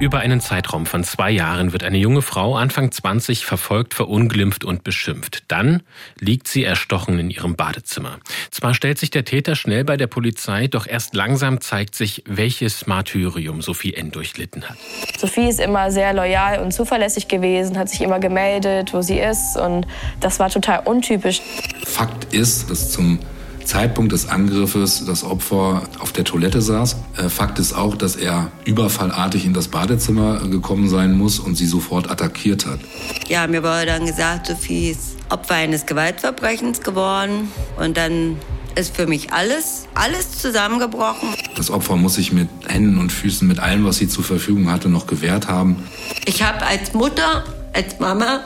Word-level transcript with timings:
Über 0.00 0.20
einen 0.20 0.40
Zeitraum 0.40 0.86
von 0.86 1.04
zwei 1.04 1.30
Jahren 1.30 1.74
wird 1.74 1.84
eine 1.84 1.98
junge 1.98 2.22
Frau 2.22 2.56
Anfang 2.56 2.90
20 2.90 3.44
verfolgt, 3.44 3.92
verunglimpft 3.92 4.64
und 4.64 4.82
beschimpft. 4.82 5.44
Dann 5.48 5.82
liegt 6.18 6.48
sie 6.48 6.64
erstochen 6.64 7.18
in 7.18 7.28
ihrem 7.28 7.54
Badezimmer. 7.54 8.18
Zwar 8.50 8.72
stellt 8.72 8.96
sich 8.98 9.10
der 9.10 9.26
Täter 9.26 9.56
schnell 9.56 9.84
bei 9.84 9.98
der 9.98 10.06
Polizei, 10.06 10.68
doch 10.68 10.86
erst 10.86 11.14
langsam 11.14 11.60
zeigt 11.60 11.94
sich, 11.94 12.24
welches 12.26 12.86
Martyrium 12.86 13.60
Sophie 13.60 13.92
N. 13.92 14.10
durchlitten 14.10 14.66
hat. 14.70 14.78
Sophie 15.18 15.50
ist 15.50 15.60
immer 15.60 15.90
sehr 15.90 16.14
loyal 16.14 16.60
und 16.60 16.72
zuverlässig 16.72 17.28
gewesen, 17.28 17.76
hat 17.76 17.90
sich 17.90 18.00
immer 18.00 18.20
gemeldet, 18.20 18.94
wo 18.94 19.02
sie 19.02 19.18
ist 19.18 19.58
und 19.58 19.86
das 20.18 20.38
war 20.38 20.48
total 20.48 20.80
untypisch. 20.86 21.42
Fakt 21.84 22.32
ist, 22.32 22.70
dass 22.70 22.90
zum 22.90 23.18
Zeitpunkt 23.64 24.12
des 24.12 24.28
Angriffes 24.28 25.04
das 25.06 25.24
Opfer 25.24 25.82
auf 25.98 26.12
der 26.12 26.24
Toilette 26.24 26.60
saß. 26.60 26.96
Äh, 27.16 27.28
Fakt 27.28 27.58
ist 27.58 27.72
auch, 27.72 27.94
dass 27.96 28.16
er 28.16 28.50
überfallartig 28.64 29.44
in 29.44 29.54
das 29.54 29.68
Badezimmer 29.68 30.40
gekommen 30.48 30.88
sein 30.88 31.16
muss 31.16 31.38
und 31.38 31.56
sie 31.56 31.66
sofort 31.66 32.10
attackiert 32.10 32.66
hat. 32.66 32.80
Ja, 33.28 33.46
mir 33.46 33.62
wurde 33.62 33.86
dann 33.86 34.06
gesagt, 34.06 34.48
Sophie 34.48 34.90
ist 34.90 35.16
Opfer 35.28 35.54
eines 35.54 35.86
Gewaltverbrechens 35.86 36.80
geworden 36.80 37.50
und 37.78 37.96
dann 37.96 38.36
ist 38.74 38.96
für 38.96 39.06
mich 39.06 39.32
alles, 39.32 39.86
alles 39.94 40.38
zusammengebrochen. 40.38 41.28
Das 41.56 41.70
Opfer 41.70 41.96
muss 41.96 42.14
sich 42.14 42.32
mit 42.32 42.48
Händen 42.66 42.98
und 42.98 43.12
Füßen, 43.12 43.46
mit 43.46 43.58
allem, 43.58 43.84
was 43.84 43.96
sie 43.96 44.08
zur 44.08 44.24
Verfügung 44.24 44.70
hatte, 44.70 44.88
noch 44.88 45.06
gewehrt 45.06 45.48
haben. 45.48 45.84
Ich 46.24 46.42
habe 46.42 46.64
als 46.64 46.92
Mutter, 46.92 47.44
als 47.72 47.98
Mama 47.98 48.40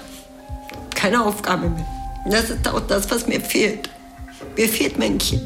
keine 0.95 1.25
Aufgabe 1.25 1.71
mehr. 1.71 1.87
Das 2.31 2.51
ist 2.51 2.67
auch 2.69 2.81
das, 2.81 3.11
was 3.11 3.27
mir 3.27 3.41
fehlt. 3.41 3.91
Mir 4.57 4.69
fehlt 4.69 4.99
Kind. 5.19 5.41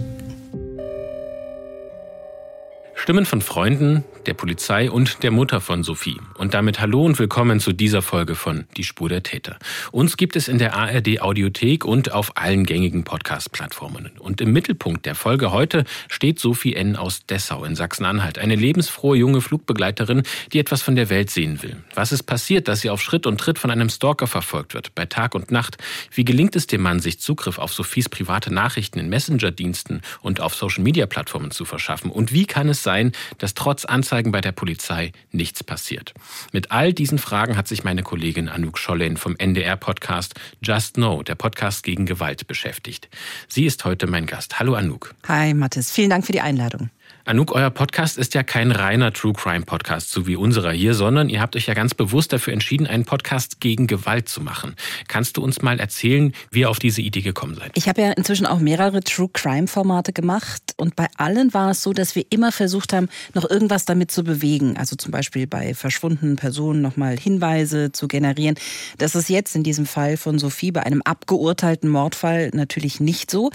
Stimmen 2.95 3.25
von 3.25 3.41
Freunden, 3.41 4.05
der 4.29 4.34
Polizei 4.34 4.91
und 4.91 5.23
der 5.23 5.31
Mutter 5.31 5.59
von 5.62 5.83
Sophie. 5.83 6.21
Und 6.37 6.53
damit 6.53 6.81
hallo 6.81 7.03
und 7.03 7.19
willkommen 7.19 7.61
zu 7.61 7.73
dieser 7.73 8.03
Folge 8.03 8.35
von 8.35 8.67
Die 8.77 8.85
Spur 8.85 9.09
der 9.09 9.23
Täter. 9.23 9.57
Uns 9.91 10.19
gibt 10.19 10.37
es 10.37 10.48
in 10.48 10.59
der 10.59 10.75
ARD 10.75 11.23
Audiothek 11.23 11.87
und 11.87 12.12
auf 12.12 12.37
allen 12.37 12.67
gängigen 12.67 13.05
Podcast-Plattformen. 13.05 14.11
Und 14.19 14.43
im 14.43 14.53
Mittelpunkt 14.53 15.07
der 15.07 15.15
Folge 15.15 15.51
heute 15.51 15.85
steht 16.09 16.39
Sophie 16.41 16.75
N. 16.75 16.95
aus 16.95 17.25
Dessau 17.25 17.65
in 17.65 17.75
Sachsen-Anhalt. 17.75 18.39
Eine 18.39 18.55
lebensfrohe 18.55 19.17
junge 19.17 19.41
Flugbegleiterin, 19.41 20.25
die 20.53 20.59
etwas 20.59 20.83
von 20.83 20.95
der 20.95 21.09
Welt 21.09 21.31
sehen 21.31 21.63
will. 21.63 21.79
Was 21.95 22.13
ist 22.13 22.25
passiert, 22.25 22.69
dass 22.69 22.83
sie 22.83 22.91
auf 22.91 23.01
Schritt 23.01 23.27
und 23.27 23.41
Tritt 23.41 23.59
von 23.59 23.70
einem 23.70 23.89
Stalker 23.89 24.27
verfolgt 24.27 24.75
wird, 24.75 24.95
bei 24.95 25.07
Tag 25.07 25.35
und 25.35 25.51
Nacht? 25.51 25.79
Wie 26.13 26.27
gelingt 26.27 26.55
es 26.55 26.67
dem 26.67 26.83
Mann, 26.83 27.01
sich 27.01 27.19
Zugriff 27.19 27.57
auf 27.57 27.73
Sophies 27.73 28.11
private 28.11 28.53
Nachrichten 28.53 28.98
in 28.98 29.09
Messenger-Diensten 29.09 30.03
und 30.20 30.42
auf 30.42 30.55
Social-Media-Plattformen 30.55 31.51
zu 31.51 31.65
verschaffen? 31.65 32.11
Und 32.11 32.31
wie 32.31 32.45
kann 32.45 32.69
es 32.69 32.83
sein, 32.83 33.13
dass 33.39 33.55
trotz 33.55 33.87
Anzeigen 33.87 34.17
Anzeigen 34.19 34.33
bei 34.33 34.41
der 34.41 34.50
Polizei 34.50 35.12
nichts 35.30 35.62
passiert. 35.62 36.12
Mit 36.52 36.72
all 36.72 36.92
diesen 36.92 37.19
Fragen 37.19 37.56
hat 37.56 37.69
sich 37.69 37.84
meine 37.84 38.02
Kollegin 38.02 38.48
Anouk 38.48 38.77
Schollen 38.77 39.16
vom 39.16 39.36
NDR-Podcast 39.36 40.34
Just 40.61 40.94
Know, 40.94 41.22
der 41.22 41.36
Podcast 41.36 41.84
gegen 41.84 42.05
Gewalt, 42.05 42.48
beschäftigt. 42.48 43.08
Sie 43.46 43.64
ist 43.64 43.84
heute 43.84 44.08
mein 44.08 44.27
Gast. 44.27 44.58
Hallo 44.58 44.74
Anouk. 44.74 45.14
Hi 45.28 45.55
Mathis, 45.55 45.92
vielen 45.92 46.11
Dank 46.11 46.27
für 46.27 46.33
die 46.33 46.41
Einladung. 46.41 46.91
Anouk, 47.29 47.53
euer 47.55 47.69
Podcast 47.69 48.17
ist 48.17 48.33
ja 48.33 48.43
kein 48.43 48.73
reiner 48.73 49.12
True 49.12 49.34
Crime 49.34 49.67
Podcast, 49.67 50.11
so 50.11 50.27
wie 50.27 50.34
unserer 50.34 50.73
hier, 50.73 50.95
sondern 50.95 51.29
ihr 51.29 51.43
habt 51.43 51.57
euch 51.57 51.67
ja 51.67 51.75
ganz 51.75 51.93
bewusst 51.93 52.33
dafür 52.33 52.55
entschieden, 52.55 52.87
einen 52.87 53.05
Podcast 53.05 53.61
gegen 53.61 53.87
Gewalt 53.87 54.31
zu 54.31 54.41
machen. 54.41 54.77
Kannst 55.09 55.37
du 55.37 55.43
uns 55.43 55.61
mal 55.61 55.79
erzählen, 55.79 56.33
wie 56.51 56.61
ihr 56.61 56.70
auf 56.70 56.79
diese 56.79 57.03
Idee 57.03 57.20
gekommen 57.20 57.55
seid? 57.55 57.73
Ich 57.75 57.87
habe 57.87 58.01
ja 58.01 58.12
inzwischen 58.12 58.47
auch 58.47 58.61
mehrere 58.61 59.01
True 59.01 59.29
Crime 59.30 59.67
Formate 59.67 60.14
gemacht 60.14 60.73
und 60.79 60.97
bei 60.97 61.07
allen 61.19 61.52
war 61.52 61.73
es 61.73 61.83
so, 61.83 61.92
dass 61.92 62.14
wir 62.14 62.25
immer 62.30 62.51
versucht 62.51 62.95
haben, 62.95 63.11
noch 63.35 63.45
irgendwas 63.51 63.85
damit 63.85 64.11
zu 64.11 64.25
bewegen. 64.25 64.79
Also 64.79 64.97
zum 64.97 65.11
Beispiel 65.11 65.47
bei 65.47 65.75
verschwundenen 65.75 66.36
Personen 66.36 66.81
nochmal 66.81 67.19
Hinweise 67.19 67.92
zu 67.92 68.08
generieren. 68.08 68.55
Das 68.97 69.14
ist 69.14 69.29
jetzt 69.29 69.55
in 69.55 69.64
diesem 69.64 69.85
Fall 69.85 70.17
von 70.17 70.39
Sophie 70.39 70.73
bei 70.73 70.83
einem 70.83 71.02
abgeurteilten 71.02 71.91
Mordfall 71.91 72.52
natürlich 72.55 73.01
nicht 73.01 73.31
so. 73.31 73.51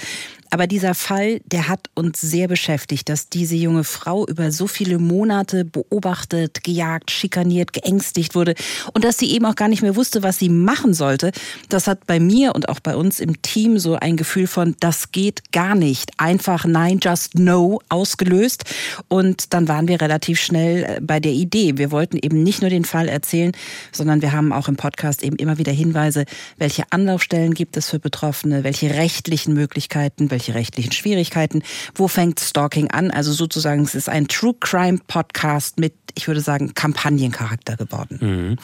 Aber 0.54 0.68
dieser 0.68 0.94
Fall, 0.94 1.42
der 1.48 1.68
hat 1.68 1.90
uns 1.96 2.22
sehr 2.22 2.48
beschäftigt, 2.48 3.10
dass 3.10 3.28
diese 3.28 3.56
junge 3.56 3.84
Frau 3.84 4.28
über 4.28 4.52
so 4.52 4.68
viele 4.68 5.00
Monate 5.00 5.66
beobachtet, 5.66 6.64
gejagt, 6.64 7.10
schikaniert, 7.10 7.74
geängstigt 7.74 8.36
wurde 8.36 8.54
und 8.94 9.04
dass 9.04 9.18
sie 9.18 9.32
eben 9.32 9.48
auch 9.48 9.56
gar 9.56 9.68
nicht 9.68 9.82
mehr 9.82 9.96
wusste, 9.96 10.22
was 10.22 10.38
sie 10.38 10.50
machen 10.50 10.94
sollte. 10.94 11.32
Das 11.70 11.88
hat 11.88 12.06
bei 12.06 12.20
mir 12.20 12.54
und 12.54 12.70
auch 12.70 12.80
bei 12.80 12.96
uns 12.96 13.20
im 13.20 13.42
Team 13.42 13.80
so 13.80 13.96
ein 13.96 14.16
Gefühl 14.16 14.46
von, 14.46 14.76
das 14.80 15.12
geht 15.12 15.52
gar 15.52 15.74
nicht. 15.74 16.12
Einfach 16.18 16.66
nein, 16.66 17.00
just 17.02 17.34
no 17.34 17.80
ausgelöst. 17.90 18.66
Und 19.08 19.56
dann 19.56 19.68
waren 19.68 19.88
wir 19.88 20.02
relativ 20.02 20.40
schnell 20.40 20.84
äh, 20.84 21.02
bei 21.02 21.20
der 21.20 21.32
Idee. 21.32 21.80
Wir 21.80 21.90
wollten 21.90 22.20
eben 22.22 22.44
nicht 22.44 22.62
nur 22.62 22.70
den 22.70 22.86
Fall 22.86 23.10
erzählen, 23.10 23.54
sondern 23.92 24.22
wir 24.22 24.34
haben 24.34 24.54
auch 24.54 24.68
im 24.68 24.76
Podcast 24.76 25.24
eben 25.24 25.38
immer 25.38 25.58
wieder 25.58 25.72
Hinweise, 25.72 26.26
welche 26.60 26.84
Anlaufstellen 26.92 27.56
gibt 27.56 27.76
es 27.76 27.90
für 27.90 27.98
Betroffene, 27.98 28.64
welche 28.64 28.92
rechtlichen 28.92 29.56
Möglichkeiten, 29.56 30.30
welche 30.30 30.43
welche 30.44 30.56
rechtlichen 30.56 30.92
Schwierigkeiten, 30.92 31.64
wo 31.96 32.10
fängt 32.10 32.42
Stalking 32.42 32.92
an? 32.92 33.12
Also 33.12 33.32
sozusagen, 33.32 33.84
es 33.84 33.96
ist 33.96 34.10
ein 34.10 34.28
True 34.28 34.54
Crime 34.60 35.00
Podcast 35.08 35.80
mit, 35.80 35.94
ich 36.16 36.28
würde 36.28 36.42
sagen, 36.42 36.74
Kampagnencharakter 36.74 37.78
geworden. 37.78 38.18
Mhm. 38.20 38.58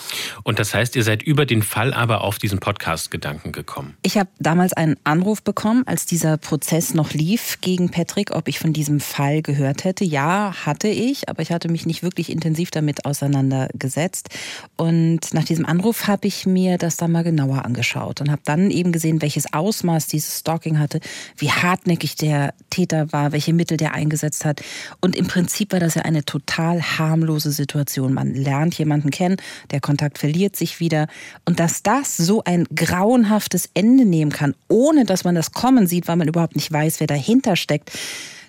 Und 0.43 0.59
das 0.59 0.73
heißt, 0.73 0.97
ihr 0.97 1.03
seid 1.05 1.23
über 1.23 1.45
den 1.45 1.63
Fall 1.63 1.93
aber 1.93 2.21
auf 2.21 2.37
diesen 2.37 2.59
Podcast-Gedanken 2.59 3.53
gekommen? 3.53 3.95
Ich 4.01 4.17
habe 4.17 4.29
damals 4.39 4.73
einen 4.73 4.97
Anruf 5.05 5.41
bekommen, 5.41 5.83
als 5.85 6.05
dieser 6.05 6.35
Prozess 6.37 6.93
noch 6.93 7.13
lief 7.13 7.59
gegen 7.61 7.89
Patrick, 7.91 8.31
ob 8.31 8.49
ich 8.49 8.59
von 8.59 8.73
diesem 8.73 8.99
Fall 8.99 9.41
gehört 9.41 9.85
hätte. 9.85 10.03
Ja, 10.03 10.53
hatte 10.65 10.89
ich, 10.89 11.29
aber 11.29 11.41
ich 11.41 11.51
hatte 11.51 11.69
mich 11.69 11.85
nicht 11.85 12.03
wirklich 12.03 12.29
intensiv 12.29 12.71
damit 12.71 13.05
auseinandergesetzt. 13.05 14.29
Und 14.75 15.33
nach 15.33 15.45
diesem 15.45 15.65
Anruf 15.65 16.07
habe 16.07 16.27
ich 16.27 16.45
mir 16.45 16.77
das 16.77 16.97
dann 16.97 17.13
mal 17.13 17.23
genauer 17.23 17.63
angeschaut 17.63 18.19
und 18.19 18.29
habe 18.29 18.41
dann 18.43 18.69
eben 18.69 18.91
gesehen, 18.91 19.21
welches 19.21 19.53
Ausmaß 19.53 20.07
dieses 20.07 20.39
Stalking 20.39 20.77
hatte, 20.77 20.99
wie 21.37 21.51
hartnäckig 21.61 22.15
der 22.15 22.53
Täter 22.69 23.11
war, 23.11 23.31
welche 23.31 23.53
Mittel 23.53 23.77
der 23.77 23.93
eingesetzt 23.93 24.45
hat. 24.45 24.61
Und 25.01 25.15
im 25.15 25.27
Prinzip 25.27 25.71
war 25.73 25.79
das 25.79 25.95
ja 25.95 26.03
eine 26.03 26.25
total 26.25 26.81
harmlose 26.81 27.51
Situation. 27.51 28.13
Man 28.13 28.33
lernt 28.33 28.77
jemanden 28.77 29.11
kennen, 29.11 29.37
der 29.71 29.81
Kontakt 29.81 30.17
verliert 30.17 30.55
sich 30.55 30.79
wieder. 30.79 31.07
Und 31.45 31.59
dass 31.59 31.83
das 31.83 32.17
so 32.17 32.43
ein 32.43 32.65
grauenhaftes 32.75 33.69
Ende 33.73 34.05
nehmen 34.05 34.31
kann, 34.31 34.55
ohne 34.67 35.05
dass 35.05 35.23
man 35.23 35.35
das 35.35 35.51
kommen 35.51 35.87
sieht, 35.87 36.07
weil 36.07 36.15
man 36.15 36.27
überhaupt 36.27 36.55
nicht 36.55 36.71
weiß, 36.71 36.99
wer 36.99 37.07
dahinter 37.07 37.55
steckt, 37.55 37.91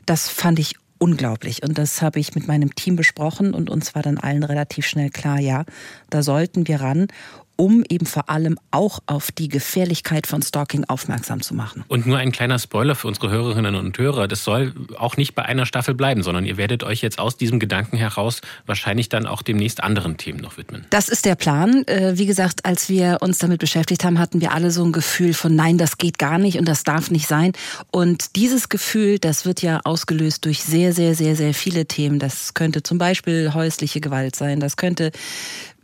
das 0.06 0.28
fand 0.28 0.58
ich 0.58 0.74
unglaublich. 0.98 1.62
Und 1.62 1.78
das 1.78 2.02
habe 2.02 2.20
ich 2.20 2.34
mit 2.34 2.46
meinem 2.46 2.74
Team 2.74 2.94
besprochen 2.94 3.54
und 3.54 3.70
uns 3.70 3.94
war 3.94 4.02
dann 4.02 4.18
allen 4.18 4.44
relativ 4.44 4.86
schnell 4.86 5.10
klar, 5.10 5.40
ja, 5.40 5.64
da 6.10 6.22
sollten 6.22 6.68
wir 6.68 6.80
ran 6.80 7.08
um 7.60 7.84
eben 7.86 8.06
vor 8.06 8.30
allem 8.30 8.58
auch 8.70 9.00
auf 9.04 9.30
die 9.32 9.48
Gefährlichkeit 9.48 10.26
von 10.26 10.40
Stalking 10.40 10.86
aufmerksam 10.86 11.42
zu 11.42 11.54
machen. 11.54 11.84
Und 11.88 12.06
nur 12.06 12.16
ein 12.16 12.32
kleiner 12.32 12.58
Spoiler 12.58 12.94
für 12.94 13.06
unsere 13.06 13.28
Hörerinnen 13.28 13.74
und 13.74 13.98
Hörer, 13.98 14.28
das 14.28 14.44
soll 14.44 14.72
auch 14.96 15.18
nicht 15.18 15.34
bei 15.34 15.44
einer 15.44 15.66
Staffel 15.66 15.94
bleiben, 15.94 16.22
sondern 16.22 16.46
ihr 16.46 16.56
werdet 16.56 16.84
euch 16.84 17.02
jetzt 17.02 17.18
aus 17.18 17.36
diesem 17.36 17.60
Gedanken 17.60 17.98
heraus 17.98 18.40
wahrscheinlich 18.64 19.10
dann 19.10 19.26
auch 19.26 19.42
demnächst 19.42 19.82
anderen 19.82 20.16
Themen 20.16 20.40
noch 20.40 20.56
widmen. 20.56 20.86
Das 20.88 21.10
ist 21.10 21.26
der 21.26 21.34
Plan. 21.34 21.86
Äh, 21.86 22.14
wie 22.16 22.24
gesagt, 22.24 22.64
als 22.64 22.88
wir 22.88 23.18
uns 23.20 23.36
damit 23.36 23.60
beschäftigt 23.60 24.04
haben, 24.04 24.18
hatten 24.18 24.40
wir 24.40 24.52
alle 24.52 24.70
so 24.70 24.82
ein 24.82 24.92
Gefühl 24.92 25.34
von 25.34 25.54
nein, 25.54 25.76
das 25.76 25.98
geht 25.98 26.18
gar 26.18 26.38
nicht 26.38 26.58
und 26.58 26.64
das 26.64 26.82
darf 26.82 27.10
nicht 27.10 27.26
sein. 27.26 27.52
Und 27.90 28.36
dieses 28.36 28.70
Gefühl, 28.70 29.18
das 29.18 29.44
wird 29.44 29.60
ja 29.60 29.80
ausgelöst 29.84 30.46
durch 30.46 30.62
sehr, 30.62 30.94
sehr, 30.94 31.14
sehr, 31.14 31.36
sehr 31.36 31.52
viele 31.52 31.84
Themen. 31.84 32.20
Das 32.20 32.54
könnte 32.54 32.82
zum 32.82 32.96
Beispiel 32.96 33.52
häusliche 33.52 34.00
Gewalt 34.00 34.34
sein, 34.34 34.60
das 34.60 34.78
könnte 34.78 35.10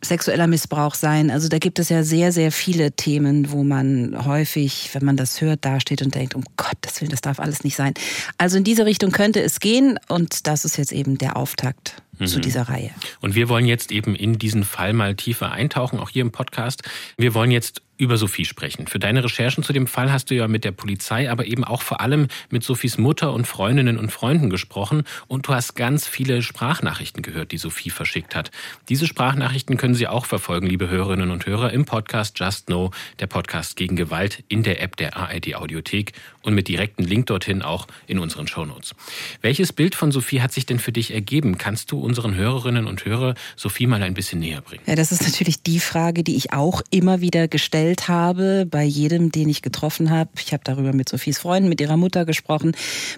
sexueller 0.02 0.46
Missbrauch 0.46 0.94
sein. 0.94 1.30
Also 1.30 1.48
da 1.48 1.58
gibt 1.58 1.78
es 1.78 1.88
ja 1.88 2.02
sehr, 2.02 2.32
sehr 2.32 2.52
viele 2.52 2.92
Themen, 2.92 3.50
wo 3.50 3.64
man 3.64 4.26
häufig, 4.26 4.90
wenn 4.92 5.04
man 5.04 5.16
das 5.16 5.40
hört, 5.40 5.64
dasteht 5.64 6.02
und 6.02 6.14
denkt, 6.14 6.34
um 6.34 6.44
Gottes 6.56 7.00
Willen, 7.00 7.10
das 7.10 7.20
darf 7.20 7.40
alles 7.40 7.64
nicht 7.64 7.76
sein. 7.76 7.94
Also 8.38 8.58
in 8.58 8.64
diese 8.64 8.86
Richtung 8.86 9.10
könnte 9.10 9.42
es 9.42 9.60
gehen 9.60 9.98
und 10.08 10.46
das 10.46 10.64
ist 10.64 10.76
jetzt 10.76 10.92
eben 10.92 11.18
der 11.18 11.36
Auftakt 11.36 12.02
mhm. 12.18 12.26
zu 12.26 12.40
dieser 12.40 12.62
Reihe. 12.62 12.90
Und 13.20 13.34
wir 13.34 13.48
wollen 13.48 13.66
jetzt 13.66 13.90
eben 13.90 14.14
in 14.14 14.38
diesen 14.38 14.64
Fall 14.64 14.92
mal 14.92 15.14
tiefer 15.14 15.52
eintauchen, 15.52 15.98
auch 15.98 16.10
hier 16.10 16.22
im 16.22 16.32
Podcast. 16.32 16.82
Wir 17.16 17.34
wollen 17.34 17.50
jetzt 17.50 17.82
über 17.98 18.16
Sophie 18.16 18.44
sprechen. 18.44 18.86
Für 18.86 18.98
deine 18.98 19.24
Recherchen 19.24 19.64
zu 19.64 19.72
dem 19.72 19.86
Fall 19.86 20.12
hast 20.12 20.30
du 20.30 20.34
ja 20.34 20.48
mit 20.48 20.64
der 20.64 20.72
Polizei, 20.72 21.30
aber 21.30 21.46
eben 21.46 21.64
auch 21.64 21.82
vor 21.82 22.00
allem 22.00 22.28
mit 22.50 22.62
Sophies 22.62 22.98
Mutter 22.98 23.32
und 23.32 23.46
Freundinnen 23.46 23.96
und 23.98 24.12
Freunden 24.12 24.50
gesprochen 24.50 25.04
und 25.28 25.48
du 25.48 25.54
hast 25.54 25.74
ganz 25.74 26.06
viele 26.06 26.42
Sprachnachrichten 26.42 27.22
gehört, 27.22 27.52
die 27.52 27.58
Sophie 27.58 27.90
verschickt 27.90 28.34
hat. 28.34 28.50
Diese 28.88 29.06
Sprachnachrichten 29.06 29.76
können 29.76 29.94
Sie 29.94 30.08
auch 30.08 30.26
verfolgen, 30.26 30.66
liebe 30.66 30.88
Hörerinnen 30.90 31.30
und 31.30 31.46
Hörer, 31.46 31.72
im 31.72 31.84
Podcast 31.84 32.38
Just 32.38 32.66
Know, 32.66 32.90
der 33.18 33.26
Podcast 33.28 33.76
gegen 33.76 33.96
Gewalt 33.96 34.44
in 34.48 34.62
der 34.62 34.82
App 34.82 34.96
der 34.96 35.16
ARD 35.16 35.54
Audiothek 35.54 36.12
und 36.42 36.54
mit 36.54 36.68
direktem 36.68 37.06
Link 37.06 37.26
dorthin 37.26 37.62
auch 37.62 37.86
in 38.06 38.18
unseren 38.18 38.46
Shownotes. 38.46 38.94
Welches 39.40 39.72
Bild 39.72 39.94
von 39.94 40.12
Sophie 40.12 40.42
hat 40.42 40.52
sich 40.52 40.66
denn 40.66 40.78
für 40.78 40.92
dich 40.92 41.14
ergeben? 41.14 41.58
Kannst 41.58 41.90
du 41.92 41.98
unseren 41.98 42.34
Hörerinnen 42.34 42.86
und 42.86 43.04
Hörer 43.04 43.34
Sophie 43.56 43.86
mal 43.86 44.02
ein 44.02 44.14
bisschen 44.14 44.40
näher 44.40 44.60
bringen? 44.60 44.82
Ja, 44.86 44.94
das 44.94 45.12
ist 45.12 45.22
natürlich 45.22 45.62
die 45.62 45.80
Frage, 45.80 46.22
die 46.22 46.36
ich 46.36 46.52
auch 46.52 46.82
immer 46.90 47.20
wieder 47.20 47.48
gestellt 47.48 47.85
gestellt 47.86 48.08
habe, 48.08 48.66
bei 48.68 48.82
jedem, 48.82 49.30
den 49.30 49.48
ich 49.48 49.62
getroffen 49.62 50.10
habe. 50.10 50.30
Ich 50.38 50.52
habe 50.52 50.62
darüber 50.64 50.92
mit 50.92 51.08
Sophies 51.08 51.38
Freunden, 51.38 51.68
mit 51.68 51.80
ihrer 51.80 51.96
Mutter 51.96 52.24
gesprochen. 52.24 52.72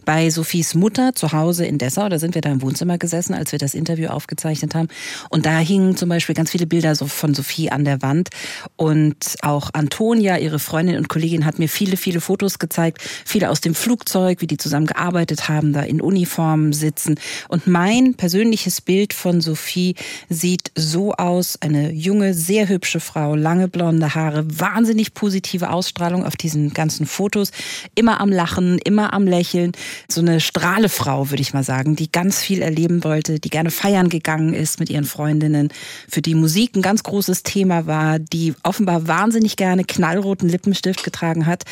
Bei 0.05 0.29
Sophies 0.29 0.75
Mutter 0.75 1.15
zu 1.15 1.32
Hause 1.32 1.65
in 1.65 1.79
Dessau, 1.79 2.09
da 2.09 2.19
sind 2.19 2.35
wir 2.35 2.43
da 2.43 2.50
im 2.50 2.61
Wohnzimmer 2.61 2.99
gesessen, 2.99 3.32
als 3.32 3.53
wir 3.53 3.59
das 3.59 3.75
Interview 3.75 4.09
aufgezeichnet 4.09 4.75
haben. 4.75 4.88
Und 5.31 5.47
da 5.47 5.59
hingen 5.59 5.97
zum 5.97 6.11
Beispiel 6.11 6.35
ganz 6.35 6.50
viele 6.50 6.67
Bilder 6.67 6.94
von 6.97 7.35
Sophie 7.35 7.70
an 7.70 7.85
der 7.87 8.03
Wand. 8.03 8.29
Und 8.76 9.37
auch 9.41 9.70
Antonia, 9.73 10.37
ihre 10.37 10.59
Freundin 10.59 10.97
und 10.97 11.09
Kollegin, 11.09 11.47
hat 11.47 11.59
mir 11.59 11.69
viele, 11.69 11.97
viele 11.97 12.21
Fotos 12.21 12.59
gezeigt. 12.59 13.00
Viele 13.25 13.49
aus 13.49 13.62
dem 13.62 13.75
Flugzeug, 13.75 14.43
wie 14.43 14.47
die 14.47 14.59
zusammen 14.59 14.87
gearbeitet 14.87 15.49
haben, 15.49 15.73
da 15.73 15.81
in 15.81 16.03
Uniformen 16.03 16.75
sitzen. 16.75 17.14
Und 17.49 17.67
mein 17.67 18.14
persönliches 18.14 18.82
Bild 18.82 19.14
von 19.14 19.41
Sophie 19.41 19.94
sieht 20.29 20.73
so 20.75 21.14
aus. 21.14 21.56
Eine 21.62 21.93
junge, 21.93 22.35
sehr 22.35 22.69
hübsche 22.69 23.00
Frau, 23.00 23.35
lange 23.35 23.69
blonde 23.69 24.14
Haare, 24.14 24.57
wahnsinnig 24.60 25.14
positive 25.14 25.70
Ausstrahlung 25.70 26.25
auf 26.25 26.37
diesen 26.37 26.72
ganzen 26.72 27.06
Fotos. 27.06 27.50
Immer 27.94 28.20
am 28.20 28.31
Lachen, 28.31 28.78
immer 28.78 29.12
am 29.12 29.26
Lächeln. 29.26 29.72
So 30.08 30.20
eine 30.20 30.40
Strahlefrau, 30.40 31.31
würde 31.31 31.43
ich 31.43 31.55
mal 31.55 31.64
sagen, 31.64 31.96
die 31.96 32.10
ganz 32.10 32.40
viel 32.40 32.62
erleben 32.62 33.05
wollte, 33.05 33.40
die 33.40 33.50
gerne 33.50 33.70
feiern 33.70 34.08
gegangen 34.08 34.55
ist 34.55 34.81
mit 34.81 34.90
ihren 34.90 35.05
Freundinnen, 35.05 35.69
für 36.08 36.22
die 36.22 36.34
Musik 36.34 36.76
ein 36.76 36.82
ganz 36.82 37.02
großes 37.02 37.43
Thema 37.43 37.87
war, 37.87 38.19
die 38.19 38.55
offenbar 38.62 39.06
wahnsinnig 39.06 39.56
gerne 39.56 39.84
knallroten 39.84 40.49
Lippenstift 40.49 41.04
getragen 41.04 41.46
hat, 41.46 41.64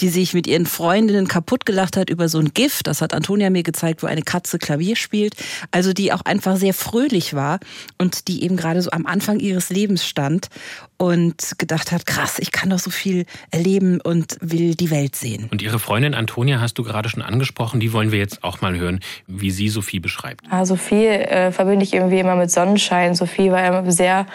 die 0.00 0.08
sich 0.08 0.34
mit 0.34 0.46
ihren 0.46 0.66
Freundinnen 0.66 1.28
kaputt 1.28 1.66
gelacht 1.66 1.96
hat 1.96 2.10
über 2.10 2.28
so 2.28 2.38
ein 2.38 2.52
Gift. 2.54 2.86
Das 2.86 3.00
hat 3.00 3.14
Antonia 3.14 3.50
mir 3.50 3.62
gezeigt, 3.62 4.02
wo 4.02 4.06
eine 4.06 4.22
Katze 4.22 4.58
Klavier 4.58 4.96
spielt. 4.96 5.34
Also 5.70 5.92
die 5.92 6.12
auch 6.12 6.22
einfach 6.22 6.56
sehr 6.56 6.74
fröhlich 6.74 7.34
war 7.34 7.60
und 7.98 8.28
die 8.28 8.42
eben 8.42 8.56
gerade 8.56 8.82
so 8.82 8.90
am 8.90 9.06
Anfang 9.06 9.40
ihres 9.40 9.70
Lebens 9.70 10.06
stand 10.06 10.48
und 10.96 11.58
gedacht 11.58 11.92
hat, 11.92 12.06
krass, 12.06 12.38
ich 12.38 12.52
kann 12.52 12.70
doch 12.70 12.78
so 12.78 12.90
viel 12.90 13.26
erleben 13.50 14.00
und 14.00 14.36
will 14.40 14.74
die 14.74 14.90
Welt 14.90 15.16
sehen. 15.16 15.48
Und 15.50 15.62
Ihre 15.62 15.78
Freundin 15.78 16.14
Antonia 16.14 16.60
hast 16.60 16.78
du 16.78 16.84
gerade 16.84 17.08
schon 17.08 17.22
angesprochen, 17.22 17.80
die 17.80 17.92
wollen 17.92 18.12
wir 18.12 18.18
jetzt 18.18 18.44
auch 18.44 18.60
mal 18.60 18.76
hören, 18.76 19.00
wie 19.26 19.50
sie 19.50 19.68
Sophie 19.68 20.00
beschreibt. 20.00 20.44
Ah, 20.50 20.64
Sophie 20.64 21.06
äh, 21.06 21.52
verbinde 21.52 21.84
ich 21.84 21.94
irgendwie 21.94 22.18
immer 22.18 22.36
mit 22.36 22.50
Sonnenschein. 22.50 23.14
Sophie 23.14 23.50
war 23.50 23.66
immer 23.66 23.90
sehr 23.90 24.26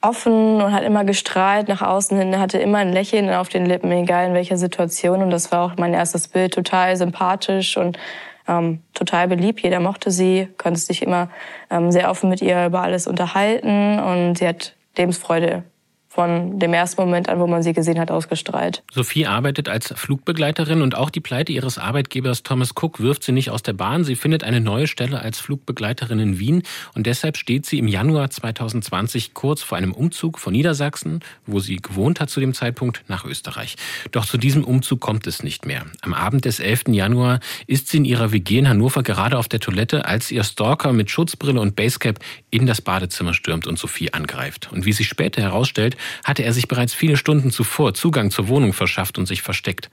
offen 0.00 0.60
und 0.60 0.72
hat 0.72 0.84
immer 0.84 1.04
gestrahlt 1.04 1.68
nach 1.68 1.82
außen 1.82 2.16
hin, 2.16 2.38
hatte 2.38 2.58
immer 2.58 2.78
ein 2.78 2.92
Lächeln 2.92 3.30
auf 3.30 3.48
den 3.48 3.66
Lippen, 3.66 3.90
egal 3.90 4.28
in 4.28 4.34
welcher 4.34 4.56
Situation. 4.56 5.22
Und 5.22 5.30
das 5.30 5.50
war 5.50 5.62
auch 5.62 5.76
mein 5.76 5.94
erstes 5.94 6.28
Bild, 6.28 6.54
total 6.54 6.96
sympathisch 6.96 7.76
und 7.76 7.98
ähm, 8.46 8.80
total 8.94 9.28
beliebt. 9.28 9.60
Jeder 9.60 9.80
mochte 9.80 10.10
sie, 10.10 10.48
konnte 10.56 10.78
sich 10.78 11.02
immer 11.02 11.30
ähm, 11.70 11.90
sehr 11.90 12.10
offen 12.10 12.30
mit 12.30 12.40
ihr 12.40 12.66
über 12.66 12.82
alles 12.82 13.06
unterhalten 13.06 13.98
und 13.98 14.38
sie 14.38 14.46
hat 14.46 14.74
Lebensfreude 14.96 15.64
von 16.08 16.58
dem 16.58 16.72
ersten 16.72 17.02
Moment 17.02 17.28
an, 17.28 17.38
wo 17.38 17.46
man 17.46 17.62
sie 17.62 17.74
gesehen 17.74 18.00
hat, 18.00 18.10
ausgestrahlt. 18.10 18.82
Sophie 18.90 19.26
arbeitet 19.26 19.68
als 19.68 19.92
Flugbegleiterin 19.94 20.80
und 20.80 20.96
auch 20.96 21.10
die 21.10 21.20
Pleite 21.20 21.52
ihres 21.52 21.76
Arbeitgebers 21.76 22.42
Thomas 22.42 22.72
Cook 22.74 23.00
wirft 23.00 23.22
sie 23.22 23.32
nicht 23.32 23.50
aus 23.50 23.62
der 23.62 23.74
Bahn. 23.74 24.04
Sie 24.04 24.16
findet 24.16 24.42
eine 24.42 24.60
neue 24.60 24.86
Stelle 24.86 25.20
als 25.20 25.38
Flugbegleiterin 25.38 26.18
in 26.18 26.38
Wien 26.38 26.62
und 26.94 27.06
deshalb 27.06 27.36
steht 27.36 27.66
sie 27.66 27.78
im 27.78 27.88
Januar 27.88 28.30
2020 28.30 29.34
kurz 29.34 29.62
vor 29.62 29.76
einem 29.76 29.92
Umzug 29.92 30.38
von 30.38 30.54
Niedersachsen, 30.54 31.20
wo 31.46 31.60
sie 31.60 31.76
gewohnt 31.76 32.20
hat 32.20 32.30
zu 32.30 32.40
dem 32.40 32.54
Zeitpunkt, 32.54 33.04
nach 33.08 33.26
Österreich. 33.26 33.76
Doch 34.10 34.24
zu 34.24 34.38
diesem 34.38 34.64
Umzug 34.64 35.00
kommt 35.00 35.26
es 35.26 35.42
nicht 35.42 35.66
mehr. 35.66 35.84
Am 36.00 36.14
Abend 36.14 36.46
des 36.46 36.58
11. 36.58 36.84
Januar 36.88 37.40
ist 37.66 37.88
sie 37.88 37.98
in 37.98 38.06
ihrer 38.06 38.32
WG 38.32 38.58
in 38.58 38.68
Hannover 38.68 39.02
gerade 39.02 39.36
auf 39.36 39.48
der 39.48 39.60
Toilette, 39.60 40.06
als 40.06 40.30
ihr 40.30 40.42
Stalker 40.42 40.94
mit 40.94 41.10
Schutzbrille 41.10 41.60
und 41.60 41.76
Basecap 41.76 42.18
in 42.50 42.66
das 42.66 42.80
Badezimmer 42.80 43.34
stürmt 43.34 43.66
und 43.66 43.78
Sophie 43.78 44.14
angreift. 44.14 44.70
Und 44.72 44.86
wie 44.86 44.92
sich 44.92 45.08
später 45.08 45.42
herausstellt, 45.42 45.97
hatte 46.24 46.42
er 46.42 46.52
sich 46.52 46.68
bereits 46.68 46.94
viele 46.94 47.16
Stunden 47.16 47.50
zuvor 47.50 47.94
Zugang 47.94 48.30
zur 48.30 48.48
Wohnung 48.48 48.72
verschafft 48.72 49.18
und 49.18 49.26
sich 49.26 49.42
versteckt. 49.42 49.90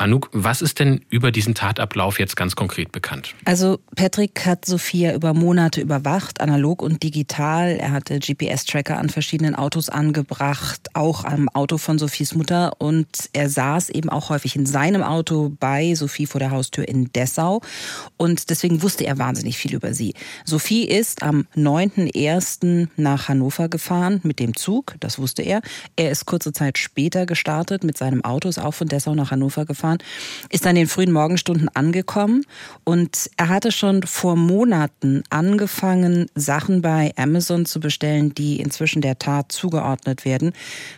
Anouk, 0.00 0.30
was 0.32 0.62
ist 0.62 0.78
denn 0.78 1.04
über 1.08 1.32
diesen 1.32 1.56
Tatablauf 1.56 2.20
jetzt 2.20 2.36
ganz 2.36 2.54
konkret 2.54 2.92
bekannt? 2.92 3.34
Also 3.44 3.80
Patrick 3.96 4.46
hat 4.46 4.64
Sophia 4.64 5.12
über 5.12 5.34
Monate 5.34 5.80
überwacht, 5.80 6.40
analog 6.40 6.82
und 6.82 7.02
digital. 7.02 7.70
Er 7.70 7.90
hatte 7.90 8.20
GPS-Tracker 8.20 8.96
an 8.96 9.10
verschiedenen 9.10 9.56
Autos 9.56 9.88
angebracht, 9.88 10.90
auch 10.94 11.24
am 11.24 11.48
Auto 11.48 11.78
von 11.78 11.98
Sophies 11.98 12.36
Mutter. 12.36 12.80
Und 12.80 13.08
er 13.32 13.50
saß 13.50 13.90
eben 13.90 14.08
auch 14.08 14.30
häufig 14.30 14.54
in 14.54 14.66
seinem 14.66 15.02
Auto 15.02 15.52
bei 15.58 15.96
Sophie 15.96 16.26
vor 16.26 16.38
der 16.38 16.52
Haustür 16.52 16.86
in 16.86 17.12
Dessau. 17.12 17.60
Und 18.16 18.50
deswegen 18.50 18.82
wusste 18.82 19.04
er 19.04 19.18
wahnsinnig 19.18 19.58
viel 19.58 19.74
über 19.74 19.94
sie. 19.94 20.14
Sophie 20.44 20.84
ist 20.84 21.24
am 21.24 21.48
9.1. 21.56 22.86
nach 22.96 23.28
Hannover 23.28 23.68
gefahren 23.68 24.20
mit 24.22 24.38
dem 24.38 24.54
Zug, 24.54 24.94
das 25.00 25.18
wusste 25.18 25.42
er. 25.42 25.60
Er 25.96 26.12
ist 26.12 26.24
kurze 26.24 26.52
Zeit 26.52 26.78
später 26.78 27.26
gestartet 27.26 27.82
mit 27.82 27.98
seinem 27.98 28.22
Auto, 28.24 28.48
ist 28.48 28.60
auch 28.60 28.74
von 28.74 28.86
Dessau 28.86 29.16
nach 29.16 29.32
Hannover 29.32 29.66
gefahren 29.66 29.87
gefahren, 29.88 29.98
ist 30.50 30.64
dann 30.64 30.76
in 30.76 30.82
den 30.82 30.88
frühen 30.88 31.12
Morgenstunden 31.12 31.68
angekommen 31.74 32.44
und 32.84 33.30
er 33.36 33.48
hatte 33.48 33.72
schon 33.72 34.02
vor 34.02 34.36
Monaten 34.36 35.22
angefangen, 35.30 36.26
Sachen 36.34 36.82
bei 36.82 37.12
Amazon 37.16 37.66
zu 37.66 37.80
bestellen, 37.80 38.34
die 38.34 38.60
inzwischen 38.60 39.02
der 39.02 39.18
Tat 39.18 39.52
zugeordnet 39.52 40.24
werden. 40.24 40.52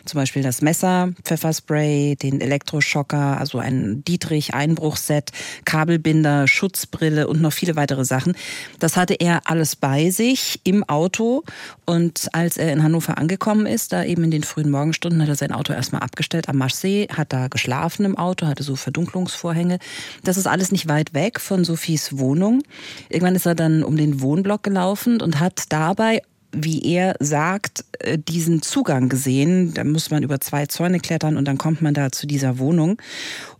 Zum 0.05 0.19
Beispiel 0.19 0.43
das 0.43 0.61
Messer, 0.61 1.09
Pfefferspray, 1.23 2.15
den 2.15 2.41
Elektroschocker, 2.41 3.37
also 3.39 3.59
ein 3.59 4.03
Dietrich-Einbruchset, 4.05 5.31
Kabelbinder, 5.65 6.47
Schutzbrille 6.47 7.27
und 7.27 7.41
noch 7.41 7.53
viele 7.53 7.75
weitere 7.75 8.05
Sachen. 8.05 8.35
Das 8.79 8.97
hatte 8.97 9.13
er 9.15 9.41
alles 9.45 9.75
bei 9.75 10.09
sich 10.09 10.59
im 10.63 10.83
Auto 10.83 11.43
und 11.85 12.29
als 12.33 12.57
er 12.57 12.71
in 12.71 12.83
Hannover 12.83 13.17
angekommen 13.17 13.65
ist, 13.65 13.93
da 13.93 14.03
eben 14.03 14.23
in 14.23 14.31
den 14.31 14.43
frühen 14.43 14.69
Morgenstunden, 14.69 15.21
hat 15.21 15.29
er 15.29 15.35
sein 15.35 15.51
Auto 15.51 15.73
erstmal 15.73 16.01
abgestellt 16.01 16.49
am 16.49 16.57
Maschsee, 16.57 17.07
hat 17.11 17.33
da 17.33 17.47
geschlafen 17.47 18.05
im 18.05 18.17
Auto, 18.17 18.47
hatte 18.47 18.63
so 18.63 18.75
Verdunklungsvorhänge. 18.81 19.79
Das 20.23 20.37
ist 20.37 20.47
alles 20.47 20.71
nicht 20.71 20.87
weit 20.87 21.13
weg 21.13 21.39
von 21.39 21.63
Sophies 21.63 22.17
Wohnung. 22.17 22.63
Irgendwann 23.09 23.35
ist 23.35 23.45
er 23.45 23.55
dann 23.55 23.83
um 23.83 23.95
den 23.95 24.21
Wohnblock 24.21 24.63
gelaufen 24.63 25.21
und 25.21 25.39
hat 25.39 25.65
dabei 25.69 26.21
wie 26.53 26.83
er 26.83 27.15
sagt, 27.19 27.85
äh, 27.99 28.17
diesen 28.17 28.61
Zugang 28.61 29.09
gesehen. 29.09 29.73
Da 29.73 29.83
muss 29.83 30.11
man 30.11 30.23
über 30.23 30.39
zwei 30.41 30.65
Zäune 30.65 30.99
klettern 30.99 31.37
und 31.37 31.47
dann 31.47 31.57
kommt 31.57 31.81
man 31.81 31.93
da 31.93 32.11
zu 32.11 32.27
dieser 32.27 32.59
Wohnung. 32.59 33.01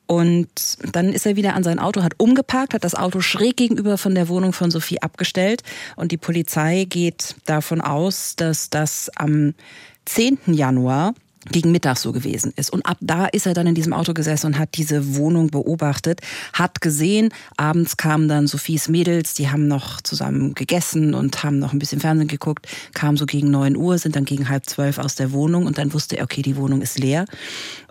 Und 0.07 0.77
dann 0.91 1.13
ist 1.13 1.25
er 1.25 1.37
wieder 1.37 1.55
an 1.55 1.63
sein 1.63 1.79
Auto, 1.79 2.03
hat 2.03 2.15
umgeparkt, 2.17 2.73
hat 2.73 2.83
das 2.83 2.95
Auto 2.95 3.21
schräg 3.21 3.55
gegenüber 3.55 3.97
von 3.97 4.13
der 4.13 4.27
Wohnung 4.27 4.51
von 4.51 4.69
Sophie 4.69 5.01
abgestellt. 5.01 5.63
Und 5.95 6.11
die 6.11 6.17
Polizei 6.17 6.85
geht 6.89 7.35
davon 7.45 7.79
aus, 7.79 8.35
dass 8.35 8.69
das 8.69 9.09
am 9.15 9.53
10. 10.05 10.39
Januar 10.47 11.13
gegen 11.49 11.71
Mittag 11.71 11.97
so 11.97 12.11
gewesen 12.11 12.53
ist. 12.55 12.71
Und 12.71 12.85
ab 12.85 12.97
da 13.01 13.25
ist 13.25 13.47
er 13.47 13.53
dann 13.53 13.67
in 13.67 13.75
diesem 13.75 13.93
Auto 13.93 14.13
gesessen 14.13 14.47
und 14.47 14.59
hat 14.59 14.69
diese 14.75 15.15
Wohnung 15.15 15.49
beobachtet, 15.49 16.21
hat 16.53 16.81
gesehen, 16.81 17.29
abends 17.57 17.97
kamen 17.97 18.27
dann 18.27 18.47
Sophies 18.47 18.87
Mädels, 18.87 19.33
die 19.33 19.49
haben 19.49 19.67
noch 19.67 20.01
zusammen 20.01 20.53
gegessen 20.53 21.13
und 21.13 21.43
haben 21.43 21.59
noch 21.59 21.73
ein 21.73 21.79
bisschen 21.79 21.99
Fernsehen 21.99 22.27
geguckt, 22.27 22.67
kamen 22.93 23.17
so 23.17 23.25
gegen 23.25 23.49
neun 23.49 23.75
Uhr, 23.75 23.97
sind 23.97 24.15
dann 24.15 24.25
gegen 24.25 24.49
halb 24.49 24.69
zwölf 24.69 24.99
aus 24.99 25.15
der 25.15 25.31
Wohnung 25.31 25.65
und 25.65 25.77
dann 25.77 25.93
wusste 25.93 26.17
er, 26.17 26.25
okay, 26.25 26.41
die 26.41 26.57
Wohnung 26.57 26.81
ist 26.81 26.99
leer. 26.99 27.25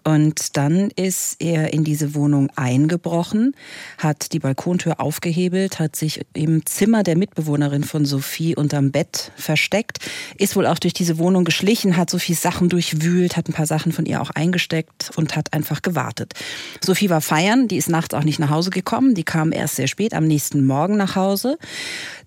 Und 0.05 0.57
dann 0.57 0.91
ist 0.97 1.37
er 1.41 1.73
in 1.73 1.85
diese 1.85 2.15
Wohnung 2.15 2.51
eingebrochen, 2.57 3.55
hat 3.99 4.33
die 4.33 4.39
Balkontür 4.39 5.01
aufgehebelt, 5.01 5.79
hat 5.79 5.97
sich 5.97 6.21
im 6.35 6.65
Zimmer 6.67 7.03
der 7.03 7.17
Mitbewohnerin 7.17 7.85
von 7.85 8.05
Sophie 8.05 8.57
unterm 8.57 8.91
Bett 8.91 9.33
versteckt, 9.37 9.99
ist 10.37 10.57
wohl 10.57 10.67
auch 10.67 10.79
durch 10.79 10.95
diese 10.95 11.19
Wohnung 11.19 11.45
geschlichen, 11.45 11.97
hat 11.97 12.11
Sophies 12.11 12.41
Sachen 12.41 12.69
durchwühlt, 12.69 13.37
hat 13.37 13.49
ein 13.49 13.53
paar 13.53 13.67
Sachen 13.67 13.93
von 13.93 14.07
ihr 14.07 14.21
auch 14.21 14.31
eingesteckt 14.31 15.11
und 15.17 15.37
hat 15.37 15.53
einfach 15.53 15.83
gewartet. 15.83 16.35
Sophie 16.83 17.11
war 17.11 17.21
feiern, 17.21 17.69
die 17.69 17.77
ist 17.77 17.89
nachts 17.89 18.15
auch 18.15 18.25
nicht 18.25 18.39
nach 18.39 18.51
Hause 18.51 18.71
gekommen, 18.71 19.15
die 19.15 19.25
kam 19.25 19.53
erst 19.53 19.77
sehr 19.77 19.89
spät 19.89 20.15
am 20.15 20.27
nächsten 20.27 20.65
Morgen 20.65 20.97
nach 20.97 21.17
Hause. 21.17 21.59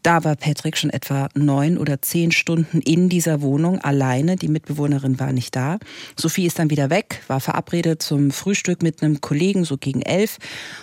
Da 0.04 0.26
war 0.26 0.36
Patrick 0.36 0.78
schon 0.78 0.90
etwa 0.90 1.30
neun 1.34 1.78
oder 1.78 2.02
zehn 2.02 2.32
Stunden 2.32 2.82
in 2.82 3.08
dieser 3.08 3.42
Wohnung 3.42 3.80
alleine. 3.80 4.36
Die 4.36 4.50
Mitbewohnerin 4.50 5.18
war 5.18 5.32
nicht 5.32 5.56
da. 5.56 5.80
Sophie 6.20 6.46
ist 6.46 6.60
dann 6.60 6.70
wieder 6.70 6.90
weg, 6.90 7.22
war 7.28 7.40
verabredet 7.40 8.02
zum 8.02 8.32
Frühstück 8.32 8.84
mit 8.84 9.02
einem 9.02 9.22
Kollegen, 9.22 9.64
so 9.64 9.78
gegen 9.78 10.02
elf, 10.02 10.40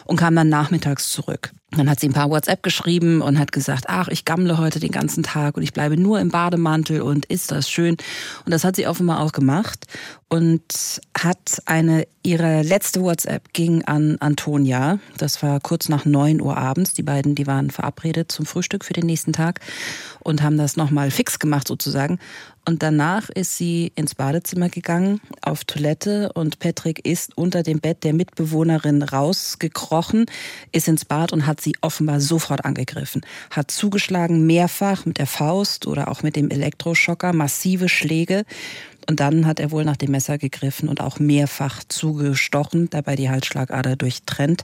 und 0.06 0.16
kam 0.16 0.34
dann 0.34 0.48
nachmittags 0.48 1.10
zurück. 1.10 1.52
Dann 1.76 1.88
hat 1.88 2.00
sie 2.00 2.08
ein 2.08 2.12
paar 2.12 2.30
WhatsApp 2.30 2.64
geschrieben 2.64 3.20
und 3.22 3.38
hat 3.38 3.52
gesagt, 3.52 3.84
ach, 3.86 4.08
ich 4.08 4.24
gammle 4.24 4.58
heute 4.58 4.80
den 4.80 4.90
ganzen 4.90 5.22
Tag 5.22 5.56
und 5.56 5.62
ich 5.62 5.72
bleibe 5.72 5.96
nur 5.96 6.18
im 6.18 6.30
Bademantel 6.30 7.00
und 7.00 7.26
ist 7.26 7.52
das 7.52 7.70
schön. 7.70 7.96
Und 8.44 8.50
das 8.50 8.64
hat 8.64 8.74
sie 8.74 8.88
offenbar 8.88 9.20
auch 9.20 9.30
gemacht 9.30 9.86
und 10.28 11.00
hat 11.16 11.62
eine, 11.66 12.06
ihre 12.24 12.62
letzte 12.62 13.02
WhatsApp 13.02 13.52
ging 13.52 13.84
an 13.84 14.16
Antonia. 14.18 14.98
Das 15.16 15.42
war 15.44 15.60
kurz 15.60 15.88
nach 15.88 16.04
neun 16.04 16.40
Uhr 16.40 16.56
abends. 16.56 16.94
Die 16.94 17.04
beiden, 17.04 17.36
die 17.36 17.46
waren 17.46 17.70
verabredet 17.70 18.32
zum 18.32 18.46
Frühstück 18.46 18.84
für 18.84 18.92
den 18.92 19.06
nächsten 19.06 19.32
Tag 19.32 19.60
und 20.20 20.42
haben 20.42 20.56
das 20.56 20.76
nochmal 20.76 21.12
fix 21.12 21.38
gemacht 21.38 21.68
sozusagen. 21.68 22.18
Und 22.70 22.84
danach 22.84 23.30
ist 23.30 23.56
sie 23.56 23.90
ins 23.96 24.14
Badezimmer 24.14 24.68
gegangen, 24.68 25.20
auf 25.42 25.64
Toilette 25.64 26.32
und 26.34 26.60
Patrick 26.60 27.04
ist 27.04 27.36
unter 27.36 27.64
dem 27.64 27.80
Bett 27.80 28.04
der 28.04 28.12
Mitbewohnerin 28.12 29.02
rausgekrochen, 29.02 30.26
ist 30.70 30.86
ins 30.86 31.04
Bad 31.04 31.32
und 31.32 31.48
hat 31.48 31.60
sie 31.60 31.74
offenbar 31.80 32.20
sofort 32.20 32.64
angegriffen. 32.64 33.22
Hat 33.50 33.72
zugeschlagen, 33.72 34.46
mehrfach 34.46 35.04
mit 35.04 35.18
der 35.18 35.26
Faust 35.26 35.88
oder 35.88 36.06
auch 36.06 36.22
mit 36.22 36.36
dem 36.36 36.48
Elektroschocker, 36.48 37.32
massive 37.32 37.88
Schläge. 37.88 38.44
Und 39.08 39.20
dann 39.20 39.46
hat 39.46 39.60
er 39.60 39.70
wohl 39.70 39.84
nach 39.84 39.96
dem 39.96 40.10
Messer 40.10 40.38
gegriffen 40.38 40.88
und 40.88 41.00
auch 41.00 41.18
mehrfach 41.18 41.82
zugestochen, 41.88 42.90
dabei 42.90 43.16
die 43.16 43.30
Halsschlagader 43.30 43.96
durchtrennt. 43.96 44.62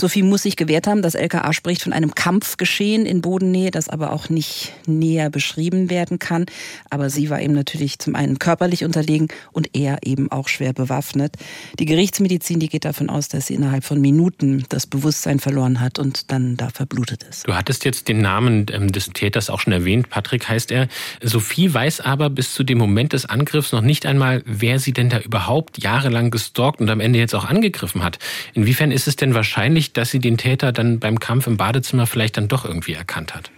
Sophie 0.00 0.22
muss 0.22 0.42
sich 0.42 0.56
gewehrt 0.56 0.86
haben. 0.86 1.02
Das 1.02 1.14
LKA 1.14 1.52
spricht 1.52 1.82
von 1.82 1.92
einem 1.92 2.14
Kampfgeschehen 2.14 3.04
in 3.04 3.20
Bodennähe, 3.20 3.70
das 3.70 3.88
aber 3.88 4.12
auch 4.12 4.28
nicht 4.30 4.72
näher 4.86 5.28
beschrieben 5.28 5.90
werden 5.90 6.18
kann. 6.18 6.46
Aber 6.88 7.10
sie 7.10 7.28
war 7.28 7.40
ihm 7.40 7.52
natürlich 7.52 7.98
zum 7.98 8.14
einen 8.14 8.38
körperlich 8.38 8.84
unterlegen 8.84 9.28
und 9.52 9.76
er 9.76 9.98
eben 10.02 10.32
auch 10.32 10.48
schwer 10.48 10.72
bewaffnet. 10.72 11.36
Die 11.78 11.84
Gerichtsmedizin, 11.84 12.60
die 12.60 12.68
geht 12.68 12.86
davon 12.86 13.10
aus, 13.10 13.28
dass 13.28 13.48
sie 13.48 13.54
innerhalb 13.54 13.84
von 13.84 14.00
Minuten 14.00 14.64
das 14.70 14.86
Bewusstsein 14.86 15.38
verloren 15.38 15.80
hat 15.80 15.98
und 15.98 16.32
dann 16.32 16.56
da 16.56 16.70
verblutet 16.70 17.22
ist. 17.24 17.46
Du 17.46 17.54
hattest 17.54 17.84
jetzt 17.84 18.08
den 18.08 18.22
Namen 18.22 18.66
ähm, 18.72 18.90
des 18.90 19.10
Täters 19.10 19.50
auch 19.50 19.60
schon 19.60 19.72
erwähnt. 19.72 20.08
Patrick 20.08 20.48
heißt 20.48 20.70
er. 20.70 20.88
Sophie 21.22 21.72
weiß 21.72 22.00
aber 22.00 22.30
bis 22.30 22.54
zu 22.54 22.64
dem 22.64 22.78
Moment 22.78 23.12
des 23.12 23.26
Angriffs 23.26 23.59
noch 23.72 23.82
nicht 23.82 24.06
einmal, 24.06 24.42
wer 24.46 24.78
sie 24.78 24.92
denn 24.92 25.08
da 25.08 25.18
überhaupt 25.18 25.82
jahrelang 25.82 26.30
gestalkt 26.30 26.80
und 26.80 26.90
am 26.90 27.00
Ende 27.00 27.18
jetzt 27.18 27.34
auch 27.34 27.44
angegriffen 27.44 28.02
hat. 28.02 28.18
Inwiefern 28.54 28.90
ist 28.90 29.06
es 29.06 29.16
denn 29.16 29.34
wahrscheinlich, 29.34 29.92
dass 29.92 30.10
sie 30.10 30.18
den 30.18 30.36
Täter 30.36 30.72
dann 30.72 30.98
beim 30.98 31.20
Kampf 31.20 31.46
im 31.46 31.56
Badezimmer 31.56 32.06
vielleicht 32.06 32.36
dann 32.36 32.48
doch 32.48 32.64
irgendwie 32.64 32.94
erkannt 32.94 33.34
hat? 33.34 33.50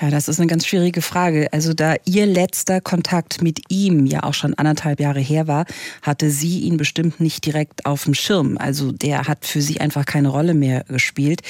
Ja, 0.00 0.08
das 0.08 0.28
ist 0.28 0.40
eine 0.40 0.46
ganz 0.46 0.66
schwierige 0.66 1.02
Frage. 1.02 1.52
Also 1.52 1.74
da 1.74 1.94
ihr 2.06 2.24
letzter 2.24 2.80
Kontakt 2.80 3.42
mit 3.42 3.60
ihm 3.68 4.06
ja 4.06 4.22
auch 4.22 4.32
schon 4.32 4.54
anderthalb 4.54 4.98
Jahre 4.98 5.20
her 5.20 5.46
war, 5.46 5.66
hatte 6.00 6.30
sie 6.30 6.60
ihn 6.60 6.78
bestimmt 6.78 7.20
nicht 7.20 7.44
direkt 7.44 7.84
auf 7.84 8.04
dem 8.04 8.14
Schirm. 8.14 8.56
Also 8.56 8.92
der 8.92 9.28
hat 9.28 9.44
für 9.44 9.60
sie 9.60 9.78
einfach 9.78 10.06
keine 10.06 10.28
Rolle 10.28 10.54
mehr 10.54 10.84
gespielt. 10.84 11.42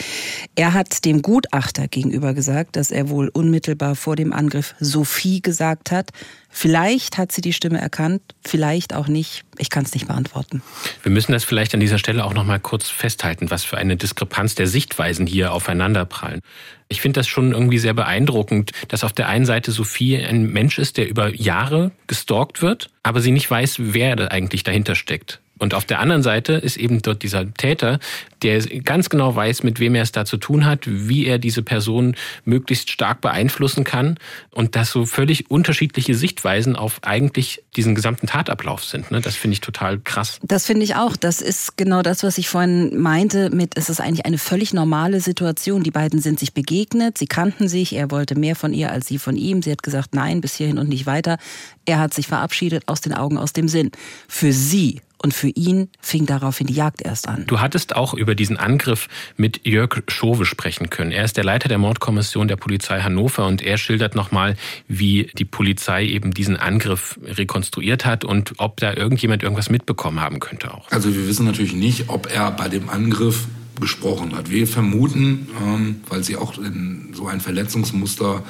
Er 0.57 0.75
hat 0.75 1.05
dem 1.05 1.23
Gutachter 1.23 1.87
gegenüber 1.87 2.35
gesagt, 2.35 2.75
dass 2.75 2.91
er 2.91 3.09
wohl 3.09 3.29
unmittelbar 3.29 3.95
vor 3.95 4.17
dem 4.17 4.33
Angriff 4.33 4.75
Sophie 4.81 5.41
gesagt 5.41 5.93
hat, 5.93 6.11
Vielleicht 6.51 7.17
hat 7.17 7.31
sie 7.31 7.41
die 7.41 7.53
Stimme 7.53 7.81
erkannt, 7.81 8.23
vielleicht 8.43 8.95
auch 8.95 9.07
nicht. 9.07 9.45
Ich 9.57 9.71
kann 9.71 9.85
es 9.85 9.95
nicht 9.95 10.09
beantworten. 10.09 10.63
Wir 11.03 11.13
müssen 11.13 11.33
das 11.33 11.45
vielleicht 11.45 11.73
an 11.75 11.81
dieser 11.81 11.99
Stelle 11.99 12.25
auch 12.25 12.35
noch 12.35 12.45
mal 12.45 12.59
kurz 12.59 12.89
festhalten, 12.89 13.51
was 13.51 13.65
für 13.65 13.79
eine 13.79 13.97
Diskrepanz 13.97 14.57
der 14.57 14.67
Sichtweisen 14.67 15.27
hier 15.27 15.53
aufeinanderprallen. 15.53 16.41
Ich 16.89 17.01
finde 17.01 17.21
das 17.21 17.29
schon 17.29 17.53
irgendwie 17.53 17.79
sehr 17.79 17.95
beeindruckend, 17.95 18.73
dass 18.89 19.05
auf 19.05 19.13
der 19.13 19.29
einen 19.29 19.47
Seite 19.47 19.71
Sophie 19.71 20.17
ein 20.19 20.53
Mensch 20.53 20.79
ist, 20.79 20.97
der 20.97 21.09
über 21.09 21.33
Jahre 21.33 21.93
gestalkt 22.09 22.63
wird, 22.63 22.91
aber 23.05 23.21
sie 23.21 23.31
nicht 23.31 23.49
weiß, 23.49 23.77
wer 23.79 24.17
da 24.17 24.27
eigentlich 24.27 24.65
dahinter 24.65 24.97
steckt. 24.97 25.41
Und 25.61 25.75
auf 25.75 25.85
der 25.85 26.01
anderen 26.01 26.23
Seite 26.23 26.55
ist 26.55 26.79
eben 26.79 27.03
dort 27.03 27.23
dieser 27.23 27.53
Täter, 27.55 28.01
der 28.43 28.61
ganz 28.83 29.11
genau 29.11 29.37
weiß, 29.37 29.63
mit 29.63 29.79
wem 29.79 29.95
er 29.95 30.03
es 30.03 30.11
da 30.11 30.25
zu 30.25 30.39
tun 30.39 30.65
hat, 30.65 30.81
wie 30.87 31.27
er 31.27 31.39
diese 31.39 31.63
Person 31.63 32.17
möglichst 32.45 32.91
stark 32.91 33.21
beeinflussen 33.21 33.85
kann 33.85 34.17
und 34.51 34.75
dass 34.75 34.91
so 34.91 35.05
völlig 35.05 35.51
unterschiedliche 35.51 36.15
Sichtweisen 36.15 36.77
auf 36.77 37.01
eigentlich 37.03 37.63
diesen 37.77 37.95
gesamten 37.95 38.27
Tatablauf 38.27 38.85
sind. 38.85 39.11
Ne? 39.11 39.21
Das 39.21 39.37
finde 39.37 39.53
ich 39.53 39.61
total 39.61 40.01
krass. 40.01 40.39
Das 40.43 40.65
finde 40.65 40.85
ich 40.85 40.95
auch. 40.97 41.15
Das 41.15 41.43
ist 41.43 41.77
genau 41.77 42.01
das, 42.01 42.23
was 42.23 42.39
ich 42.39 42.49
vorhin 42.49 42.99
meinte 42.99 43.51
mit, 43.51 43.77
es 43.77 43.91
ist 43.91 44.01
eigentlich 44.01 44.25
eine 44.25 44.39
völlig 44.39 44.73
normale 44.73 45.21
Situation. 45.21 45.83
Die 45.83 45.91
beiden 45.91 46.21
sind 46.23 46.41
sich 46.41 46.55
begegnet, 46.55 47.19
sie 47.19 47.27
kannten 47.27 47.69
sich, 47.69 47.95
er 47.95 48.11
wollte 48.11 48.35
mehr 48.35 48.57
von 48.57 48.73
ihr 48.73 48.91
als 48.91 49.07
sie 49.09 49.19
von 49.19 49.37
ihm. 49.37 49.61
Sie 49.63 49.71
hat 49.71 49.83
gesagt, 49.83 50.15
nein, 50.15 50.41
bis 50.41 50.55
hierhin 50.55 50.79
und 50.79 50.89
nicht 50.89 51.05
weiter. 51.05 51.37
Er 51.85 51.99
hat 51.99 52.15
sich 52.15 52.27
verabschiedet 52.27 52.85
aus 52.87 53.03
den 53.03 53.13
Augen, 53.13 53.37
aus 53.37 53.53
dem 53.53 53.69
Sinn. 53.69 53.91
Für 54.27 54.53
sie 54.53 55.03
und 55.23 55.35
für 55.35 55.49
ihn 55.49 55.89
fing 56.01 56.25
daraufhin 56.27 56.67
die 56.67 56.75
Jagd 56.75 57.03
erst 57.03 57.29
an. 57.29 57.45
Du 57.47 57.61
hattest 57.61 57.95
auch 57.95 58.15
über 58.15 58.35
diesen 58.35 58.57
Angriff 58.57 59.09
mit 59.37 59.67
Jörg 59.67 60.03
Schove 60.09 60.47
sprechen 60.47 60.89
können. 60.89 61.13
Er 61.13 61.25
ist 61.25 61.37
der 61.37 61.45
Leiter 61.45 61.69
der 61.69 61.79
Mordkommission 61.79 62.49
der 62.49 62.57
Polizei 62.57 63.01
Hannover 63.01 63.47
und 63.47 63.63
er 63.63 63.77
schildert 63.77 64.15
nochmal, 64.15 64.57
wie 64.89 65.31
die 65.37 65.45
Polizei 65.45 66.07
eben 66.07 66.33
diesen 66.33 66.57
Angriff 66.57 67.19
rekonstruiert 67.23 68.07
hat 68.07 68.25
und 68.25 68.55
ob 68.59 68.79
da 68.79 68.95
irgendjemand 68.95 69.43
irgendwas 69.43 69.69
mitbekommen 69.69 70.21
haben 70.21 70.41
könnte 70.41 70.73
auch. 70.73 70.91
Also 70.91 71.15
wir 71.15 71.29
wissen 71.29 71.45
natürlich 71.45 71.75
nicht, 71.75 72.09
ob 72.09 72.33
er 72.33 72.51
bei 72.51 72.69
dem 72.69 72.89
Angriff 72.89 73.47
gesprochen 73.79 74.35
hat. 74.37 74.51
Wir 74.51 74.67
vermuten, 74.67 75.49
ähm, 75.63 76.01
weil 76.09 76.23
sie 76.25 76.37
auch 76.37 76.55
so 76.55 77.27
ein 77.27 77.41
Verletzungsmuster 77.41 78.43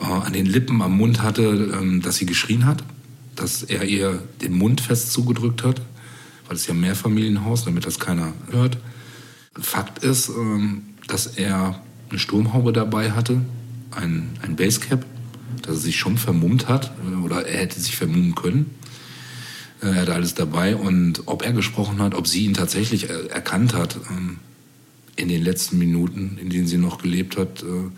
äh, 0.00 0.04
an 0.04 0.32
den 0.32 0.46
Lippen, 0.46 0.80
am 0.82 0.96
Mund 0.96 1.22
hatte, 1.22 1.42
ähm, 1.80 2.02
dass 2.02 2.16
sie 2.16 2.26
geschrien 2.26 2.66
hat 2.66 2.82
dass 3.38 3.62
er 3.62 3.84
ihr 3.84 4.22
den 4.42 4.52
Mund 4.52 4.80
fest 4.80 5.12
zugedrückt 5.12 5.62
hat, 5.64 5.80
weil 6.46 6.56
es 6.56 6.66
ja 6.66 6.74
ein 6.74 6.80
Mehrfamilienhaus, 6.80 7.64
damit 7.64 7.86
das 7.86 7.98
keiner 7.98 8.32
hört. 8.50 8.78
Fakt 9.58 10.02
ist, 10.04 10.28
ähm, 10.28 10.82
dass 11.06 11.26
er 11.26 11.80
eine 12.10 12.18
Sturmhaube 12.18 12.72
dabei 12.72 13.12
hatte, 13.12 13.40
ein, 13.92 14.30
ein 14.42 14.56
Basecap, 14.56 15.04
dass 15.62 15.76
er 15.76 15.80
sich 15.80 15.96
schon 15.98 16.18
vermummt 16.18 16.68
hat 16.68 16.92
äh, 17.06 17.24
oder 17.24 17.46
er 17.46 17.60
hätte 17.60 17.80
sich 17.80 17.96
vermummen 17.96 18.34
können. 18.34 18.70
Äh, 19.82 19.86
er 19.86 20.02
hatte 20.02 20.14
alles 20.14 20.34
dabei 20.34 20.76
und 20.76 21.22
ob 21.26 21.44
er 21.44 21.52
gesprochen 21.52 22.00
hat, 22.00 22.14
ob 22.14 22.26
sie 22.26 22.44
ihn 22.44 22.54
tatsächlich 22.54 23.08
erkannt 23.08 23.74
hat 23.74 23.98
ähm, 24.10 24.38
in 25.16 25.28
den 25.28 25.42
letzten 25.42 25.78
Minuten, 25.78 26.38
in 26.40 26.50
denen 26.50 26.66
sie 26.66 26.78
noch 26.78 27.02
gelebt 27.02 27.36
hat, 27.36 27.62
äh, 27.62 27.90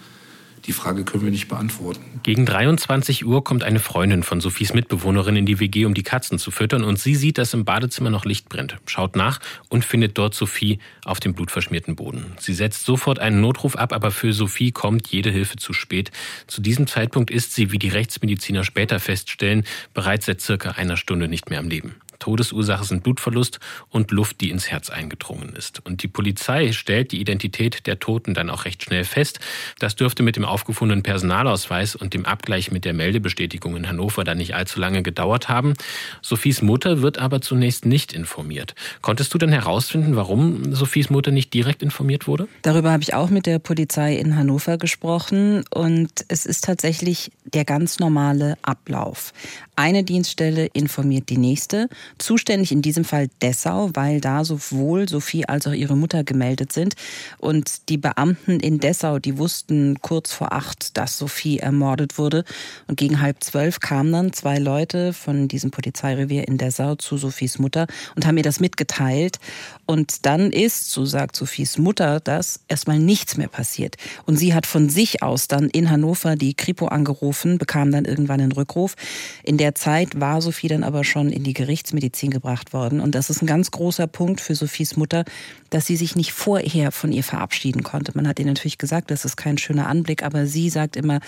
die 0.67 0.73
Frage 0.73 1.05
können 1.05 1.25
wir 1.25 1.31
nicht 1.31 1.49
beantworten. 1.49 2.21
Gegen 2.23 2.47
23 2.47 3.25
Uhr 3.25 3.43
kommt 3.43 3.65
eine 3.65 3.81
Freundin 3.81 4.23
von 4.23 4.41
Sophies 4.41 4.75
Mitbewohnerin 4.75 5.37
in 5.37 5.47
die 5.47 5.61
WG, 5.61 5.85
um 5.85 5.95
die 5.95 6.03
Katzen 6.03 6.39
zu 6.39 6.51
füttern. 6.51 6.85
Und 6.85 6.99
sie 6.99 7.15
sieht, 7.15 7.39
dass 7.39 7.55
im 7.55 7.65
Badezimmer 7.65 8.11
noch 8.11 8.25
Licht 8.25 8.49
brennt, 8.49 8.77
schaut 8.87 9.17
nach 9.17 9.41
und 9.69 9.85
findet 9.85 10.19
dort 10.19 10.35
Sophie 10.35 10.79
auf 11.05 11.21
dem 11.21 11.35
blutverschmierten 11.35 11.97
Boden. 11.97 12.33
Sie 12.39 12.55
setzt 12.55 12.85
sofort 12.85 13.19
einen 13.19 13.41
Notruf 13.41 13.77
ab, 13.77 13.93
aber 13.93 14.11
für 14.11 14.33
Sophie 14.33 14.73
kommt 14.73 15.09
jede 15.09 15.31
Hilfe 15.31 15.57
zu 15.57 15.73
spät. 15.73 16.11
Zu 16.47 16.61
diesem 16.61 16.87
Zeitpunkt 16.87 17.31
ist 17.31 17.55
sie, 17.55 17.73
wie 17.73 17.79
die 17.79 17.89
Rechtsmediziner 17.89 18.65
später 18.65 19.01
feststellen, 19.01 19.65
bereits 19.95 20.27
seit 20.27 20.41
circa 20.41 20.73
einer 20.73 20.97
Stunde 20.97 21.29
nicht 21.29 21.51
mehr 21.51 21.59
am 21.59 21.69
Leben. 21.69 21.95
Todesursache 22.21 22.85
sind 22.85 23.03
Blutverlust 23.03 23.59
und 23.89 24.13
Luft, 24.13 24.41
die 24.41 24.51
ins 24.51 24.71
Herz 24.71 24.91
eingedrungen 24.91 25.55
ist. 25.57 25.85
Und 25.85 26.05
die 26.05 26.09
Polizei 26.09 26.73
stellt 26.73 27.11
die 27.11 27.21
Identität 27.21 27.87
der 27.87 27.99
Toten 27.99 28.35
dann 28.35 28.51
auch 28.51 28.65
recht 28.65 28.85
schnell 28.85 29.05
fest. 29.05 29.41
Das 29.81 29.97
dürfte 29.97 30.23
mit 30.23 30.37
dem 30.37 30.45
aufgefundenen 30.45 31.03
Personalausweis 31.03 31.97
und 31.97 32.15
dem 32.15 32.25
Abgleich 32.25 32.71
mit 32.71 32.85
der 32.85 32.93
Meldebestätigung 32.93 33.77
in 33.77 33.89
Hannover 33.89 34.23
dann 34.23 34.39
nicht 34.39 34.55
allzu 34.55 34.79
lange 34.79 35.03
gedauert 35.03 35.49
haben. 35.49 35.75
Sophies 36.23 36.63
Mutter 36.63 37.03
wird 37.03 37.19
aber 37.19 37.41
zunächst 37.41 37.87
nicht 37.87 38.13
informiert. 38.13 38.75
Konntest 39.01 39.35
du 39.35 39.39
dann 39.39 39.51
herausfinden, 39.51 40.17
warum 40.17 40.75
Sophies 40.75 41.11
Mutter 41.11 41.31
nicht 41.31 41.53
direkt 41.55 41.83
informiert 41.83 42.27
wurde? 42.27 42.47
Darüber 42.63 42.93
habe 42.93 43.03
ich 43.03 43.15
auch 43.15 43.31
mit 43.31 43.47
der 43.47 43.59
Polizei 43.59 44.17
in 44.17 44.37
Hannover 44.37 44.79
gesprochen 44.79 45.65
und 45.71 46.11
es 46.29 46.47
ist 46.47 46.65
tatsächlich 46.65 47.33
der 47.45 47.65
ganz 47.65 47.99
normale 47.99 48.57
Ablauf. 48.63 49.33
Eine 49.83 50.05
Dienststelle 50.05 50.67
informiert 50.75 51.31
die 51.31 51.39
nächste. 51.39 51.89
Zuständig 52.19 52.71
in 52.71 52.83
diesem 52.83 53.03
Fall 53.03 53.29
Dessau, 53.41 53.89
weil 53.95 54.21
da 54.21 54.45
sowohl 54.45 55.09
Sophie 55.09 55.47
als 55.47 55.67
auch 55.67 55.73
ihre 55.73 55.97
Mutter 55.97 56.23
gemeldet 56.23 56.71
sind. 56.71 56.97
Und 57.39 57.89
die 57.89 57.97
Beamten 57.97 58.61
in 58.61 58.79
Dessau, 58.79 59.19
die 59.19 59.39
wussten 59.39 59.99
kurz 60.03 60.35
vor 60.35 60.53
acht, 60.53 60.99
dass 60.99 61.17
Sophie 61.17 61.61
ermordet 61.61 62.19
wurde. 62.19 62.45
Und 62.89 62.99
gegen 62.99 63.23
halb 63.23 63.43
zwölf 63.43 63.81
kamen 63.81 64.13
dann 64.13 64.33
zwei 64.35 64.59
Leute 64.59 65.15
von 65.15 65.49
diesem 65.49 65.71
Polizeirevier 65.71 66.47
in 66.47 66.59
Dessau 66.59 66.97
zu 66.97 67.17
Sophies 67.17 67.59
Mutter 67.59 67.87
und 68.15 68.27
haben 68.27 68.37
ihr 68.37 68.43
das 68.43 68.61
mitgeteilt. 68.61 69.39
Und 69.87 70.27
dann 70.27 70.53
ist, 70.53 70.91
so 70.91 71.07
sagt 71.07 71.37
Sophies 71.37 71.79
Mutter, 71.79 72.21
dass 72.21 72.61
erstmal 72.69 72.99
nichts 72.99 73.39
mehr 73.39 73.49
passiert. 73.49 73.97
Und 74.27 74.37
sie 74.37 74.53
hat 74.53 74.67
von 74.67 74.91
sich 74.91 75.23
aus 75.23 75.49
dann 75.49 75.71
in 75.71 75.89
Hannover 75.89 76.37
die 76.37 76.53
Kripo 76.53 76.89
angerufen, 76.89 77.57
bekam 77.57 77.91
dann 77.93 78.05
irgendwann 78.05 78.43
einen 78.43 78.53
Rückruf. 78.53 78.95
In 79.43 79.57
der 79.57 79.70
der 79.71 79.77
Zeit 79.77 80.19
war 80.19 80.43
Sophie 80.43 80.67
dann 80.67 80.83
aber 80.83 81.05
schon 81.05 81.31
in 81.31 81.45
die 81.45 81.53
Gerichtsmedizin 81.53 82.33
gebracht 82.33 82.73
worden. 82.73 82.99
Und 82.99 83.15
das 83.15 83.31
ist 83.31 83.41
ein 83.41 83.47
ganz 83.47 83.71
großer 83.71 84.09
Punkt 84.09 84.41
für 84.41 84.57
Sophies 84.57 84.97
Mutter, 84.97 85.25
dass 85.71 85.87
sie 85.87 85.95
sich 85.95 86.17
nicht 86.17 86.33
vorher 86.33 86.91
von 86.91 87.13
ihr 87.13 87.23
verabschieden 87.23 87.85
konnte. 87.85 88.11
Man 88.17 88.27
hat 88.27 88.41
ihr 88.41 88.47
natürlich 88.47 88.79
gesagt, 88.79 89.13
das 89.13 89.25
ist 89.25 89.37
kein 89.37 89.59
schöner 89.59 89.87
Anblick, 89.87 90.25
aber 90.25 90.47
sie 90.47 90.71
sagt 90.71 90.97
immer, 90.97 91.21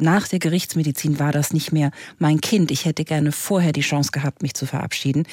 nach 0.00 0.28
der 0.28 0.38
Gerichtsmedizin 0.38 1.18
war 1.18 1.32
das 1.32 1.52
nicht 1.52 1.72
mehr 1.72 1.90
mein 2.18 2.40
Kind. 2.40 2.70
Ich 2.70 2.84
hätte 2.84 3.04
gerne 3.04 3.32
vorher 3.32 3.72
die 3.72 3.80
Chance 3.80 4.10
gehabt, 4.12 4.42
mich 4.42 4.54
zu 4.54 4.66
verabschieden. 4.66 5.24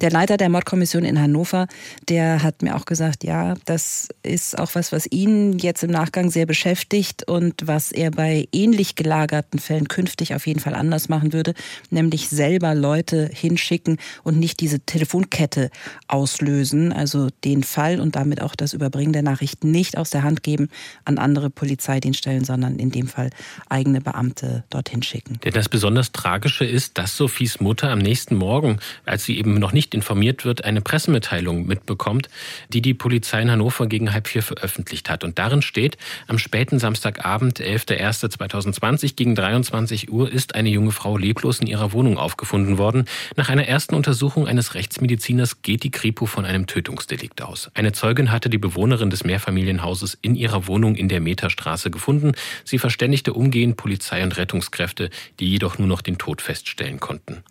Der 0.00 0.10
Leiter 0.10 0.36
der 0.36 0.48
Mordkommission 0.48 1.04
in 1.04 1.20
Hannover, 1.20 1.66
der 2.08 2.42
hat 2.42 2.62
mir 2.62 2.76
auch 2.76 2.84
gesagt, 2.84 3.24
ja, 3.24 3.54
das 3.64 4.08
ist 4.22 4.58
auch 4.58 4.74
was, 4.74 4.92
was 4.92 5.06
ihn 5.10 5.58
jetzt 5.58 5.82
im 5.82 5.90
Nachgang 5.90 6.30
sehr 6.30 6.46
beschäftigt 6.46 7.28
und 7.28 7.66
was 7.66 7.92
er 7.92 8.10
bei 8.10 8.48
ähnlich 8.52 8.94
gelagerten 8.94 9.58
Fällen 9.58 9.88
künftig 9.88 10.34
auf 10.34 10.46
jeden 10.46 10.60
Fall 10.60 10.74
anders 10.74 11.08
machen 11.08 11.32
würde, 11.32 11.54
nämlich 11.90 12.28
selber 12.28 12.74
Leute 12.74 13.30
hinschicken 13.32 13.98
und 14.22 14.38
nicht 14.38 14.60
diese 14.60 14.80
Telefonkette 14.80 15.70
auslösen, 16.08 16.92
also 16.92 17.28
den 17.44 17.62
Fall 17.62 18.00
und 18.00 18.16
damit 18.16 18.42
auch 18.42 18.54
das 18.54 18.72
Überbringen 18.72 19.12
der 19.12 19.22
Nachrichten 19.22 19.70
nicht 19.70 19.96
aus 19.96 20.10
der 20.10 20.22
Hand 20.22 20.42
geben 20.42 20.68
an 21.04 21.18
andere 21.18 21.50
Polizeidienststellen, 21.50 22.44
sondern 22.44 22.78
in 22.78 22.90
dem 22.90 23.06
Fall 23.06 23.30
eigene 23.68 24.00
Beamte 24.10 24.64
dorthin 24.70 25.04
schicken. 25.04 25.38
Denn 25.44 25.52
das 25.52 25.68
besonders 25.68 26.10
Tragische 26.10 26.64
ist, 26.64 26.98
dass 26.98 27.16
Sophies 27.16 27.60
Mutter 27.60 27.90
am 27.90 28.00
nächsten 28.00 28.34
Morgen, 28.34 28.78
als 29.06 29.24
sie 29.24 29.38
eben 29.38 29.54
noch 29.54 29.72
nicht 29.72 29.94
informiert 29.94 30.44
wird, 30.44 30.64
eine 30.64 30.80
Pressemitteilung 30.80 31.64
mitbekommt, 31.64 32.28
die 32.70 32.82
die 32.82 32.92
Polizei 32.92 33.40
in 33.40 33.50
Hannover 33.50 33.86
gegen 33.86 34.12
halb 34.12 34.26
vier 34.26 34.42
veröffentlicht 34.42 35.08
hat. 35.08 35.22
Und 35.22 35.38
darin 35.38 35.62
steht, 35.62 35.96
am 36.26 36.38
späten 36.38 36.80
Samstagabend, 36.80 37.60
11.01.2020 37.60 39.14
gegen 39.14 39.36
23 39.36 40.10
Uhr 40.10 40.30
ist 40.30 40.56
eine 40.56 40.70
junge 40.70 40.90
Frau 40.90 41.16
leblos 41.16 41.60
in 41.60 41.68
ihrer 41.68 41.92
Wohnung 41.92 42.18
aufgefunden 42.18 42.78
worden. 42.78 43.04
Nach 43.36 43.48
einer 43.48 43.68
ersten 43.68 43.94
Untersuchung 43.94 44.48
eines 44.48 44.74
Rechtsmediziners 44.74 45.62
geht 45.62 45.84
die 45.84 45.92
Kripo 45.92 46.26
von 46.26 46.44
einem 46.44 46.66
Tötungsdelikt 46.66 47.42
aus. 47.42 47.70
Eine 47.74 47.92
Zeugin 47.92 48.32
hatte 48.32 48.50
die 48.50 48.58
Bewohnerin 48.58 49.10
des 49.10 49.22
Mehrfamilienhauses 49.22 50.18
in 50.20 50.34
ihrer 50.34 50.66
Wohnung 50.66 50.96
in 50.96 51.08
der 51.08 51.20
Meterstraße 51.20 51.92
gefunden. 51.92 52.32
Sie 52.64 52.78
verständigte 52.78 53.32
umgehend 53.32 53.76
Polizei 53.76 53.99
und 54.22 54.36
Rettungskräfte, 54.36 55.10
die 55.38 55.48
jedoch 55.48 55.78
nur 55.78 55.88
noch 55.88 56.02
den 56.02 56.18
Tod 56.18 56.42
feststellen 56.42 57.00
konnten. 57.00 57.42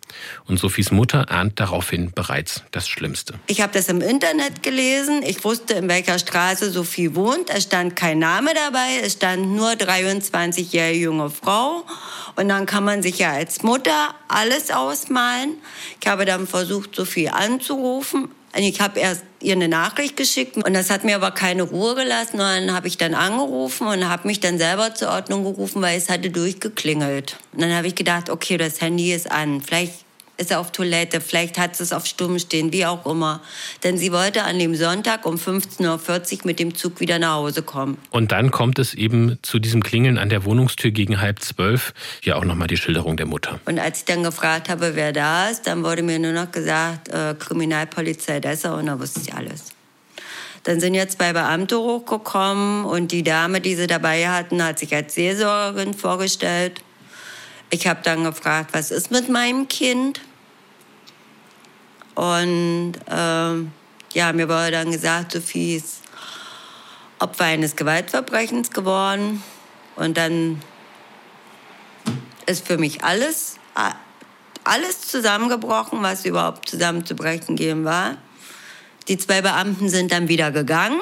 Und 0.46 0.58
Sophies 0.58 0.90
Mutter 0.90 1.30
ahnt 1.30 1.58
daraufhin 1.60 2.12
bereits 2.12 2.62
das 2.70 2.88
Schlimmste. 2.88 3.34
Ich 3.46 3.60
habe 3.60 3.72
das 3.72 3.88
im 3.88 4.00
Internet 4.00 4.62
gelesen. 4.62 5.22
Ich 5.22 5.44
wusste, 5.44 5.74
in 5.74 5.88
welcher 5.88 6.18
Straße 6.18 6.70
Sophie 6.70 7.14
wohnt. 7.14 7.50
Es 7.50 7.64
stand 7.64 7.96
kein 7.96 8.18
Name 8.18 8.52
dabei. 8.54 9.00
Es 9.02 9.14
stand 9.14 9.54
nur 9.54 9.70
23-jährige 9.70 11.04
junge 11.04 11.30
Frau. 11.30 11.84
Und 12.36 12.48
dann 12.48 12.66
kann 12.66 12.84
man 12.84 13.02
sich 13.02 13.18
ja 13.18 13.32
als 13.32 13.62
Mutter 13.62 14.14
alles 14.28 14.70
ausmalen. 14.70 15.54
Ich 16.00 16.06
habe 16.06 16.24
dann 16.24 16.46
versucht, 16.46 16.94
Sophie 16.94 17.28
anzurufen. 17.28 18.28
Ich 18.56 18.80
habe 18.80 18.98
erst 18.98 19.22
ihr 19.40 19.54
eine 19.54 19.68
Nachricht 19.68 20.16
geschickt 20.16 20.56
und 20.56 20.74
das 20.74 20.90
hat 20.90 21.04
mir 21.04 21.16
aber 21.16 21.30
keine 21.30 21.62
Ruhe 21.62 21.94
gelassen. 21.94 22.34
Und 22.34 22.40
dann 22.40 22.74
habe 22.74 22.88
ich 22.88 22.98
dann 22.98 23.14
angerufen 23.14 23.86
und 23.86 24.08
habe 24.08 24.26
mich 24.26 24.40
dann 24.40 24.58
selber 24.58 24.94
zur 24.94 25.10
Ordnung 25.10 25.44
gerufen, 25.44 25.80
weil 25.82 25.96
es 25.96 26.08
hatte 26.08 26.30
durchgeklingelt. 26.30 27.36
Und 27.52 27.62
dann 27.62 27.72
habe 27.72 27.86
ich 27.86 27.94
gedacht, 27.94 28.28
okay, 28.28 28.56
das 28.56 28.80
Handy 28.80 29.12
ist 29.12 29.30
an. 29.30 29.60
Vielleicht 29.60 29.94
ist 30.40 30.50
er 30.50 30.58
auf 30.58 30.72
Toilette, 30.72 31.20
vielleicht 31.20 31.58
hat 31.58 31.76
sie 31.76 31.82
es 31.82 31.92
auf 31.92 32.06
Stumm 32.06 32.38
stehen, 32.38 32.72
wie 32.72 32.86
auch 32.86 33.04
immer. 33.06 33.42
Denn 33.84 33.98
sie 33.98 34.10
wollte 34.10 34.42
an 34.44 34.58
dem 34.58 34.74
Sonntag 34.74 35.26
um 35.26 35.36
15.40 35.36 36.32
Uhr 36.32 36.46
mit 36.46 36.58
dem 36.58 36.74
Zug 36.74 37.00
wieder 37.00 37.18
nach 37.18 37.34
Hause 37.34 37.62
kommen. 37.62 37.98
Und 38.10 38.32
dann 38.32 38.50
kommt 38.50 38.78
es 38.78 38.94
eben 38.94 39.38
zu 39.42 39.58
diesem 39.58 39.82
Klingeln 39.82 40.18
an 40.18 40.30
der 40.30 40.44
Wohnungstür 40.44 40.90
gegen 40.90 41.20
halb 41.20 41.40
zwölf. 41.40 41.92
Ja, 42.22 42.36
auch 42.36 42.44
nochmal 42.44 42.68
die 42.68 42.78
Schilderung 42.78 43.16
der 43.16 43.26
Mutter. 43.26 43.60
Und 43.66 43.78
als 43.78 43.98
ich 43.98 44.04
dann 44.06 44.22
gefragt 44.22 44.68
habe, 44.68 44.96
wer 44.96 45.12
da 45.12 45.48
ist, 45.48 45.66
dann 45.66 45.84
wurde 45.84 46.02
mir 46.02 46.18
nur 46.18 46.32
noch 46.32 46.50
gesagt, 46.50 47.08
äh, 47.08 47.34
Kriminalpolizei 47.38 48.40
Dessau 48.40 48.76
und 48.76 48.86
da 48.86 48.98
wusste 48.98 49.20
ich 49.20 49.34
alles. 49.34 49.66
Dann 50.64 50.80
sind 50.80 50.94
jetzt 50.94 51.18
zwei 51.18 51.32
Beamte 51.32 51.78
hochgekommen 51.78 52.84
und 52.84 53.12
die 53.12 53.22
Dame, 53.22 53.60
die 53.60 53.74
sie 53.74 53.86
dabei 53.86 54.28
hatten, 54.28 54.62
hat 54.62 54.78
sich 54.78 54.94
als 54.94 55.14
Seelsorgerin 55.14 55.94
vorgestellt. 55.94 56.82
Ich 57.70 57.86
habe 57.86 58.00
dann 58.02 58.24
gefragt, 58.24 58.70
was 58.72 58.90
ist 58.90 59.10
mit 59.10 59.28
meinem 59.28 59.68
Kind? 59.68 60.20
Und 62.20 62.96
ähm, 63.08 63.72
ja, 64.12 64.30
mir 64.34 64.46
wurde 64.46 64.72
dann 64.72 64.92
gesagt, 64.92 65.32
Sophie 65.32 65.76
ist 65.76 66.02
Opfer 67.18 67.44
eines 67.44 67.76
Gewaltverbrechens 67.76 68.72
geworden. 68.72 69.42
Und 69.96 70.18
dann 70.18 70.60
ist 72.44 72.66
für 72.66 72.76
mich 72.76 73.02
alles, 73.02 73.56
alles 74.64 75.00
zusammengebrochen, 75.00 76.02
was 76.02 76.26
überhaupt 76.26 76.68
zusammenzubrechen 76.68 77.56
gehen 77.56 77.86
war. 77.86 78.18
Die 79.08 79.16
zwei 79.16 79.40
Beamten 79.40 79.88
sind 79.88 80.12
dann 80.12 80.28
wieder 80.28 80.50
gegangen. 80.50 81.00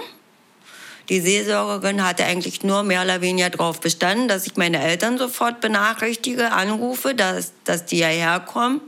Die 1.09 1.19
Seelsorgerin 1.21 2.05
hatte 2.07 2.27
eigentlich 2.27 2.63
nur 2.63 2.85
mehr 2.85 3.03
oder 3.03 3.21
weniger 3.21 3.51
darauf 3.51 3.81
bestanden, 3.81 4.29
dass 4.29 4.47
ich 4.47 4.57
meine 4.57 4.81
Eltern 4.81 5.19
sofort 5.19 5.61
benachrichtige, 5.61 6.53
anrufe, 6.53 7.17
dass, 7.17 7.55
dass 7.65 7.87
die 7.87 7.97
hierher 7.97 8.39
kommen. 8.39 8.81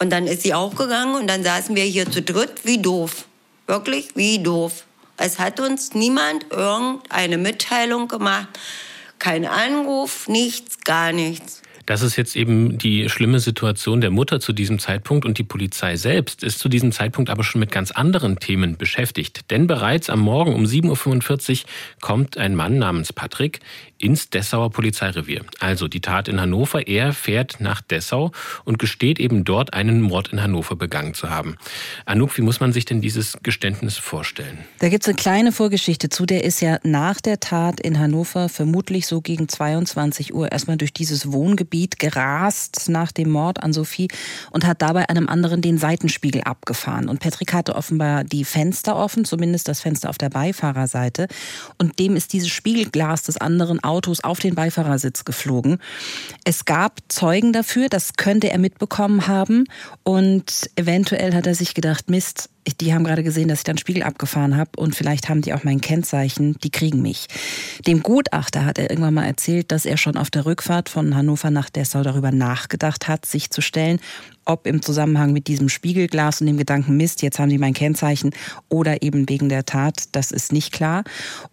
Und 0.00 0.10
dann 0.10 0.26
ist 0.26 0.42
sie 0.42 0.54
auch 0.54 0.74
gegangen 0.74 1.14
und 1.14 1.26
dann 1.26 1.44
saßen 1.44 1.76
wir 1.76 1.84
hier 1.84 2.10
zu 2.10 2.22
dritt, 2.22 2.64
wie 2.64 2.78
doof. 2.78 3.26
Wirklich, 3.66 4.16
wie 4.16 4.38
doof. 4.38 4.84
Es 5.18 5.38
hat 5.38 5.60
uns 5.60 5.92
niemand 5.92 6.46
irgendeine 6.50 7.36
Mitteilung 7.36 8.08
gemacht. 8.08 8.48
Kein 9.18 9.44
Anruf, 9.44 10.26
nichts, 10.26 10.80
gar 10.80 11.12
nichts. 11.12 11.60
Das 11.90 12.02
ist 12.02 12.14
jetzt 12.14 12.36
eben 12.36 12.78
die 12.78 13.08
schlimme 13.08 13.40
Situation 13.40 14.00
der 14.00 14.12
Mutter 14.12 14.38
zu 14.38 14.52
diesem 14.52 14.78
Zeitpunkt 14.78 15.24
und 15.24 15.38
die 15.38 15.42
Polizei 15.42 15.96
selbst 15.96 16.44
ist 16.44 16.60
zu 16.60 16.68
diesem 16.68 16.92
Zeitpunkt 16.92 17.30
aber 17.30 17.42
schon 17.42 17.58
mit 17.58 17.72
ganz 17.72 17.90
anderen 17.90 18.38
Themen 18.38 18.76
beschäftigt. 18.76 19.50
Denn 19.50 19.66
bereits 19.66 20.08
am 20.08 20.20
Morgen 20.20 20.54
um 20.54 20.66
7.45 20.66 21.62
Uhr 21.64 21.68
kommt 22.00 22.38
ein 22.38 22.54
Mann 22.54 22.78
namens 22.78 23.12
Patrick 23.12 23.58
ins 23.98 24.30
Dessauer 24.30 24.70
Polizeirevier. 24.70 25.44
Also 25.58 25.88
die 25.88 26.00
Tat 26.00 26.28
in 26.28 26.40
Hannover. 26.40 26.86
Er 26.86 27.12
fährt 27.12 27.56
nach 27.58 27.80
Dessau 27.80 28.30
und 28.64 28.78
gesteht 28.78 29.18
eben 29.18 29.42
dort 29.42 29.74
einen 29.74 30.00
Mord 30.00 30.28
in 30.28 30.40
Hannover 30.40 30.76
begangen 30.76 31.14
zu 31.14 31.28
haben. 31.28 31.56
Anouk, 32.06 32.38
wie 32.38 32.42
muss 32.42 32.60
man 32.60 32.72
sich 32.72 32.84
denn 32.84 33.00
dieses 33.00 33.36
Geständnis 33.42 33.98
vorstellen? 33.98 34.58
Da 34.78 34.90
gibt 34.90 35.02
es 35.02 35.08
eine 35.08 35.16
kleine 35.16 35.50
Vorgeschichte 35.50 36.08
zu. 36.08 36.24
Der 36.24 36.44
ist 36.44 36.60
ja 36.60 36.78
nach 36.84 37.20
der 37.20 37.40
Tat 37.40 37.80
in 37.80 37.98
Hannover 37.98 38.48
vermutlich 38.48 39.08
so 39.08 39.20
gegen 39.20 39.48
22 39.48 40.32
Uhr 40.32 40.52
erstmal 40.52 40.76
durch 40.76 40.92
dieses 40.92 41.32
Wohngebiet 41.32 41.79
gerast 41.88 42.88
nach 42.88 43.12
dem 43.12 43.30
Mord 43.30 43.62
an 43.62 43.72
Sophie 43.72 44.08
und 44.50 44.66
hat 44.66 44.82
dabei 44.82 45.08
einem 45.08 45.28
anderen 45.28 45.62
den 45.62 45.78
Seitenspiegel 45.78 46.42
abgefahren. 46.42 47.08
Und 47.08 47.20
Patrick 47.20 47.52
hatte 47.52 47.74
offenbar 47.74 48.24
die 48.24 48.44
Fenster 48.44 48.96
offen, 48.96 49.24
zumindest 49.24 49.68
das 49.68 49.80
Fenster 49.80 50.10
auf 50.10 50.18
der 50.18 50.30
Beifahrerseite. 50.30 51.28
Und 51.78 51.98
dem 51.98 52.16
ist 52.16 52.32
dieses 52.32 52.48
Spiegelglas 52.48 53.22
des 53.22 53.36
anderen 53.36 53.82
Autos 53.82 54.20
auf 54.22 54.40
den 54.40 54.54
Beifahrersitz 54.54 55.24
geflogen. 55.24 55.78
Es 56.44 56.64
gab 56.64 56.98
Zeugen 57.08 57.52
dafür, 57.52 57.88
das 57.88 58.14
könnte 58.14 58.50
er 58.50 58.58
mitbekommen 58.58 59.26
haben. 59.26 59.64
Und 60.02 60.70
eventuell 60.76 61.34
hat 61.34 61.46
er 61.46 61.54
sich 61.54 61.74
gedacht, 61.74 62.10
Mist, 62.10 62.50
die 62.80 62.94
haben 62.94 63.04
gerade 63.04 63.22
gesehen, 63.22 63.48
dass 63.48 63.60
ich 63.60 63.64
dann 63.64 63.78
Spiegel 63.78 64.02
abgefahren 64.02 64.56
habe 64.56 64.70
und 64.76 64.94
vielleicht 64.94 65.28
haben 65.28 65.42
die 65.42 65.54
auch 65.54 65.64
mein 65.64 65.80
Kennzeichen, 65.80 66.56
die 66.62 66.70
kriegen 66.70 67.02
mich. 67.02 67.26
Dem 67.86 68.02
Gutachter 68.02 68.64
hat 68.64 68.78
er 68.78 68.90
irgendwann 68.90 69.14
mal 69.14 69.26
erzählt, 69.26 69.72
dass 69.72 69.86
er 69.86 69.96
schon 69.96 70.16
auf 70.16 70.30
der 70.30 70.46
Rückfahrt 70.46 70.88
von 70.88 71.14
Hannover 71.14 71.50
nach 71.50 71.70
Dessau 71.70 72.02
darüber 72.02 72.32
nachgedacht 72.32 73.08
hat, 73.08 73.26
sich 73.26 73.50
zu 73.50 73.60
stellen 73.60 74.00
ob 74.44 74.66
im 74.66 74.82
Zusammenhang 74.82 75.32
mit 75.32 75.46
diesem 75.46 75.68
Spiegelglas 75.68 76.40
und 76.40 76.46
dem 76.46 76.56
Gedanken 76.56 76.96
Mist, 76.96 77.22
jetzt 77.22 77.38
haben 77.38 77.50
sie 77.50 77.58
mein 77.58 77.74
Kennzeichen 77.74 78.30
oder 78.68 79.02
eben 79.02 79.28
wegen 79.28 79.48
der 79.48 79.64
Tat, 79.64 80.04
das 80.12 80.30
ist 80.30 80.52
nicht 80.52 80.72
klar. 80.72 81.04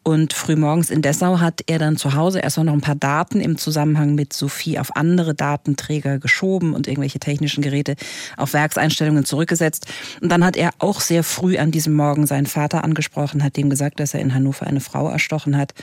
Und 0.03 0.33
frühmorgens 0.33 0.89
in 0.89 1.01
Dessau 1.01 1.39
hat 1.39 1.61
er 1.67 1.79
dann 1.79 1.97
zu 1.97 2.13
Hause 2.13 2.39
erst 2.39 2.57
noch 2.57 2.73
ein 2.73 2.81
paar 2.81 2.95
Daten 2.95 3.39
im 3.39 3.57
Zusammenhang 3.57 4.15
mit 4.15 4.33
Sophie 4.33 4.79
auf 4.79 4.95
andere 4.95 5.35
Datenträger 5.35 6.19
geschoben 6.19 6.73
und 6.73 6.87
irgendwelche 6.87 7.19
technischen 7.19 7.61
Geräte 7.61 7.95
auf 8.35 8.53
Werkseinstellungen 8.53 9.25
zurückgesetzt. 9.25 9.87
Und 10.21 10.31
dann 10.31 10.43
hat 10.43 10.55
er 10.55 10.71
auch 10.79 11.01
sehr 11.01 11.23
früh 11.23 11.57
an 11.57 11.71
diesem 11.71 11.93
Morgen 11.93 12.25
seinen 12.25 12.47
Vater 12.47 12.83
angesprochen, 12.83 13.43
hat 13.43 13.57
dem 13.57 13.69
gesagt, 13.69 13.99
dass 13.99 14.13
er 14.13 14.21
in 14.21 14.33
Hannover 14.33 14.65
eine 14.65 14.79
Frau 14.79 15.09
erstochen 15.09 15.57
hat. 15.57 15.73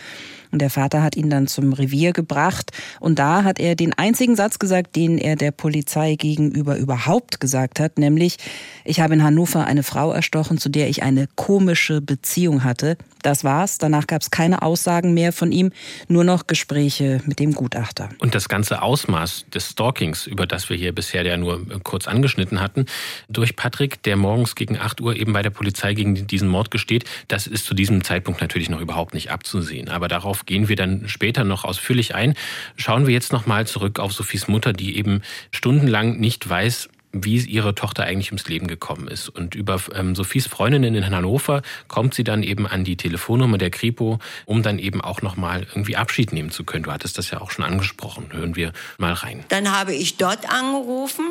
Und 0.55 0.61
der 0.61 0.71
Vater 0.71 1.03
hat 1.03 1.17
ihn 1.17 1.31
dann 1.31 1.49
zum 1.49 1.73
Revier 1.73 2.13
gebracht. 2.13 2.71
Und 3.01 3.19
da 3.19 3.43
hat 3.43 3.59
er 3.59 3.75
den 3.75 3.93
einzigen 3.93 4.37
Satz 4.37 4.61
gesagt, 4.61 4.95
den 4.95 5.19
er 5.19 5.35
der 5.35 5.51
Polizei 5.51 6.15
gegenüber 6.15 6.77
überhaupt 6.77 7.41
gesagt 7.41 7.81
hat, 7.81 7.99
nämlich, 7.99 8.37
ich 8.85 9.01
habe 9.01 9.15
in 9.15 9.25
Hannover 9.25 9.65
eine 9.65 9.83
Frau 9.83 10.13
erstochen, 10.13 10.59
zu 10.59 10.69
der 10.69 10.89
ich 10.89 11.03
eine 11.03 11.27
komische 11.35 12.01
Beziehung 12.01 12.63
hatte. 12.63 12.97
Das 13.23 13.43
war's. 13.43 13.79
Danach 13.79 14.07
gab 14.07 14.23
es 14.23 14.31
keine 14.31 14.63
Aussagen 14.63 15.13
mehr 15.13 15.33
von 15.33 15.51
ihm, 15.51 15.73
nur 16.07 16.23
noch 16.23 16.47
Gespräche 16.47 17.21
mit 17.27 17.41
dem 17.41 17.53
Gutachter. 17.53 18.11
Und 18.19 18.37
das 18.37 18.49
ganze 18.49 18.83
Ausmaß 18.83 19.47
des 19.53 19.71
Stalkings, 19.71 20.29
über 20.29 20.47
das 20.47 20.69
wir 20.69 20.77
hier 20.77 20.95
bisher 20.95 21.27
ja 21.27 21.37
nur 21.37 21.67
kurz 21.83 22.07
angeschnitten 22.07 22.61
hatten, 22.61 22.87
durch 23.29 23.57
Patrick, 23.57 24.03
der 24.05 24.17
morgens 24.17 24.55
gegen 24.55 24.79
8 24.79 25.01
Uhr 25.01 25.17
eben 25.17 25.33
bei 25.33 25.43
der 25.43 25.51
Polizei 25.51 25.95
gegen 25.95 26.29
diesen 26.29 26.49
Mord 26.49 26.71
gesteht, 26.71 27.07
das 27.27 27.49
ist 27.49 27.65
zu 27.65 27.75
diesem 27.75 28.05
Zeitpunkt 28.05 28.41
natürlich 28.41 28.69
noch 28.69 28.81
überhaupt 28.81 29.15
nicht 29.15 29.33
abzusehen. 29.33 29.89
Aber 29.89 30.07
darauf 30.07 30.44
gehen 30.47 30.69
wir 30.69 30.77
dann 30.77 31.09
später 31.09 31.45
noch 31.45 31.65
ausführlich 31.65 32.15
ein. 32.15 32.35
Schauen 32.77 33.07
wir 33.07 33.15
jetzt 33.15 33.33
noch 33.33 33.47
mal 33.47 33.67
zurück 33.67 33.99
auf 33.99 34.13
Sophies 34.13 34.49
Mutter, 34.49 34.73
die 34.73 34.97
eben 34.97 35.23
stundenlang 35.51 36.19
nicht 36.19 36.49
weiß, 36.49 36.89
wie 37.15 37.39
ihre 37.39 37.75
Tochter 37.75 38.05
eigentlich 38.05 38.31
ums 38.31 38.49
Leben 38.49 38.67
gekommen 38.67 39.09
ist. 39.09 39.29
Und 39.29 39.55
über 39.55 39.81
ähm, 39.95 40.15
Sophies 40.15 40.49
Freundinnen 40.49 40.95
in 40.95 41.07
Hannover 41.09 41.63
kommt 41.87 42.15
sie 42.15 42.25
dann 42.25 42.43
eben 42.43 42.67
an 42.67 42.85
die 42.85 42.97
Telefonnummer 42.97 43.57
der 43.57 43.71
Kripo, 43.71 44.19
um 44.47 44.63
dann 44.63 44.79
eben 44.79 45.01
auch 45.01 45.23
nochmal 45.23 45.67
irgendwie 45.69 45.97
Abschied 45.97 46.33
nehmen 46.33 46.51
zu 46.51 46.65
können. 46.65 46.85
Du 46.85 46.93
hattest 46.93 47.17
das 47.17 47.31
ja 47.31 47.41
auch 47.41 47.51
schon 47.51 47.65
angesprochen. 47.65 48.27
Hören 48.33 48.57
wir 48.57 48.73
mal 48.99 49.13
rein. 49.13 49.45
Dann 49.49 49.71
habe 49.71 49.95
ich 49.95 50.17
dort 50.17 50.51
angerufen. 50.51 51.27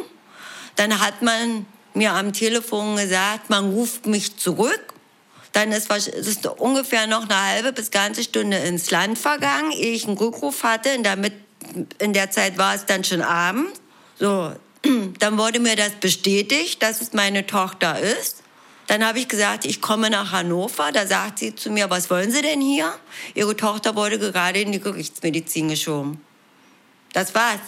Dann 0.76 0.99
hat 0.99 1.21
man 1.21 1.65
mir 1.93 2.13
am 2.13 2.34
Telefon 2.34 2.95
gesagt, 2.95 3.49
man 3.49 3.69
ruft 3.71 4.08
mich 4.08 4.38
zurück. 4.38 4.92
Dann 5.53 5.71
ist, 5.71 5.89
ist 5.89 6.45
ungefähr 6.47 7.07
noch 7.07 7.29
eine 7.29 7.41
halbe 7.41 7.73
bis 7.73 7.91
ganze 7.91 8.23
Stunde 8.23 8.57
ins 8.57 8.91
Land 8.91 9.17
vergangen, 9.17 9.71
ehe 9.71 9.93
ich 9.93 10.07
einen 10.07 10.17
Rückruf 10.17 10.63
hatte. 10.63 10.97
Und 10.97 11.03
damit, 11.03 11.33
in 11.99 12.13
der 12.13 12.31
Zeit 12.31 12.57
war 12.57 12.75
es 12.75 12.85
dann 12.85 13.03
schon 13.03 13.21
Abend. 13.21 13.69
So, 14.19 14.53
dann 15.19 15.37
wurde 15.37 15.59
mir 15.59 15.75
das 15.75 15.91
bestätigt, 15.91 16.81
dass 16.81 17.01
es 17.01 17.13
meine 17.13 17.45
Tochter 17.45 17.99
ist. 17.99 18.43
Dann 18.87 19.05
habe 19.05 19.19
ich 19.19 19.27
gesagt, 19.27 19.65
ich 19.65 19.79
komme 19.79 20.09
nach 20.09 20.31
Hannover. 20.31 20.91
Da 20.91 21.07
sagt 21.07 21.39
sie 21.39 21.55
zu 21.55 21.69
mir, 21.69 21.89
was 21.89 22.09
wollen 22.09 22.31
Sie 22.31 22.41
denn 22.41 22.59
hier? 22.59 22.93
Ihre 23.33 23.55
Tochter 23.55 23.95
wurde 23.95 24.19
gerade 24.19 24.59
in 24.59 24.71
die 24.71 24.79
Gerichtsmedizin 24.79 25.69
geschoben. 25.69 26.21
Das 27.13 27.33
war's. 27.33 27.61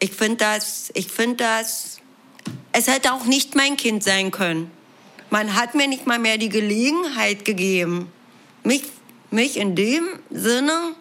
Ich 0.00 0.12
finde 0.12 0.38
das, 0.38 0.90
ich 0.94 1.08
finde 1.08 1.36
das, 1.36 1.98
es 2.72 2.88
hätte 2.88 3.12
auch 3.12 3.24
nicht 3.24 3.54
mein 3.54 3.76
Kind 3.76 4.02
sein 4.02 4.30
können. 4.30 4.70
Man 5.30 5.54
hat 5.54 5.74
mir 5.74 5.88
nicht 5.88 6.06
mal 6.06 6.18
mehr 6.18 6.38
die 6.38 6.48
Gelegenheit 6.48 7.44
gegeben, 7.44 8.12
mich, 8.62 8.84
mich 9.30 9.56
in 9.56 9.74
dem 9.74 10.04
Sinne 10.30 10.94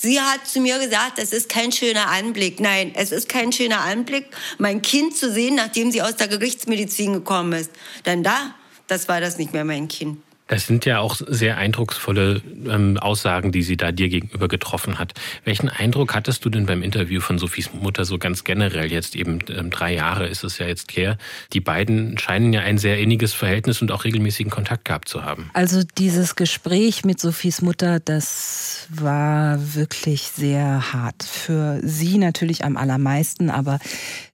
Sie 0.00 0.20
hat 0.20 0.46
zu 0.46 0.60
mir 0.60 0.78
gesagt, 0.78 1.18
es 1.18 1.32
ist 1.32 1.48
kein 1.48 1.72
schöner 1.72 2.06
Anblick. 2.06 2.60
Nein, 2.60 2.92
es 2.94 3.10
ist 3.10 3.28
kein 3.28 3.50
schöner 3.50 3.80
Anblick, 3.80 4.26
mein 4.58 4.80
Kind 4.80 5.16
zu 5.16 5.32
sehen, 5.32 5.56
nachdem 5.56 5.90
sie 5.90 6.02
aus 6.02 6.14
der 6.14 6.28
Gerichtsmedizin 6.28 7.14
gekommen 7.14 7.54
ist. 7.54 7.72
Denn 8.06 8.22
da, 8.22 8.54
das 8.86 9.08
war 9.08 9.20
das 9.20 9.38
nicht 9.38 9.52
mehr 9.52 9.64
mein 9.64 9.88
Kind. 9.88 10.22
Das 10.48 10.66
sind 10.66 10.84
ja 10.86 10.98
auch 10.98 11.16
sehr 11.26 11.58
eindrucksvolle 11.58 12.42
ähm, 12.66 12.96
Aussagen, 12.98 13.52
die 13.52 13.62
sie 13.62 13.76
da 13.76 13.92
dir 13.92 14.08
gegenüber 14.08 14.48
getroffen 14.48 14.98
hat. 14.98 15.14
Welchen 15.44 15.68
Eindruck 15.68 16.14
hattest 16.14 16.44
du 16.44 16.50
denn 16.50 16.66
beim 16.66 16.82
Interview 16.82 17.20
von 17.20 17.38
Sophies 17.38 17.70
Mutter 17.72 18.04
so 18.04 18.18
ganz 18.18 18.44
generell? 18.44 18.90
Jetzt 18.90 19.14
eben 19.14 19.38
ähm, 19.50 19.70
drei 19.70 19.94
Jahre 19.94 20.26
ist 20.26 20.44
es 20.44 20.58
ja 20.58 20.66
jetzt 20.66 20.96
her. 20.96 21.18
Die 21.52 21.60
beiden 21.60 22.18
scheinen 22.18 22.52
ja 22.52 22.62
ein 22.62 22.78
sehr 22.78 22.98
inniges 22.98 23.34
Verhältnis 23.34 23.82
und 23.82 23.92
auch 23.92 24.04
regelmäßigen 24.04 24.50
Kontakt 24.50 24.86
gehabt 24.86 25.08
zu 25.08 25.24
haben. 25.24 25.50
Also 25.52 25.82
dieses 25.98 26.34
Gespräch 26.34 27.04
mit 27.04 27.20
Sophies 27.20 27.62
Mutter, 27.62 28.00
das 28.00 28.86
war 28.88 29.74
wirklich 29.74 30.22
sehr 30.22 30.92
hart. 30.92 31.22
Für 31.22 31.78
sie 31.82 32.16
natürlich 32.16 32.64
am 32.64 32.76
allermeisten, 32.76 33.50
aber 33.50 33.78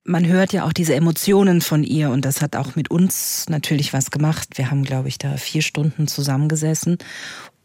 man 0.05 0.27
hört 0.27 0.53
ja 0.53 0.65
auch 0.65 0.73
diese 0.73 0.95
Emotionen 0.95 1.61
von 1.61 1.83
ihr 1.83 2.11
und 2.11 2.23
das 2.23 2.41
hat 2.41 2.55
auch 2.55 2.75
mit 2.75 2.91
uns 2.91 3.47
natürlich 3.49 3.91
was 3.91 4.11
gemacht. 4.11 4.49
Wir 4.55 4.69
haben, 4.69 4.83
glaube 4.83 5.07
ich, 5.07 5.17
da 5.17 5.35
vier 5.37 5.63
Stunden 5.63 6.07
zusammengesessen 6.07 6.99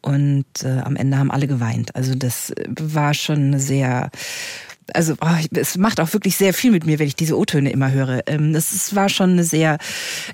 und 0.01 0.47
äh, 0.63 0.81
am 0.81 0.97
Ende 0.97 1.19
haben 1.19 1.31
alle 1.31 1.47
geweint. 1.47 1.95
Also 1.95 2.15
das 2.15 2.53
war 2.67 3.13
schon 3.13 3.39
eine 3.39 3.61
sehr 3.61 4.11
also 4.95 5.15
oh, 5.21 5.27
es 5.53 5.77
macht 5.77 6.01
auch 6.01 6.13
wirklich 6.13 6.37
sehr 6.37 6.55
viel 6.55 6.71
mit 6.71 6.87
mir, 6.87 6.99
wenn 6.99 7.07
ich 7.07 7.17
diese 7.17 7.39
O-Töne 7.39 7.71
immer 7.71 7.91
höre. 7.91 8.23
Ähm, 8.27 8.53
das 8.53 8.95
war 8.95 9.09
schon 9.09 9.31
eine 9.31 9.45
sehr 9.45 9.79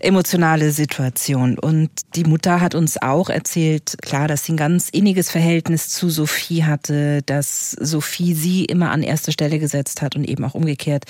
emotionale 0.01 0.71
Situation. 0.73 1.59
Und 1.59 1.91
die 2.15 2.25
Mutter 2.25 2.61
hat 2.61 2.75
uns 2.75 3.01
auch 3.01 3.29
erzählt, 3.29 3.97
klar, 4.03 4.29
dass 4.29 4.45
sie 4.45 4.53
ein 4.53 4.57
ganz 4.57 4.89
inniges 4.91 5.31
Verhältnis 5.31 5.89
zu 5.89 6.11
Sophie 6.11 6.65
hatte, 6.65 7.23
dass 7.23 7.73
Sophie 7.73 8.35
sie 8.35 8.65
immer 8.65 8.91
an 8.91 9.03
erste 9.03 9.33
Stelle 9.33 9.59
gesetzt 9.59 10.03
hat 10.03 10.17
und 10.17 10.25
eben 10.25 10.45
auch 10.45 10.55
umgekehrt, 10.55 11.05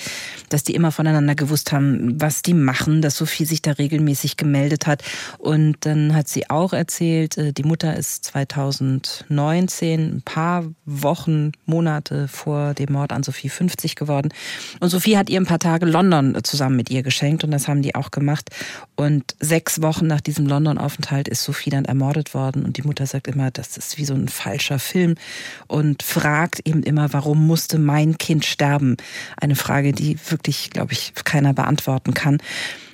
dass 0.49 0.63
die 0.63 0.75
immer 0.75 0.91
voneinander 0.91 1.35
gewusst 1.35 1.71
haben, 1.71 2.19
was 2.19 2.41
die 2.41 2.53
machen, 2.53 3.01
dass 3.01 3.17
Sophie 3.17 3.45
sich 3.45 3.61
da 3.61 3.71
regelmäßig 3.71 4.37
gemeldet 4.37 4.87
hat. 4.87 5.03
Und 5.37 5.77
dann 5.81 6.15
hat 6.15 6.27
sie 6.27 6.49
auch 6.49 6.73
erzählt, 6.73 7.37
äh, 7.37 7.53
die 7.53 7.63
Mutter 7.63 7.95
ist 7.95 8.25
2019, 8.25 10.17
ein 10.17 10.21
paar 10.23 10.65
Wochen, 10.85 11.51
Monate 11.65 12.27
vor 12.27 12.73
dem 12.73 12.93
Mord 12.93 13.11
an 13.11 13.23
Sophie 13.23 13.36
Sophie 13.37 13.49
50 13.49 13.95
geworden. 13.95 14.29
Und 14.79 14.89
Sophie 14.89 15.15
hat 15.15 15.29
ihr 15.29 15.39
ein 15.39 15.45
paar 15.45 15.59
Tage 15.59 15.85
London 15.85 16.35
zusammen 16.43 16.75
mit 16.75 16.89
ihr 16.89 17.03
geschenkt 17.03 17.43
und 17.43 17.51
das 17.51 17.67
haben 17.67 17.83
die 17.83 17.93
auch 17.93 18.09
gemacht. 18.09 18.49
Und 18.95 19.35
sechs 19.39 19.81
Wochen 19.83 20.07
nach 20.07 20.21
diesem 20.21 20.47
London-Aufenthalt 20.47 21.27
ist 21.27 21.43
Sophie 21.43 21.69
dann 21.69 21.85
ermordet 21.85 22.33
worden 22.33 22.65
und 22.65 22.77
die 22.77 22.81
Mutter 22.81 23.05
sagt 23.05 23.27
immer, 23.27 23.51
das 23.51 23.77
ist 23.77 23.99
wie 23.99 24.05
so 24.05 24.15
ein 24.15 24.27
falscher 24.27 24.79
Film 24.79 25.15
und 25.67 26.01
fragt 26.01 26.67
eben 26.67 26.81
immer, 26.81 27.13
warum 27.13 27.45
musste 27.45 27.77
mein 27.77 28.17
Kind 28.17 28.43
sterben? 28.43 28.97
Eine 29.39 29.55
Frage, 29.55 29.93
die 29.93 30.17
wirklich, 30.29 30.71
glaube 30.71 30.93
ich, 30.93 31.13
keiner 31.23 31.53
beantworten 31.53 32.15
kann. 32.15 32.39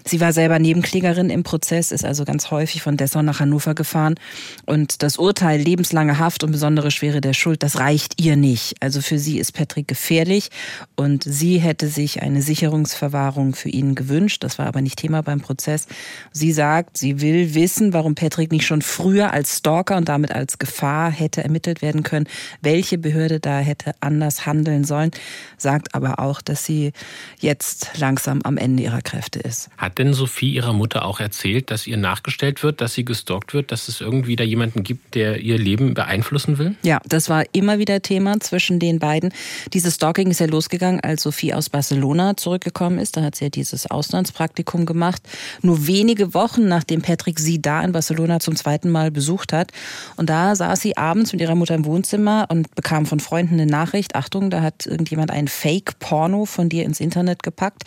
Sie 0.05 0.19
war 0.19 0.33
selber 0.33 0.59
Nebenklägerin 0.59 1.29
im 1.29 1.43
Prozess, 1.43 1.91
ist 1.91 2.05
also 2.05 2.25
ganz 2.25 2.51
häufig 2.51 2.81
von 2.81 2.97
Dessau 2.97 3.21
nach 3.21 3.39
Hannover 3.39 3.73
gefahren. 3.73 4.15
Und 4.65 5.01
das 5.03 5.17
Urteil 5.17 5.59
lebenslange 5.59 6.19
Haft 6.19 6.43
und 6.43 6.51
besondere 6.51 6.91
Schwere 6.91 7.21
der 7.21 7.33
Schuld, 7.33 7.63
das 7.63 7.79
reicht 7.79 8.21
ihr 8.21 8.35
nicht. 8.35 8.75
Also 8.81 9.01
für 9.01 9.19
sie 9.19 9.39
ist 9.39 9.53
Patrick 9.53 9.87
gefährlich 9.87 10.49
und 10.95 11.23
sie 11.23 11.59
hätte 11.59 11.87
sich 11.87 12.21
eine 12.21 12.41
Sicherungsverwahrung 12.41 13.55
für 13.55 13.69
ihn 13.69 13.95
gewünscht. 13.95 14.43
Das 14.43 14.59
war 14.59 14.67
aber 14.67 14.81
nicht 14.81 14.97
Thema 14.97 15.21
beim 15.21 15.41
Prozess. 15.41 15.87
Sie 16.31 16.51
sagt, 16.51 16.97
sie 16.97 17.21
will 17.21 17.53
wissen, 17.53 17.93
warum 17.93 18.15
Patrick 18.15 18.51
nicht 18.51 18.65
schon 18.65 18.81
früher 18.81 19.31
als 19.31 19.57
Stalker 19.57 19.97
und 19.97 20.09
damit 20.09 20.31
als 20.31 20.59
Gefahr 20.59 21.11
hätte 21.11 21.43
ermittelt 21.43 21.81
werden 21.81 22.03
können, 22.03 22.27
welche 22.61 22.97
Behörde 22.97 23.39
da 23.39 23.59
hätte 23.59 23.93
anders 23.99 24.45
handeln 24.45 24.83
sollen, 24.83 25.11
sagt 25.57 25.95
aber 25.95 26.19
auch, 26.19 26.41
dass 26.41 26.65
sie 26.65 26.91
jetzt 27.39 27.91
langsam 27.97 28.41
am 28.43 28.57
Ende 28.57 28.83
ihrer 28.83 29.01
Kräfte 29.01 29.39
ist. 29.39 29.69
Hat 29.77 29.92
hat 29.93 29.99
denn 29.99 30.13
Sophie 30.13 30.55
ihrer 30.55 30.73
Mutter 30.73 31.05
auch 31.05 31.19
erzählt, 31.19 31.69
dass 31.69 31.85
ihr 31.85 31.97
nachgestellt 31.97 32.63
wird, 32.63 32.81
dass 32.81 32.95
sie 32.95 33.05
gestalkt 33.05 33.53
wird, 33.53 33.71
dass 33.71 33.87
es 33.87 34.01
irgendwie 34.01 34.35
da 34.35 34.43
jemanden 34.43 34.81
gibt, 34.81 35.13
der 35.13 35.39
ihr 35.39 35.59
Leben 35.59 35.93
beeinflussen 35.93 36.57
will? 36.57 36.75
Ja, 36.81 36.99
das 37.05 37.29
war 37.29 37.43
immer 37.51 37.77
wieder 37.77 38.01
Thema 38.01 38.39
zwischen 38.39 38.79
den 38.79 38.97
beiden. 38.97 39.31
Dieses 39.71 39.95
Stalking 39.95 40.31
ist 40.31 40.39
ja 40.39 40.47
losgegangen, 40.47 40.99
als 41.01 41.21
Sophie 41.21 41.53
aus 41.53 41.69
Barcelona 41.69 42.35
zurückgekommen 42.35 42.97
ist. 42.97 43.17
Da 43.17 43.21
hat 43.21 43.35
sie 43.35 43.45
ja 43.45 43.49
dieses 43.49 43.89
Auslandspraktikum 43.89 44.87
gemacht. 44.87 45.21
Nur 45.61 45.85
wenige 45.85 46.33
Wochen 46.33 46.67
nachdem 46.67 47.03
Patrick 47.03 47.39
sie 47.39 47.61
da 47.61 47.83
in 47.83 47.91
Barcelona 47.91 48.39
zum 48.39 48.55
zweiten 48.55 48.89
Mal 48.89 49.11
besucht 49.11 49.53
hat. 49.53 49.71
Und 50.15 50.27
da 50.27 50.55
saß 50.55 50.81
sie 50.81 50.97
abends 50.97 51.33
mit 51.33 51.41
ihrer 51.41 51.55
Mutter 51.55 51.75
im 51.75 51.85
Wohnzimmer 51.85 52.47
und 52.49 52.73
bekam 52.73 53.05
von 53.05 53.19
Freunden 53.19 53.53
eine 53.53 53.67
Nachricht. 53.67 54.15
Achtung, 54.15 54.49
da 54.49 54.61
hat 54.61 54.87
irgendjemand 54.87 55.29
ein 55.29 55.47
Fake-Porno 55.47 56.45
von 56.45 56.69
dir 56.69 56.83
ins 56.83 56.99
Internet 56.99 57.43
gepackt. 57.43 57.83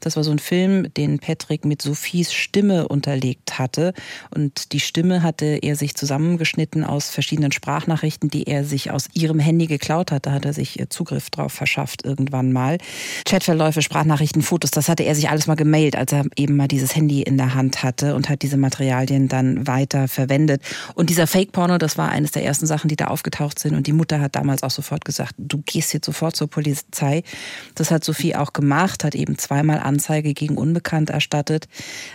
Das 0.00 0.16
war 0.16 0.24
so 0.24 0.30
ein 0.30 0.38
Film, 0.38 0.92
den 0.94 1.18
Patrick 1.18 1.64
mit 1.64 1.82
Sophies 1.82 2.32
Stimme 2.32 2.88
unterlegt 2.88 3.58
hatte. 3.58 3.92
Und 4.34 4.72
die 4.72 4.80
Stimme 4.80 5.22
hatte 5.22 5.58
er 5.62 5.76
sich 5.76 5.94
zusammengeschnitten 5.94 6.84
aus 6.84 7.10
verschiedenen 7.10 7.52
Sprachnachrichten, 7.52 8.30
die 8.30 8.46
er 8.46 8.64
sich 8.64 8.90
aus 8.90 9.08
ihrem 9.14 9.38
Handy 9.38 9.66
geklaut 9.66 10.12
hat. 10.12 10.26
Da 10.26 10.32
hat 10.32 10.44
er 10.44 10.52
sich 10.52 10.78
äh, 10.80 10.88
Zugriff 10.88 11.30
drauf 11.30 11.52
verschafft 11.52 12.04
irgendwann 12.04 12.52
mal. 12.52 12.78
Chatverläufe, 13.26 13.82
Sprachnachrichten, 13.82 14.42
Fotos, 14.42 14.70
das 14.70 14.88
hatte 14.88 15.02
er 15.02 15.14
sich 15.14 15.28
alles 15.28 15.46
mal 15.46 15.56
gemailt, 15.56 15.96
als 15.96 16.12
er 16.12 16.24
eben 16.36 16.56
mal 16.56 16.68
dieses 16.68 16.94
Handy 16.94 17.22
in 17.22 17.36
der 17.36 17.54
Hand 17.54 17.82
hatte 17.82 18.14
und 18.14 18.28
hat 18.28 18.42
diese 18.42 18.56
Materialien 18.56 19.28
dann 19.28 19.66
weiter 19.66 20.08
verwendet. 20.08 20.62
Und 20.94 21.10
dieser 21.10 21.26
Fake-Porno, 21.26 21.78
das 21.78 21.98
war 21.98 22.10
eines 22.10 22.32
der 22.32 22.44
ersten 22.44 22.66
Sachen, 22.66 22.88
die 22.88 22.96
da 22.96 23.06
aufgetaucht 23.06 23.58
sind. 23.58 23.74
Und 23.74 23.86
die 23.86 23.92
Mutter 23.92 24.20
hat 24.20 24.36
damals 24.36 24.62
auch 24.62 24.70
sofort 24.70 25.04
gesagt, 25.04 25.34
du 25.38 25.62
gehst 25.64 25.92
jetzt 25.94 26.06
sofort 26.06 26.36
zur 26.36 26.48
Polizei. 26.48 27.22
Das 27.74 27.90
hat 27.90 28.04
Sophie 28.04 28.36
auch 28.36 28.52
gemacht, 28.52 29.04
hat 29.04 29.14
eben 29.14 29.38
zweimal 29.38 29.80
Anzeige 29.86 30.34
gegen 30.34 30.58
Unbekannt 30.58 31.10
erstattet. 31.10 31.68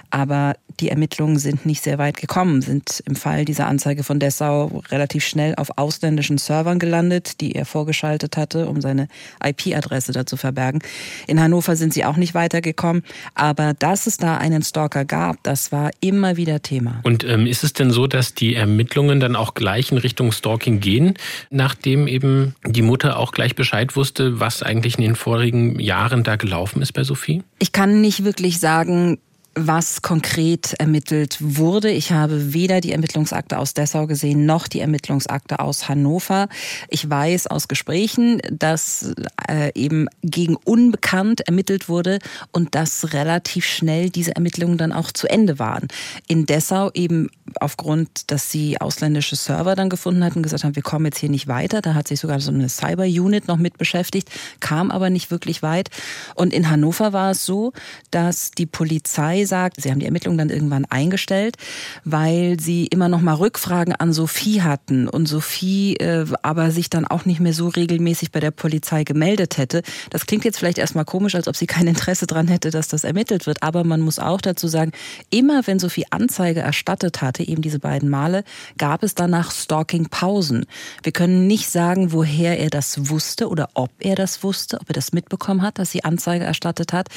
Aber 0.09 0.55
die 0.79 0.89
Ermittlungen 0.89 1.37
sind 1.37 1.65
nicht 1.65 1.83
sehr 1.83 1.97
weit 1.97 2.17
gekommen, 2.17 2.61
sind 2.61 3.03
im 3.05 3.15
Fall 3.15 3.45
dieser 3.45 3.67
Anzeige 3.67 4.03
von 4.03 4.19
Dessau 4.19 4.81
relativ 4.89 5.25
schnell 5.25 5.55
auf 5.55 5.77
ausländischen 5.77 6.37
Servern 6.37 6.79
gelandet, 6.79 7.41
die 7.41 7.53
er 7.53 7.65
vorgeschaltet 7.65 8.37
hatte, 8.37 8.67
um 8.67 8.81
seine 8.81 9.07
IP-Adresse 9.43 10.11
da 10.11 10.25
zu 10.25 10.37
verbergen. 10.37 10.79
In 11.27 11.39
Hannover 11.39 11.75
sind 11.75 11.93
sie 11.93 12.05
auch 12.05 12.17
nicht 12.17 12.33
weitergekommen. 12.33 13.03
Aber 13.35 13.73
dass 13.73 14.07
es 14.07 14.17
da 14.17 14.37
einen 14.37 14.63
Stalker 14.63 15.05
gab, 15.05 15.41
das 15.43 15.71
war 15.71 15.91
immer 15.99 16.37
wieder 16.37 16.61
Thema. 16.61 16.99
Und 17.03 17.23
ähm, 17.23 17.45
ist 17.45 17.63
es 17.63 17.73
denn 17.73 17.91
so, 17.91 18.07
dass 18.07 18.33
die 18.33 18.55
Ermittlungen 18.55 19.19
dann 19.19 19.35
auch 19.35 19.53
gleich 19.53 19.91
in 19.91 19.97
Richtung 19.97 20.31
Stalking 20.31 20.79
gehen, 20.79 21.15
nachdem 21.49 22.07
eben 22.07 22.55
die 22.65 22.81
Mutter 22.81 23.17
auch 23.17 23.31
gleich 23.31 23.55
Bescheid 23.55 23.95
wusste, 23.95 24.39
was 24.39 24.63
eigentlich 24.63 24.97
in 24.97 25.03
den 25.03 25.15
vorigen 25.15 25.79
Jahren 25.79 26.23
da 26.23 26.35
gelaufen 26.35 26.81
ist 26.81 26.93
bei 26.93 27.03
Sophie? 27.03 27.43
Ich 27.59 27.71
kann 27.71 28.01
nicht 28.01 28.23
wirklich 28.23 28.59
sagen, 28.59 29.19
was 29.53 30.01
konkret 30.01 30.73
ermittelt 30.79 31.37
wurde. 31.41 31.91
Ich 31.91 32.13
habe 32.13 32.53
weder 32.53 32.79
die 32.79 32.93
Ermittlungsakte 32.93 33.57
aus 33.57 33.73
Dessau 33.73 34.07
gesehen, 34.07 34.45
noch 34.45 34.67
die 34.67 34.79
Ermittlungsakte 34.79 35.59
aus 35.59 35.89
Hannover. 35.89 36.47
Ich 36.87 37.09
weiß 37.09 37.47
aus 37.47 37.67
Gesprächen, 37.67 38.41
dass 38.49 39.13
äh, 39.49 39.71
eben 39.75 40.07
gegen 40.23 40.55
Unbekannt 40.55 41.41
ermittelt 41.41 41.89
wurde 41.89 42.19
und 42.51 42.75
dass 42.75 43.11
relativ 43.13 43.65
schnell 43.65 44.09
diese 44.09 44.35
Ermittlungen 44.35 44.77
dann 44.77 44.93
auch 44.93 45.11
zu 45.11 45.27
Ende 45.27 45.59
waren. 45.59 45.89
In 46.27 46.45
Dessau 46.45 46.89
eben 46.93 47.29
aufgrund, 47.59 48.31
dass 48.31 48.51
sie 48.51 48.79
ausländische 48.79 49.35
Server 49.35 49.75
dann 49.75 49.89
gefunden 49.89 50.23
hatten, 50.23 50.43
gesagt 50.43 50.63
haben, 50.63 50.77
wir 50.77 50.83
kommen 50.83 51.05
jetzt 51.05 51.19
hier 51.19 51.29
nicht 51.29 51.49
weiter. 51.49 51.81
Da 51.81 51.93
hat 51.93 52.07
sich 52.07 52.21
sogar 52.21 52.39
so 52.39 52.51
eine 52.51 52.69
Cyber-Unit 52.69 53.49
noch 53.49 53.57
mit 53.57 53.77
beschäftigt, 53.77 54.29
kam 54.61 54.91
aber 54.91 55.09
nicht 55.09 55.29
wirklich 55.29 55.61
weit. 55.61 55.89
Und 56.35 56.53
in 56.53 56.69
Hannover 56.69 57.11
war 57.11 57.31
es 57.31 57.45
so, 57.45 57.73
dass 58.11 58.51
die 58.51 58.65
Polizei 58.65 59.40
sagt, 59.45 59.81
sie 59.81 59.91
haben 59.91 59.99
die 59.99 60.05
Ermittlungen 60.05 60.37
dann 60.37 60.49
irgendwann 60.49 60.85
eingestellt, 60.85 61.57
weil 62.03 62.59
sie 62.59 62.87
immer 62.87 63.09
noch 63.09 63.21
mal 63.21 63.35
Rückfragen 63.35 63.95
an 63.95 64.13
Sophie 64.13 64.61
hatten 64.61 65.07
und 65.07 65.27
Sophie 65.27 65.95
äh, 65.97 66.25
aber 66.41 66.71
sich 66.71 66.89
dann 66.89 67.05
auch 67.05 67.25
nicht 67.25 67.39
mehr 67.39 67.53
so 67.53 67.67
regelmäßig 67.67 68.31
bei 68.31 68.39
der 68.39 68.51
Polizei 68.51 69.03
gemeldet 69.03 69.57
hätte. 69.57 69.81
Das 70.09 70.25
klingt 70.25 70.45
jetzt 70.45 70.59
vielleicht 70.59 70.77
erstmal 70.77 71.05
komisch, 71.05 71.35
als 71.35 71.47
ob 71.47 71.55
sie 71.55 71.67
kein 71.67 71.87
Interesse 71.87 72.27
daran 72.27 72.47
hätte, 72.47 72.71
dass 72.71 72.87
das 72.87 73.03
ermittelt 73.03 73.47
wird. 73.47 73.63
Aber 73.63 73.83
man 73.83 74.01
muss 74.01 74.19
auch 74.19 74.41
dazu 74.41 74.67
sagen, 74.67 74.91
immer 75.29 75.65
wenn 75.67 75.79
Sophie 75.79 76.05
Anzeige 76.09 76.61
erstattet 76.61 77.21
hatte, 77.21 77.47
eben 77.47 77.61
diese 77.61 77.79
beiden 77.79 78.09
Male, 78.09 78.43
gab 78.77 79.03
es 79.03 79.15
danach 79.15 79.51
Stalking-Pausen. 79.51 80.65
Wir 81.03 81.11
können 81.11 81.47
nicht 81.47 81.69
sagen, 81.69 82.11
woher 82.11 82.59
er 82.59 82.69
das 82.69 83.09
wusste 83.09 83.49
oder 83.49 83.69
ob 83.73 83.91
er 83.99 84.15
das 84.15 84.43
wusste, 84.43 84.79
ob 84.79 84.89
er 84.89 84.93
das 84.93 85.13
mitbekommen 85.13 85.61
hat, 85.61 85.79
dass 85.79 85.91
sie 85.91 86.03
Anzeige 86.03 86.45
erstattet 86.45 86.93
hat. 86.93 87.09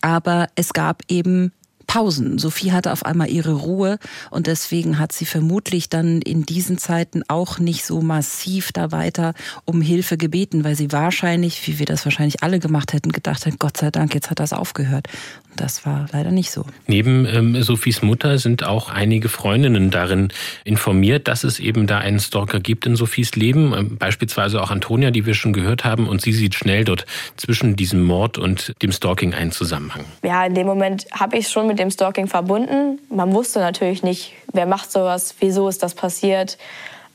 Aber 0.00 0.48
es 0.54 0.72
gab 0.72 1.02
eben 1.08 1.52
Pausen. 1.86 2.38
Sophie 2.38 2.72
hatte 2.72 2.92
auf 2.92 3.04
einmal 3.04 3.30
ihre 3.30 3.52
Ruhe 3.52 3.98
und 4.30 4.46
deswegen 4.46 4.98
hat 4.98 5.12
sie 5.12 5.26
vermutlich 5.26 5.88
dann 5.88 6.20
in 6.20 6.44
diesen 6.44 6.78
Zeiten 6.78 7.22
auch 7.28 7.58
nicht 7.58 7.84
so 7.84 8.00
massiv 8.00 8.72
da 8.72 8.92
weiter 8.92 9.34
um 9.64 9.80
Hilfe 9.80 10.16
gebeten, 10.16 10.64
weil 10.64 10.76
sie 10.76 10.92
wahrscheinlich, 10.92 11.66
wie 11.66 11.78
wir 11.78 11.86
das 11.86 12.04
wahrscheinlich 12.04 12.42
alle 12.42 12.58
gemacht 12.58 12.92
hätten, 12.92 13.12
gedacht 13.12 13.46
hat, 13.46 13.58
Gott 13.58 13.76
sei 13.76 13.90
Dank, 13.90 14.14
jetzt 14.14 14.30
hat 14.30 14.40
das 14.40 14.52
aufgehört. 14.52 15.08
Das 15.56 15.86
war 15.86 16.06
leider 16.12 16.30
nicht 16.30 16.50
so. 16.50 16.64
Neben 16.86 17.26
ähm, 17.26 17.62
Sophies 17.62 18.02
Mutter 18.02 18.38
sind 18.38 18.64
auch 18.64 18.90
einige 18.90 19.28
Freundinnen 19.28 19.90
darin 19.90 20.28
informiert, 20.64 21.28
dass 21.28 21.44
es 21.44 21.58
eben 21.58 21.86
da 21.86 21.98
einen 21.98 22.20
Stalker 22.20 22.60
gibt 22.60 22.86
in 22.86 22.96
Sophies 22.96 23.34
Leben, 23.34 23.72
ähm, 23.76 23.96
beispielsweise 23.96 24.62
auch 24.62 24.70
Antonia, 24.70 25.10
die 25.10 25.26
wir 25.26 25.34
schon 25.34 25.52
gehört 25.52 25.84
haben, 25.84 26.08
und 26.08 26.20
sie 26.20 26.32
sieht 26.32 26.54
schnell 26.54 26.84
dort 26.84 27.06
zwischen 27.36 27.76
diesem 27.76 28.02
Mord 28.02 28.38
und 28.38 28.74
dem 28.82 28.92
Stalking 28.92 29.34
einen 29.34 29.52
Zusammenhang. 29.52 30.04
Ja, 30.22 30.44
in 30.44 30.54
dem 30.54 30.66
Moment 30.66 31.06
habe 31.12 31.36
ich 31.38 31.48
schon 31.48 31.66
mit 31.66 31.78
dem 31.78 31.90
Stalking 31.90 32.26
verbunden. 32.26 32.98
Man 33.10 33.32
wusste 33.32 33.60
natürlich 33.60 34.02
nicht, 34.02 34.32
wer 34.52 34.66
macht 34.66 34.92
sowas, 34.92 35.34
wieso 35.40 35.68
ist 35.68 35.82
das 35.82 35.94
passiert. 35.94 36.58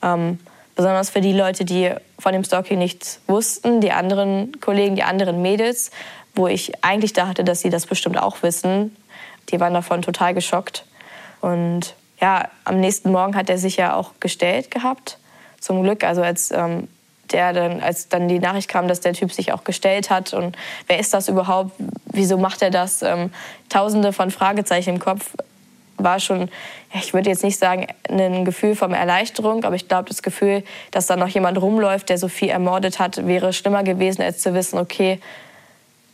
Ähm, 0.02 0.40
besonders 0.76 1.10
für 1.10 1.22
die 1.22 1.34
Leute, 1.34 1.66
die 1.66 1.92
von 2.18 2.34
dem 2.34 2.44
Stalking 2.44 2.80
nichts 2.80 3.20
wussten, 3.28 3.82
die 3.82 3.92
anderen 3.92 4.60
Kollegen, 4.62 4.96
die 4.96 5.04
anderen 5.04 5.42
Mädels, 5.42 5.92
wo 6.36 6.48
ich 6.48 6.84
eigentlich 6.84 7.14
dachte, 7.14 7.44
dass 7.44 7.62
sie 7.62 7.70
das 7.70 7.86
bestimmt 7.86 8.18
auch 8.18 8.44
wissen. 8.44 8.96
Die 9.50 9.60
waren 9.60 9.74
davon 9.74 10.02
total 10.02 10.34
geschockt. 10.34 10.86
Und 11.42 11.96
ja, 12.20 12.48
am 12.64 12.80
nächsten 12.80 13.12
Morgen 13.12 13.36
hat 13.36 13.50
er 13.50 13.58
sich 13.58 13.78
ja 13.78 13.96
auch 13.96 14.12
gestellt 14.20 14.72
gehabt. 14.72 15.18
Zum 15.60 15.84
Glück, 15.84 16.04
also 16.04 16.22
als 16.22 16.52
ähm, 16.52 16.88
der 17.32 17.54
dann, 17.54 17.82
als 17.82 18.10
dann 18.10 18.28
die 18.28 18.40
Nachricht 18.40 18.68
kam, 18.68 18.88
dass 18.88 19.02
der 19.02 19.14
Typ 19.14 19.32
sich 19.32 19.52
auch 19.54 19.64
gestellt 19.64 20.10
hat 20.10 20.34
und 20.34 20.58
wer 20.88 21.00
ist 21.00 21.14
das 21.14 21.30
überhaupt, 21.30 21.72
wieso 22.06 22.38
macht 22.38 22.62
er 22.62 22.70
das, 22.70 23.02
ähm, 23.02 23.32
tausende 23.70 24.14
von 24.14 24.32
Fragezeichen 24.32 24.96
im 24.96 25.00
Kopf, 25.00 25.34
war 25.98 26.20
schon, 26.20 26.50
ich 26.94 27.14
würde 27.14 27.30
jetzt 27.30 27.44
nicht 27.44 27.60
sagen, 27.60 27.88
ein 28.10 28.44
Gefühl 28.44 28.76
von 28.76 28.94
Erleichterung, 28.94 29.64
aber 29.64 29.76
ich 29.76 29.88
glaube, 29.88 30.10
das 30.10 30.24
Gefühl, 30.24 30.64
dass 30.90 31.06
da 31.06 31.16
noch 31.16 31.28
jemand 31.28 31.62
rumläuft, 31.62 32.10
der 32.10 32.18
Sophie 32.18 32.50
ermordet 32.50 33.00
hat, 33.00 33.26
wäre 33.28 33.54
schlimmer 33.54 33.84
gewesen, 33.84 34.22
als 34.24 34.40
zu 34.40 34.54
wissen, 34.54 34.80
okay, 34.80 35.20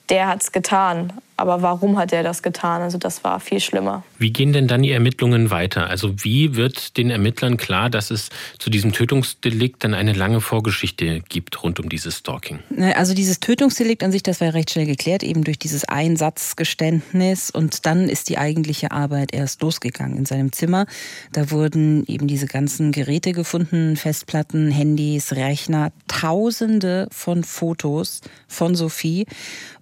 der 0.09 0.27
hat 0.27 0.43
es 0.43 0.51
getan. 0.51 1.13
Aber 1.37 1.61
warum 1.61 1.99
hat 1.99 2.11
er 2.11 2.23
das 2.23 2.41
getan? 2.41 2.81
Also 2.81 2.97
das 2.97 3.23
war 3.23 3.39
viel 3.39 3.59
schlimmer. 3.59 4.03
Wie 4.17 4.31
gehen 4.31 4.53
denn 4.53 4.67
dann 4.67 4.81
die 4.81 4.91
Ermittlungen 4.91 5.51
weiter? 5.51 5.87
Also 5.87 6.23
wie 6.23 6.55
wird 6.55 6.97
den 6.97 7.11
Ermittlern 7.11 7.57
klar, 7.57 7.91
dass 7.91 8.09
es 8.09 8.29
zu 8.57 8.71
diesem 8.71 8.91
Tötungsdelikt 8.91 9.83
dann 9.83 9.93
eine 9.93 10.13
lange 10.13 10.41
Vorgeschichte 10.41 11.21
gibt 11.29 11.63
rund 11.63 11.79
um 11.79 11.89
dieses 11.89 12.17
Stalking? 12.17 12.59
Ne, 12.71 12.97
also 12.97 13.13
dieses 13.13 13.39
Tötungsdelikt 13.39 14.03
an 14.03 14.11
sich, 14.11 14.23
das 14.23 14.41
war 14.41 14.55
recht 14.55 14.71
schnell 14.71 14.87
geklärt, 14.87 15.21
eben 15.21 15.43
durch 15.43 15.59
dieses 15.59 15.85
Einsatzgeständnis. 15.85 17.51
Und 17.51 17.85
dann 17.85 18.09
ist 18.09 18.29
die 18.29 18.39
eigentliche 18.39 18.91
Arbeit 18.91 19.31
erst 19.31 19.61
losgegangen 19.61 20.17
in 20.17 20.25
seinem 20.25 20.51
Zimmer. 20.51 20.87
Da 21.33 21.51
wurden 21.51 22.03
eben 22.07 22.25
diese 22.25 22.47
ganzen 22.47 22.91
Geräte 22.91 23.33
gefunden, 23.33 23.95
Festplatten, 23.95 24.71
Handys, 24.71 25.33
Rechner, 25.33 25.91
Tausende 26.07 27.07
von 27.11 27.43
Fotos 27.43 28.21
von 28.47 28.73
Sophie. 28.73 29.27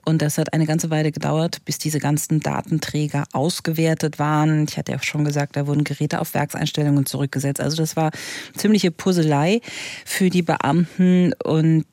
Und 0.05 0.21
das 0.21 0.37
hat 0.37 0.53
eine 0.53 0.67
ganze 0.67 0.91
Weile 0.91 1.11
gedauert, 1.11 1.44
bis 1.65 1.77
diese 1.77 1.99
ganzen 1.99 2.39
Datenträger 2.39 3.25
ausgewertet 3.33 4.19
waren. 4.19 4.65
Ich 4.67 4.77
hatte 4.77 4.91
ja 4.91 5.01
schon 5.01 5.25
gesagt, 5.25 5.55
da 5.55 5.67
wurden 5.67 5.83
Geräte 5.83 6.19
auf 6.19 6.33
Werkseinstellungen 6.33 7.05
zurückgesetzt. 7.05 7.61
Also 7.61 7.77
das 7.77 7.95
war 7.95 8.11
ziemliche 8.55 8.91
Puzzlei 8.91 9.61
für 10.05 10.29
die 10.29 10.41
Beamten 10.41 11.33
und 11.43 11.85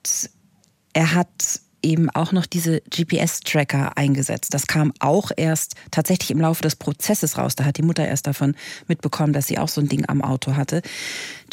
er 0.93 1.15
hat 1.15 1.61
eben 1.83 2.11
auch 2.11 2.33
noch 2.33 2.47
diese 2.47 2.81
GPS-Tracker 2.91 3.97
eingesetzt. 3.97 4.55
Das 4.55 4.67
kam 4.67 4.93
auch 5.01 5.31
erst 5.37 5.75
tatsächlich 5.91 6.31
im 6.31 6.41
Laufe 6.41 6.63
des 6.63 6.77
Prozesses 6.77 7.39
raus. 7.39 7.55
Da 7.57 7.65
hat 7.65 7.79
die 7.79 7.83
Mutter 7.83 8.07
erst 8.07 8.27
davon 8.27 8.55
mitbekommen, 8.89 9.33
dass 9.33 9.47
sie 9.47 9.59
auch 9.59 9.69
so 9.69 9.81
ein 9.81 9.89
Ding 9.89 10.09
am 10.09 10.23
Auto 10.23 10.57
hatte. 10.57 10.83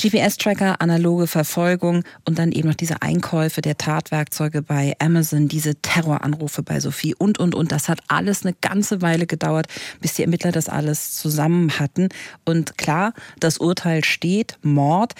GPS-Tracker, 0.02 0.82
analoge 0.82 1.28
Verfolgung 1.28 2.04
und 2.26 2.40
dann 2.40 2.52
eben 2.52 2.70
noch 2.70 2.76
diese 2.76 3.02
Einkäufe 3.02 3.62
der 3.62 3.78
Tatwerkzeuge 3.78 4.62
bei 4.62 4.96
Amazon, 5.00 5.48
diese 5.50 5.76
Terroranrufe 5.76 6.64
bei 6.64 6.80
Sophie 6.80 7.16
und, 7.16 7.38
und, 7.38 7.54
und. 7.54 7.72
Das 7.72 7.90
hat 7.90 8.00
alles 8.08 8.46
eine 8.46 8.56
ganze 8.62 9.02
Weile 9.02 9.28
gedauert, 9.28 9.68
bis 10.00 10.14
die 10.14 10.24
Ermittler 10.24 10.52
das 10.52 10.70
alles 10.70 11.16
zusammen 11.16 11.80
hatten. 11.80 12.10
Und 12.46 12.78
klar, 12.78 13.14
das 13.40 13.58
Urteil 13.58 14.04
steht, 14.06 14.58
Mord. 14.62 15.16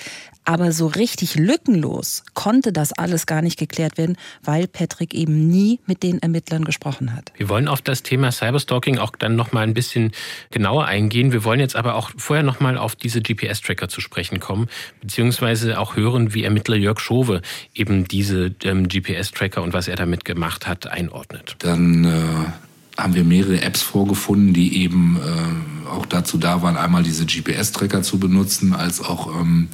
Aber 0.50 0.72
so 0.72 0.88
richtig 0.88 1.36
lückenlos 1.36 2.24
konnte 2.34 2.74
das 2.74 2.92
alles 2.92 3.28
gar 3.28 3.44
nicht 3.44 3.60
geklärt 3.60 4.00
werden, 4.00 4.18
weil 4.42 4.66
Patrick 4.66 5.14
eben 5.14 5.48
nie 5.48 5.80
mit 5.86 6.02
den 6.02 6.18
Ermittlern 6.24 6.66
gesprochen 6.66 7.16
hat. 7.16 7.32
Wir 7.38 7.50
wollen 7.50 7.68
auf 7.68 7.84
das 7.84 8.02
Thema 8.02 8.32
Cyberstalking 8.32 8.98
auch 8.98 9.12
dann 9.16 9.36
noch 9.36 9.52
mal 9.52 9.62
ein 9.62 9.76
bisschen 9.76 10.12
genauer 10.50 10.86
eingehen. 10.86 11.34
Wir 11.34 11.44
wollen 11.44 11.60
jetzt 11.60 11.76
aber 11.76 11.94
auch 11.94 12.10
vorher 12.18 12.42
noch 12.42 12.60
mal 12.60 12.80
auf 12.80 12.96
diese 12.96 13.22
GPS-Tracker 13.22 13.90
zu 13.90 14.02
sprechen 14.02 14.40
kommen, 14.40 14.70
beziehungsweise 15.02 15.80
auch 15.80 15.96
hören, 15.96 16.34
wie 16.34 16.44
Ermittler 16.44 16.78
Jörg 16.78 17.00
Schove 17.00 17.44
eben 17.76 18.08
diese 18.08 18.56
ähm, 18.64 18.88
GPS-Tracker 18.88 19.62
und 19.62 19.74
was 19.74 19.88
er 19.88 19.98
damit 19.98 20.26
gemacht 20.26 20.66
hat, 20.66 20.88
einordnet. 20.88 21.58
Dann 21.60 22.06
äh 22.06 22.70
haben 22.98 23.16
wir 23.16 23.24
mehrere 23.24 23.62
Apps 23.62 23.82
vorgefunden, 23.82 24.54
die 24.54 24.82
eben 24.84 25.18
äh, 25.18 25.90
auch 25.90 26.06
dazu 26.06 26.38
da 26.38 26.62
waren, 26.62 26.76
einmal 26.76 27.02
diese 27.02 27.26
GPS-Tracker 27.26 28.02
zu 28.02 28.20
benutzen, 28.20 28.74
als 28.74 29.00
auch 29.00 29.40
ähm, 29.40 29.70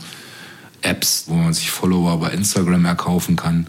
Apps, 0.85 1.25
wo 1.27 1.35
man 1.35 1.53
sich 1.53 1.71
Follower 1.71 2.19
bei 2.19 2.31
Instagram 2.31 2.85
erkaufen 2.85 3.35
kann. 3.35 3.67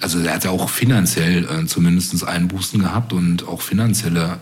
Also 0.00 0.18
er 0.20 0.34
hat 0.34 0.44
ja 0.44 0.50
auch 0.50 0.68
finanziell 0.68 1.44
äh, 1.44 1.66
zumindest 1.66 2.24
Einbußen 2.24 2.80
gehabt 2.80 3.12
und 3.12 3.48
auch 3.48 3.62
finanzielle 3.62 4.38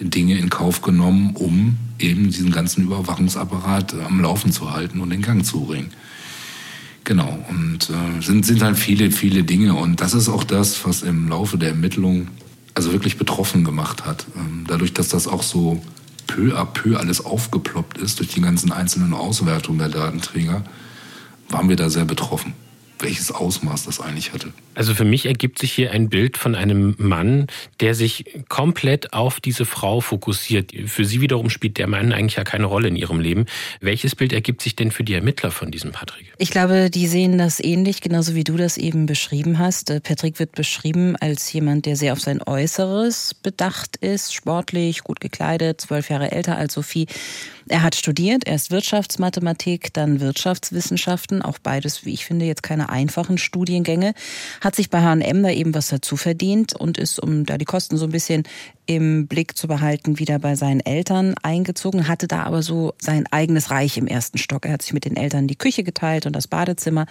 äh, 0.00 0.04
Dinge 0.04 0.38
in 0.38 0.50
Kauf 0.50 0.82
genommen, 0.82 1.34
um 1.34 1.76
eben 1.98 2.30
diesen 2.30 2.52
ganzen 2.52 2.84
Überwachungsapparat 2.84 3.94
äh, 3.94 4.02
am 4.02 4.20
Laufen 4.20 4.52
zu 4.52 4.72
halten 4.72 5.00
und 5.00 5.10
in 5.12 5.22
Gang 5.22 5.44
zu 5.44 5.62
bringen. 5.62 5.90
Genau, 7.04 7.38
und 7.48 7.88
äh, 7.88 8.20
sind, 8.20 8.44
sind 8.44 8.62
halt 8.62 8.76
viele, 8.76 9.10
viele 9.10 9.44
Dinge. 9.44 9.74
Und 9.74 10.00
das 10.00 10.12
ist 10.12 10.28
auch 10.28 10.44
das, 10.44 10.84
was 10.84 11.02
im 11.02 11.28
Laufe 11.28 11.56
der 11.56 11.70
Ermittlung 11.70 12.28
also 12.74 12.92
wirklich 12.92 13.16
betroffen 13.16 13.64
gemacht 13.64 14.04
hat. 14.04 14.26
Ähm, 14.36 14.64
dadurch, 14.66 14.92
dass 14.92 15.08
das 15.08 15.26
auch 15.26 15.42
so 15.42 15.80
peu 16.26 16.54
à 16.58 16.64
peu 16.66 16.98
alles 16.98 17.24
aufgeploppt 17.24 17.98
ist 17.98 18.18
durch 18.18 18.28
die 18.34 18.40
ganzen 18.40 18.72
einzelnen 18.72 19.14
Auswertungen 19.14 19.78
der 19.78 19.88
Datenträger, 19.88 20.64
waren 21.48 21.68
wir 21.68 21.76
da 21.76 21.88
sehr 21.88 22.04
betroffen 22.04 22.54
welches 22.98 23.30
Ausmaß 23.30 23.84
das 23.84 24.00
eigentlich 24.00 24.32
hatte. 24.32 24.52
Also 24.74 24.94
für 24.94 25.04
mich 25.04 25.26
ergibt 25.26 25.58
sich 25.58 25.72
hier 25.72 25.92
ein 25.92 26.08
Bild 26.08 26.36
von 26.36 26.54
einem 26.54 26.94
Mann, 26.98 27.46
der 27.80 27.94
sich 27.94 28.24
komplett 28.48 29.12
auf 29.12 29.40
diese 29.40 29.64
Frau 29.64 30.00
fokussiert. 30.00 30.72
Für 30.86 31.04
sie 31.04 31.20
wiederum 31.20 31.50
spielt 31.50 31.78
der 31.78 31.86
Mann 31.86 32.12
eigentlich 32.12 32.36
ja 32.36 32.44
keine 32.44 32.66
Rolle 32.66 32.88
in 32.88 32.96
ihrem 32.96 33.20
Leben. 33.20 33.46
Welches 33.80 34.14
Bild 34.14 34.32
ergibt 34.32 34.62
sich 34.62 34.76
denn 34.76 34.90
für 34.90 35.04
die 35.04 35.14
Ermittler 35.14 35.50
von 35.50 35.70
diesem 35.70 35.92
Patrick? 35.92 36.32
Ich 36.38 36.50
glaube, 36.50 36.90
die 36.90 37.06
sehen 37.06 37.38
das 37.38 37.60
ähnlich, 37.60 38.00
genauso 38.00 38.34
wie 38.34 38.44
du 38.44 38.56
das 38.56 38.76
eben 38.76 39.06
beschrieben 39.06 39.58
hast. 39.58 39.90
Äh, 39.90 40.00
Patrick 40.00 40.38
wird 40.38 40.52
beschrieben 40.52 41.16
als 41.16 41.52
jemand, 41.52 41.86
der 41.86 41.96
sehr 41.96 42.12
auf 42.12 42.20
sein 42.20 42.42
Äußeres 42.42 43.34
bedacht 43.34 43.96
ist, 43.96 44.34
sportlich, 44.34 45.04
gut 45.04 45.20
gekleidet, 45.20 45.80
zwölf 45.80 46.10
Jahre 46.10 46.32
älter 46.32 46.56
als 46.56 46.74
Sophie. 46.74 47.06
Er 47.68 47.82
hat 47.82 47.96
studiert, 47.96 48.46
erst 48.46 48.70
Wirtschaftsmathematik, 48.70 49.92
dann 49.92 50.20
Wirtschaftswissenschaften, 50.20 51.42
auch 51.42 51.58
beides, 51.58 52.04
wie 52.04 52.12
ich 52.12 52.24
finde, 52.24 52.44
jetzt 52.44 52.62
keine 52.62 52.85
einfachen 52.88 53.38
Studiengänge, 53.38 54.14
hat 54.60 54.76
sich 54.76 54.90
bei 54.90 55.02
H&M 55.02 55.42
da 55.42 55.50
eben 55.50 55.74
was 55.74 55.88
dazu 55.88 56.16
verdient 56.16 56.74
und 56.74 56.98
ist, 56.98 57.18
um 57.18 57.44
da 57.44 57.58
die 57.58 57.64
Kosten 57.64 57.96
so 57.96 58.06
ein 58.06 58.12
bisschen 58.12 58.44
im 58.86 59.26
Blick 59.26 59.56
zu 59.56 59.68
behalten, 59.68 60.18
wieder 60.18 60.38
bei 60.38 60.54
seinen 60.54 60.80
Eltern 60.80 61.34
eingezogen, 61.42 62.08
hatte 62.08 62.28
da 62.28 62.44
aber 62.44 62.62
so 62.62 62.94
sein 62.98 63.26
eigenes 63.30 63.70
Reich 63.70 63.98
im 63.98 64.06
ersten 64.06 64.38
Stock. 64.38 64.64
Er 64.64 64.72
hat 64.72 64.82
sich 64.82 64.92
mit 64.92 65.04
den 65.04 65.16
Eltern 65.16 65.48
die 65.48 65.56
Küche 65.56 65.82
geteilt 65.82 66.26
und 66.26 66.34
das 66.34 66.46
Badezimmer 66.46 67.06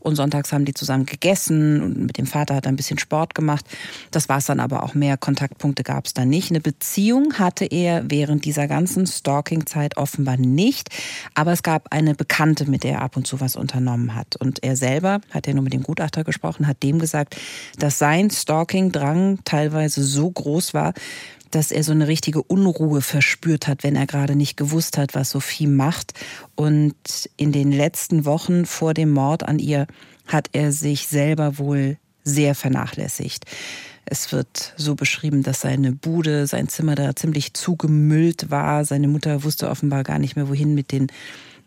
und 0.00 0.16
sonntags 0.16 0.52
haben 0.52 0.64
die 0.64 0.74
zusammen 0.74 1.06
gegessen 1.06 1.82
und 1.82 1.98
mit 1.98 2.18
dem 2.18 2.26
Vater 2.26 2.54
hat 2.54 2.66
er 2.66 2.72
ein 2.72 2.76
bisschen 2.76 2.98
Sport 2.98 3.34
gemacht. 3.34 3.64
Das 4.10 4.28
war 4.28 4.38
es 4.38 4.46
dann 4.46 4.60
aber 4.60 4.82
auch 4.82 4.94
mehr. 4.94 5.16
Kontaktpunkte 5.16 5.82
gab 5.82 6.06
es 6.06 6.14
da 6.14 6.24
nicht. 6.24 6.50
Eine 6.50 6.60
Beziehung 6.60 7.34
hatte 7.34 7.66
er 7.66 8.10
während 8.10 8.44
dieser 8.44 8.66
ganzen 8.66 9.06
Stalking-Zeit 9.06 9.96
offenbar 9.96 10.38
nicht, 10.38 10.88
aber 11.34 11.52
es 11.52 11.62
gab 11.62 11.92
eine 11.92 12.14
Bekannte, 12.14 12.68
mit 12.70 12.84
der 12.84 12.92
er 12.94 13.02
ab 13.02 13.16
und 13.16 13.26
zu 13.26 13.40
was 13.40 13.54
unternommen 13.54 14.14
hat. 14.14 14.36
Und 14.36 14.62
er 14.64 14.76
selber, 14.76 15.20
hat 15.30 15.46
ja 15.46 15.52
nur 15.52 15.62
mit 15.62 15.74
dem 15.74 15.82
Gutachter 15.82 16.24
gesprochen, 16.24 16.66
hat 16.66 16.82
dem 16.82 16.98
gesagt, 16.98 17.36
dass 17.78 17.98
sein 17.98 18.30
Stalking-Drang 18.30 19.40
teilweise 19.44 20.02
so 20.02 20.30
groß 20.30 20.72
war, 20.72 20.94
dass 21.50 21.70
er 21.70 21.82
so 21.82 21.92
eine 21.92 22.08
richtige 22.08 22.42
Unruhe 22.42 23.02
verspürt 23.02 23.66
hat, 23.66 23.82
wenn 23.82 23.96
er 23.96 24.06
gerade 24.06 24.36
nicht 24.36 24.56
gewusst 24.56 24.98
hat, 24.98 25.14
was 25.14 25.30
Sophie 25.30 25.66
macht. 25.66 26.12
Und 26.54 26.94
in 27.36 27.52
den 27.52 27.72
letzten 27.72 28.24
Wochen 28.24 28.66
vor 28.66 28.94
dem 28.94 29.10
Mord 29.10 29.42
an 29.42 29.58
ihr 29.58 29.86
hat 30.26 30.50
er 30.52 30.72
sich 30.72 31.06
selber 31.06 31.58
wohl 31.58 31.96
sehr 32.24 32.54
vernachlässigt. 32.54 33.44
Es 34.04 34.32
wird 34.32 34.72
so 34.76 34.94
beschrieben, 34.94 35.42
dass 35.42 35.60
seine 35.60 35.92
Bude, 35.92 36.46
sein 36.46 36.68
Zimmer 36.68 36.94
da 36.94 37.14
ziemlich 37.14 37.52
zugemüllt 37.52 38.50
war. 38.50 38.84
Seine 38.84 39.08
Mutter 39.08 39.44
wusste 39.44 39.68
offenbar 39.68 40.02
gar 40.02 40.18
nicht 40.18 40.34
mehr, 40.34 40.48
wohin 40.48 40.74
mit 40.74 40.92
den 40.92 41.08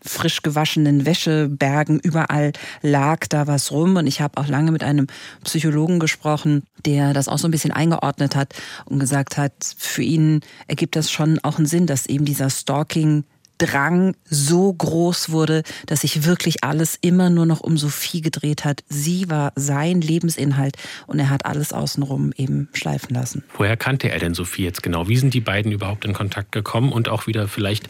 frisch 0.04 0.42
gewaschenen 0.42 1.06
Wäschebergen. 1.06 2.00
Überall 2.00 2.52
lag 2.82 3.26
da 3.28 3.46
was 3.46 3.70
rum. 3.70 3.96
Und 3.96 4.06
ich 4.06 4.20
habe 4.20 4.40
auch 4.40 4.48
lange 4.48 4.72
mit 4.72 4.82
einem 4.82 5.06
Psychologen 5.44 5.98
gesprochen, 5.98 6.64
der 6.84 7.12
das 7.12 7.28
auch 7.28 7.38
so 7.38 7.48
ein 7.48 7.52
bisschen 7.52 7.72
eingeordnet 7.72 8.36
hat 8.36 8.54
und 8.84 8.98
gesagt 8.98 9.38
hat, 9.38 9.52
für 9.76 10.02
ihn 10.02 10.40
ergibt 10.66 10.96
das 10.96 11.10
schon 11.10 11.38
auch 11.42 11.58
einen 11.58 11.66
Sinn, 11.66 11.86
dass 11.86 12.06
eben 12.06 12.24
dieser 12.24 12.50
Stalking 12.50 13.24
Drang 13.62 14.16
so 14.24 14.72
groß 14.72 15.30
wurde, 15.30 15.62
dass 15.86 16.00
sich 16.00 16.24
wirklich 16.24 16.64
alles 16.64 16.98
immer 17.00 17.30
nur 17.30 17.46
noch 17.46 17.60
um 17.60 17.78
Sophie 17.78 18.20
gedreht 18.20 18.64
hat. 18.64 18.82
Sie 18.88 19.30
war 19.30 19.52
sein 19.54 20.00
Lebensinhalt 20.00 20.76
und 21.06 21.20
er 21.20 21.30
hat 21.30 21.46
alles 21.46 21.72
außenrum 21.72 22.32
eben 22.36 22.68
schleifen 22.72 23.14
lassen. 23.14 23.44
Woher 23.56 23.76
kannte 23.76 24.10
er 24.10 24.18
denn 24.18 24.34
Sophie 24.34 24.64
jetzt 24.64 24.82
genau? 24.82 25.06
Wie 25.08 25.16
sind 25.16 25.32
die 25.32 25.40
beiden 25.40 25.70
überhaupt 25.70 26.04
in 26.04 26.12
Kontakt 26.12 26.50
gekommen 26.50 26.90
und 26.90 27.08
auch 27.08 27.28
wieder 27.28 27.46
vielleicht 27.46 27.88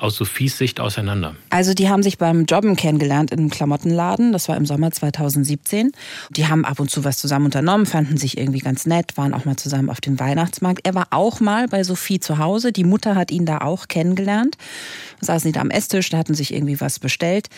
aus 0.00 0.16
Sophies 0.16 0.58
Sicht 0.58 0.80
auseinander? 0.80 1.36
Also 1.50 1.74
die 1.74 1.88
haben 1.88 2.02
sich 2.02 2.18
beim 2.18 2.44
Jobben 2.44 2.76
kennengelernt 2.76 3.30
in 3.30 3.38
einem 3.38 3.50
Klamottenladen. 3.50 4.32
Das 4.32 4.48
war 4.48 4.56
im 4.56 4.66
Sommer 4.66 4.90
2017. 4.90 5.92
Die 6.30 6.46
haben 6.48 6.64
ab 6.64 6.80
und 6.80 6.90
zu 6.90 7.04
was 7.04 7.18
zusammen 7.18 7.46
unternommen, 7.46 7.86
fanden 7.86 8.16
sich 8.16 8.38
irgendwie 8.38 8.60
ganz 8.60 8.86
nett, 8.86 9.16
waren 9.16 9.34
auch 9.34 9.44
mal 9.44 9.56
zusammen 9.56 9.90
auf 9.90 10.00
dem 10.00 10.18
Weihnachtsmarkt. 10.18 10.80
Er 10.84 10.94
war 10.94 11.08
auch 11.10 11.40
mal 11.40 11.68
bei 11.68 11.84
Sophie 11.84 12.20
zu 12.20 12.38
Hause. 12.38 12.72
Die 12.72 12.84
Mutter 12.84 13.14
hat 13.14 13.30
ihn 13.30 13.46
da 13.46 13.58
auch 13.58 13.88
kennengelernt. 13.88 14.56
Saßen 15.20 15.48
sie 15.48 15.52
da 15.52 15.60
am 15.60 15.70
Esstisch, 15.70 16.08
da 16.08 16.18
hatten 16.18 16.34
sich 16.34 16.54
irgendwie 16.54 16.80
was 16.80 16.98
bestellt. 16.98 17.48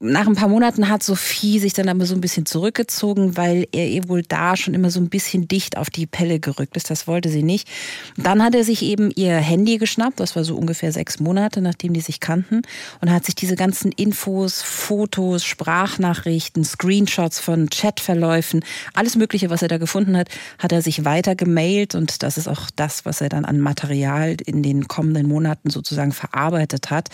Nach 0.00 0.26
ein 0.26 0.34
paar 0.34 0.48
Monaten 0.48 0.88
hat 0.88 1.02
Sophie 1.02 1.60
sich 1.60 1.72
dann 1.72 1.88
aber 1.88 2.04
so 2.04 2.14
ein 2.14 2.20
bisschen 2.20 2.46
zurückgezogen, 2.46 3.36
weil 3.36 3.66
er 3.72 3.88
ihr 3.88 4.08
wohl 4.08 4.22
da 4.22 4.56
schon 4.56 4.74
immer 4.74 4.90
so 4.90 5.00
ein 5.00 5.08
bisschen 5.08 5.46
dicht 5.46 5.76
auf 5.76 5.88
die 5.88 6.06
Pelle 6.06 6.40
gerückt 6.40 6.76
ist. 6.76 6.90
Das 6.90 7.06
wollte 7.06 7.28
sie 7.28 7.42
nicht. 7.42 7.68
Dann 8.16 8.42
hat 8.42 8.54
er 8.54 8.64
sich 8.64 8.82
eben 8.82 9.10
ihr 9.14 9.36
Handy 9.36 9.78
geschnappt. 9.78 10.18
Das 10.18 10.34
war 10.34 10.44
so 10.44 10.56
ungefähr 10.56 10.92
sechs 10.92 11.20
Monate, 11.20 11.60
nachdem 11.60 11.91
nachdem 11.92 11.94
die 11.94 12.00
sich 12.00 12.20
kannten 12.20 12.62
und 13.00 13.10
hat 13.10 13.24
sich 13.24 13.34
diese 13.34 13.54
ganzen 13.54 13.92
Infos, 13.92 14.62
Fotos, 14.62 15.44
Sprachnachrichten, 15.44 16.64
Screenshots 16.64 17.38
von 17.38 17.68
Chatverläufen, 17.68 18.64
alles 18.94 19.16
Mögliche, 19.16 19.50
was 19.50 19.62
er 19.62 19.68
da 19.68 19.78
gefunden 19.78 20.16
hat, 20.16 20.28
hat 20.58 20.72
er 20.72 20.82
sich 20.82 21.04
weiter 21.04 21.34
gemailt 21.34 21.94
und 21.94 22.22
das 22.22 22.38
ist 22.38 22.48
auch 22.48 22.70
das, 22.74 23.04
was 23.04 23.20
er 23.20 23.28
dann 23.28 23.44
an 23.44 23.60
Material 23.60 24.36
in 24.44 24.62
den 24.62 24.88
kommenden 24.88 25.28
Monaten 25.28 25.70
sozusagen 25.70 26.12
verarbeitet 26.12 26.90
hat. 26.90 27.08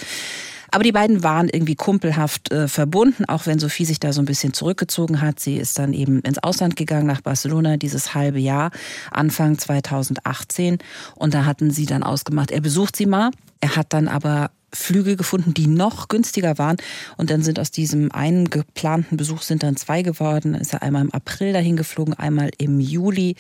Aber 0.71 0.85
die 0.85 0.93
beiden 0.93 1.23
waren 1.23 1.49
irgendwie 1.49 1.77
kumpelhaft 1.77 2.53
äh, 2.53 2.69
verbunden, 2.69 3.25
auch 3.25 3.47
wenn 3.47 3.59
Sophie 3.59 3.87
sich 3.87 4.01
da 4.01 4.13
so 4.13 4.21
ein 4.21 4.27
bisschen 4.27 4.53
zurückgezogen 4.53 5.23
hat. 5.23 5.41
Sie 5.41 5.57
ist 5.57 5.79
dann 5.79 5.95
eben 5.95 6.21
ins 6.21 6.43
Ausland 6.43 6.77
gegangen, 6.77 7.07
nach 7.07 7.23
Barcelona, 7.23 7.79
dieses 7.79 8.15
halbe 8.15 8.39
Jahr, 8.39 8.71
Anfang 9.11 9.59
2018. 9.59 10.79
Und 11.15 11.33
da 11.33 11.47
hatten 11.47 11.71
sie 11.71 11.87
dann 11.87 12.03
ausgemacht, 12.03 12.51
er 12.51 12.61
besucht 12.61 12.97
sie 12.97 13.07
mal. 13.07 13.31
Er 13.61 13.77
hat 13.77 13.93
dann 13.93 14.09
aber 14.09 14.51
Flüge 14.73 15.17
gefunden, 15.17 15.55
die 15.55 15.67
noch 15.67 16.09
günstiger 16.09 16.59
waren. 16.59 16.77
Und 17.17 17.31
dann 17.31 17.43
sind 17.43 17.59
aus 17.59 17.71
diesem 17.71 18.13
einen 18.13 18.51
geplanten 18.51 19.17
Besuch 19.17 19.43
sind 19.43 19.63
dann 19.63 19.77
zwei 19.77 20.03
geworden. 20.03 20.53
Dann 20.53 20.61
ist 20.61 20.73
er 20.73 20.83
einmal 20.83 21.03
im 21.03 21.13
April 21.13 21.53
dahin 21.53 21.77
geflogen, 21.77 22.15
einmal 22.15 22.51
im 22.59 22.81
Juli. 22.81 23.37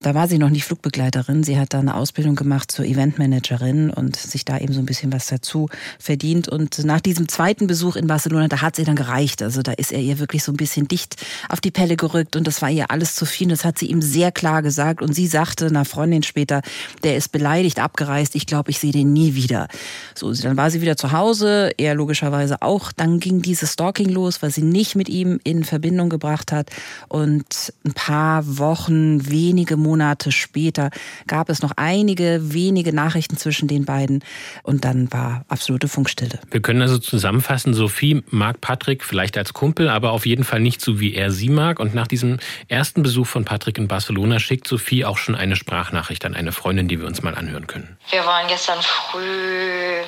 Da 0.00 0.14
war 0.14 0.28
sie 0.28 0.36
noch 0.36 0.50
nicht 0.50 0.64
Flugbegleiterin. 0.64 1.44
Sie 1.44 1.58
hat 1.58 1.72
da 1.72 1.78
eine 1.78 1.94
Ausbildung 1.94 2.34
gemacht 2.34 2.70
zur 2.70 2.84
Eventmanagerin 2.84 3.88
und 3.88 4.16
sich 4.16 4.44
da 4.44 4.58
eben 4.58 4.74
so 4.74 4.80
ein 4.80 4.86
bisschen 4.86 5.10
was 5.14 5.28
dazu 5.28 5.70
verdient. 5.98 6.46
Und 6.46 6.84
nach 6.84 7.00
diesem 7.00 7.26
zweiten 7.26 7.66
Besuch 7.66 7.96
in 7.96 8.06
Barcelona, 8.06 8.48
da 8.48 8.60
hat 8.60 8.76
sie 8.76 8.84
dann 8.84 8.96
gereicht. 8.96 9.42
Also 9.42 9.62
da 9.62 9.72
ist 9.72 9.92
er 9.92 10.00
ihr 10.00 10.18
wirklich 10.18 10.44
so 10.44 10.52
ein 10.52 10.58
bisschen 10.58 10.88
dicht 10.88 11.16
auf 11.48 11.62
die 11.62 11.70
Pelle 11.70 11.96
gerückt 11.96 12.36
und 12.36 12.46
das 12.46 12.60
war 12.60 12.70
ihr 12.70 12.90
alles 12.90 13.14
zu 13.14 13.24
viel. 13.24 13.48
Das 13.48 13.64
hat 13.64 13.78
sie 13.78 13.86
ihm 13.86 14.02
sehr 14.02 14.30
klar 14.30 14.60
gesagt. 14.60 15.00
Und 15.00 15.14
sie 15.14 15.26
sagte 15.26 15.66
einer 15.66 15.86
Freundin 15.86 16.22
später, 16.22 16.60
der 17.02 17.16
ist 17.16 17.32
beleidigt, 17.32 17.78
abgereist. 17.78 18.34
Ich 18.34 18.46
glaube, 18.46 18.70
ich 18.72 18.80
sehe 18.80 18.92
den 18.92 19.14
nie 19.14 19.34
wieder. 19.34 19.68
So, 20.14 20.34
dann 20.34 20.58
war 20.58 20.70
sie 20.70 20.82
wieder 20.82 20.98
zu 20.98 21.12
Hause. 21.12 21.70
Er 21.78 21.94
logischerweise 21.94 22.60
auch. 22.60 22.92
Dann 22.92 23.20
ging 23.20 23.40
dieses 23.40 23.72
Stalking 23.72 24.10
los, 24.10 24.42
was 24.42 24.56
sie 24.56 24.62
nicht 24.62 24.96
mit 24.96 25.08
ihm 25.08 25.40
in 25.44 25.64
Verbindung 25.64 26.10
gebracht 26.10 26.52
hat. 26.52 26.68
Und 27.08 27.72
ein 27.86 27.94
paar 27.94 28.58
Wochen, 28.58 29.30
wenige 29.30 29.78
Monate 29.84 30.32
später 30.32 30.90
gab 31.28 31.48
es 31.48 31.62
noch 31.62 31.72
einige 31.76 32.40
wenige 32.52 32.92
Nachrichten 32.92 33.36
zwischen 33.36 33.68
den 33.68 33.84
beiden 33.84 34.24
und 34.64 34.84
dann 34.84 35.12
war 35.12 35.44
absolute 35.48 35.86
Funkstille. 35.86 36.40
Wir 36.50 36.60
können 36.60 36.82
also 36.82 36.98
zusammenfassen, 36.98 37.74
Sophie 37.74 38.24
mag 38.30 38.60
Patrick 38.60 39.04
vielleicht 39.04 39.38
als 39.38 39.52
Kumpel, 39.52 39.88
aber 39.88 40.10
auf 40.10 40.26
jeden 40.26 40.42
Fall 40.42 40.60
nicht 40.60 40.80
so, 40.80 40.98
wie 40.98 41.14
er 41.14 41.30
sie 41.30 41.50
mag. 41.50 41.78
Und 41.78 41.94
nach 41.94 42.08
diesem 42.08 42.38
ersten 42.68 43.02
Besuch 43.02 43.26
von 43.26 43.44
Patrick 43.44 43.78
in 43.78 43.86
Barcelona 43.86 44.40
schickt 44.40 44.66
Sophie 44.66 45.04
auch 45.04 45.18
schon 45.18 45.34
eine 45.34 45.54
Sprachnachricht 45.54 46.24
an 46.24 46.34
eine 46.34 46.50
Freundin, 46.52 46.88
die 46.88 46.98
wir 46.98 47.06
uns 47.06 47.22
mal 47.22 47.34
anhören 47.34 47.66
können. 47.66 47.96
Wir 48.10 48.24
waren 48.24 48.48
gestern 48.48 48.80
früh 48.82 50.00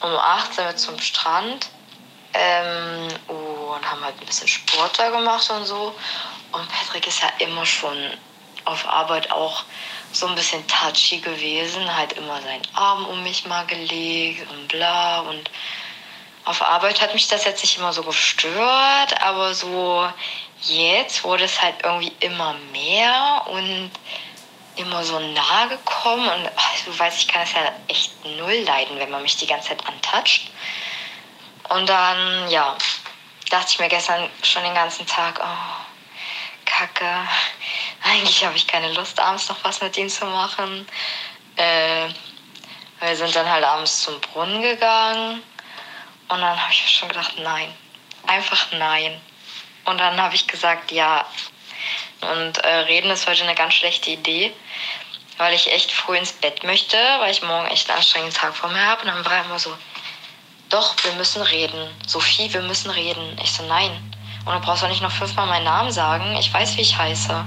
um 0.00 0.10
18 0.10 0.64
Uhr 0.64 0.76
zum 0.76 0.98
Strand 0.98 1.70
ähm, 2.34 3.08
und 3.28 3.90
haben 3.90 4.02
halt 4.02 4.14
ein 4.20 4.26
bisschen 4.26 4.48
Sport 4.48 4.98
da 4.98 5.10
gemacht 5.10 5.50
und 5.50 5.64
so. 5.64 5.94
Und 6.52 6.68
Patrick 6.68 7.06
ist 7.06 7.20
ja 7.20 7.46
immer 7.46 7.66
schon 7.66 7.96
auf 8.64 8.88
Arbeit 8.88 9.30
auch 9.30 9.64
so 10.12 10.26
ein 10.26 10.34
bisschen 10.34 10.66
touchy 10.66 11.18
gewesen, 11.18 11.96
halt 11.96 12.12
immer 12.14 12.40
seinen 12.40 12.62
Arm 12.74 13.06
um 13.06 13.22
mich 13.22 13.46
mal 13.46 13.66
gelegt 13.66 14.48
und 14.50 14.68
bla 14.68 15.20
und 15.20 15.50
auf 16.44 16.60
Arbeit 16.62 17.00
hat 17.00 17.14
mich 17.14 17.26
das 17.26 17.44
jetzt 17.44 17.62
nicht 17.62 17.78
immer 17.78 17.92
so 17.92 18.02
gestört, 18.02 19.20
aber 19.22 19.54
so 19.54 20.08
jetzt 20.60 21.24
wurde 21.24 21.44
es 21.44 21.60
halt 21.60 21.76
irgendwie 21.82 22.12
immer 22.20 22.54
mehr 22.72 23.42
und 23.46 23.90
immer 24.76 25.04
so 25.04 25.18
nah 25.18 25.66
gekommen 25.66 26.28
und 26.28 26.50
ach, 26.56 26.72
du 26.84 26.98
weißt, 26.98 27.18
ich 27.18 27.28
kann 27.28 27.42
es 27.42 27.52
ja 27.52 27.72
echt 27.88 28.24
null 28.24 28.62
leiden, 28.66 28.98
wenn 28.98 29.10
man 29.10 29.22
mich 29.22 29.36
die 29.36 29.46
ganze 29.46 29.68
Zeit 29.68 29.86
antatscht. 29.86 30.50
Und 31.68 31.88
dann, 31.88 32.50
ja, 32.50 32.76
dachte 33.50 33.68
ich 33.70 33.78
mir 33.78 33.88
gestern 33.88 34.28
schon 34.42 34.64
den 34.64 34.74
ganzen 34.74 35.06
Tag, 35.06 35.40
oh, 35.42 35.83
Kacke, 36.76 37.28
eigentlich 38.02 38.44
habe 38.44 38.56
ich 38.56 38.66
keine 38.66 38.92
Lust, 38.94 39.20
abends 39.20 39.48
noch 39.48 39.62
was 39.62 39.80
mit 39.80 39.96
ihm 39.96 40.08
zu 40.08 40.26
machen. 40.26 40.86
Äh, 41.56 42.08
wir 43.00 43.16
sind 43.16 43.34
dann 43.36 43.48
halt 43.48 43.64
abends 43.64 44.02
zum 44.02 44.20
Brunnen 44.20 44.60
gegangen 44.60 45.42
und 46.28 46.40
dann 46.40 46.60
habe 46.60 46.72
ich 46.72 46.98
schon 46.98 47.08
gedacht, 47.08 47.38
nein, 47.38 47.72
einfach 48.26 48.66
nein. 48.72 49.20
Und 49.84 49.98
dann 49.98 50.20
habe 50.20 50.34
ich 50.34 50.48
gesagt, 50.48 50.90
ja. 50.90 51.24
Und 52.20 52.58
äh, 52.58 52.74
reden 52.86 53.10
ist 53.10 53.28
heute 53.28 53.44
eine 53.44 53.54
ganz 53.54 53.74
schlechte 53.74 54.10
Idee, 54.10 54.52
weil 55.36 55.54
ich 55.54 55.70
echt 55.70 55.92
früh 55.92 56.16
ins 56.16 56.32
Bett 56.32 56.64
möchte, 56.64 56.96
weil 57.20 57.30
ich 57.30 57.42
morgen 57.42 57.68
echt 57.68 57.88
einen 57.88 57.98
anstrengenden 57.98 58.36
Tag 58.36 58.56
vor 58.56 58.70
mir 58.70 58.84
habe. 58.84 59.02
Und 59.02 59.08
dann 59.08 59.24
war 59.24 59.32
er 59.32 59.44
immer 59.44 59.58
so, 59.58 59.76
doch, 60.70 60.96
wir 61.04 61.12
müssen 61.12 61.42
reden. 61.42 61.88
Sophie, 62.06 62.52
wir 62.52 62.62
müssen 62.62 62.90
reden. 62.90 63.38
Ich 63.42 63.52
so, 63.52 63.62
nein. 63.64 64.13
Und 64.44 64.54
du 64.54 64.60
brauchst 64.60 64.84
auch 64.84 64.88
nicht 64.88 65.02
noch 65.02 65.10
fünfmal 65.10 65.46
meinen 65.46 65.64
Namen 65.64 65.90
sagen. 65.90 66.36
Ich 66.38 66.52
weiß, 66.52 66.76
wie 66.76 66.82
ich 66.82 66.98
heiße. 66.98 67.44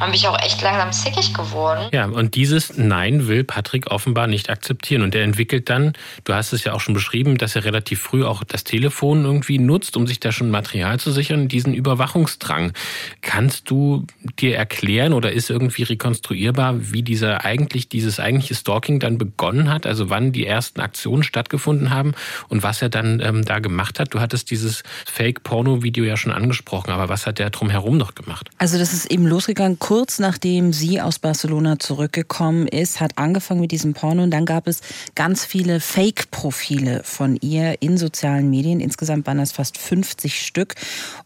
Dann 0.00 0.12
bin 0.12 0.18
ich 0.18 0.26
auch 0.26 0.38
echt 0.42 0.62
langsam 0.62 0.92
zickig 0.92 1.34
geworden. 1.34 1.88
Ja, 1.92 2.06
und 2.06 2.34
dieses 2.34 2.78
Nein 2.78 3.28
will 3.28 3.44
Patrick 3.44 3.90
offenbar 3.90 4.26
nicht 4.28 4.48
akzeptieren. 4.48 5.02
Und 5.02 5.14
er 5.14 5.22
entwickelt 5.22 5.68
dann, 5.68 5.92
du 6.24 6.32
hast 6.32 6.54
es 6.54 6.64
ja 6.64 6.72
auch 6.72 6.80
schon 6.80 6.94
beschrieben, 6.94 7.36
dass 7.36 7.54
er 7.54 7.64
relativ 7.64 8.00
früh 8.00 8.24
auch 8.24 8.42
das 8.42 8.64
Telefon 8.64 9.26
irgendwie 9.26 9.58
nutzt, 9.58 9.98
um 9.98 10.06
sich 10.06 10.18
da 10.18 10.32
schon 10.32 10.50
Material 10.50 10.98
zu 10.98 11.12
sichern, 11.12 11.48
diesen 11.48 11.74
Überwachungsdrang. 11.74 12.72
Kannst 13.20 13.68
du 13.68 14.06
dir 14.38 14.56
erklären 14.56 15.12
oder 15.12 15.32
ist 15.32 15.50
irgendwie 15.50 15.82
rekonstruierbar, 15.82 16.92
wie 16.92 17.02
dieser 17.02 17.44
eigentlich, 17.44 17.90
dieses 17.90 18.18
eigentliche 18.20 18.54
Stalking 18.54 19.00
dann 19.00 19.18
begonnen 19.18 19.68
hat? 19.68 19.84
Also 19.84 20.08
wann 20.08 20.32
die 20.32 20.46
ersten 20.46 20.80
Aktionen 20.80 21.24
stattgefunden 21.24 21.90
haben 21.90 22.14
und 22.48 22.62
was 22.62 22.80
er 22.80 22.88
dann 22.88 23.20
ähm, 23.20 23.44
da 23.44 23.58
gemacht 23.58 24.00
hat? 24.00 24.14
Du 24.14 24.20
hattest 24.20 24.50
dieses 24.50 24.82
Fake-Porno-Video 25.04 26.04
ja 26.04 26.16
schon 26.16 26.32
angesprochen, 26.32 26.90
aber 26.90 27.10
was 27.10 27.26
hat 27.26 27.38
er 27.38 27.50
drumherum 27.50 27.98
noch 27.98 28.14
gemacht? 28.14 28.48
Also 28.56 28.78
das 28.78 28.94
ist 28.94 29.10
eben 29.10 29.26
losgegangen 29.26 29.78
kurz 29.90 30.20
nachdem 30.20 30.72
sie 30.72 31.00
aus 31.00 31.18
Barcelona 31.18 31.80
zurückgekommen 31.80 32.68
ist, 32.68 33.00
hat 33.00 33.18
angefangen 33.18 33.60
mit 33.60 33.72
diesem 33.72 33.92
Porno 33.92 34.22
und 34.22 34.30
dann 34.30 34.44
gab 34.44 34.68
es 34.68 34.82
ganz 35.16 35.44
viele 35.44 35.80
Fake-Profile 35.80 37.02
von 37.02 37.34
ihr 37.40 37.82
in 37.82 37.98
sozialen 37.98 38.48
Medien. 38.50 38.78
Insgesamt 38.78 39.26
waren 39.26 39.38
das 39.38 39.50
fast 39.50 39.78
50 39.78 40.46
Stück 40.46 40.76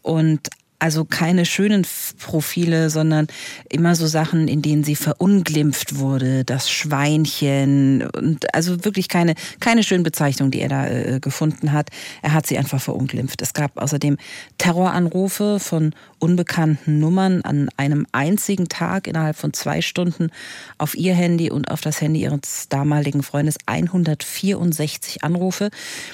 und 0.01 0.49
also 0.85 1.03
keine 1.03 1.47
schönen 1.47 1.83
Profile, 2.19 2.91
sondern 2.91 3.25
immer 3.69 3.95
so 3.95 4.05
Sachen, 4.05 4.47
in 4.47 4.61
denen 4.61 4.83
sie 4.83 4.95
verunglimpft 4.95 5.97
wurde, 5.97 6.45
das 6.45 6.69
Schweinchen 6.69 8.03
und 8.03 8.53
also 8.53 8.85
wirklich 8.85 9.09
keine 9.09 9.33
keine 9.59 9.81
schönen 9.81 10.03
Bezeichnungen, 10.03 10.51
die 10.51 10.61
er 10.61 10.69
da 10.69 10.87
äh, 10.87 11.19
gefunden 11.19 11.71
hat. 11.71 11.89
Er 12.21 12.33
hat 12.33 12.45
sie 12.45 12.59
einfach 12.59 12.79
verunglimpft. 12.79 13.41
Es 13.41 13.53
gab 13.53 13.81
außerdem 13.81 14.17
Terroranrufe 14.59 15.59
von 15.59 15.95
unbekannten 16.19 16.99
Nummern 16.99 17.41
an 17.41 17.69
einem 17.77 18.05
einzigen 18.11 18.69
Tag 18.69 19.07
innerhalb 19.07 19.37
von 19.37 19.53
zwei 19.53 19.81
Stunden 19.81 20.29
auf 20.77 20.95
ihr 20.95 21.15
Handy 21.15 21.49
und 21.49 21.71
auf 21.71 21.81
das 21.81 21.99
Handy 21.99 22.21
ihres 22.21 22.69
damaligen 22.69 23.23
Freundes 23.23 23.57
164 23.65 25.23
Anrufe. 25.23 25.71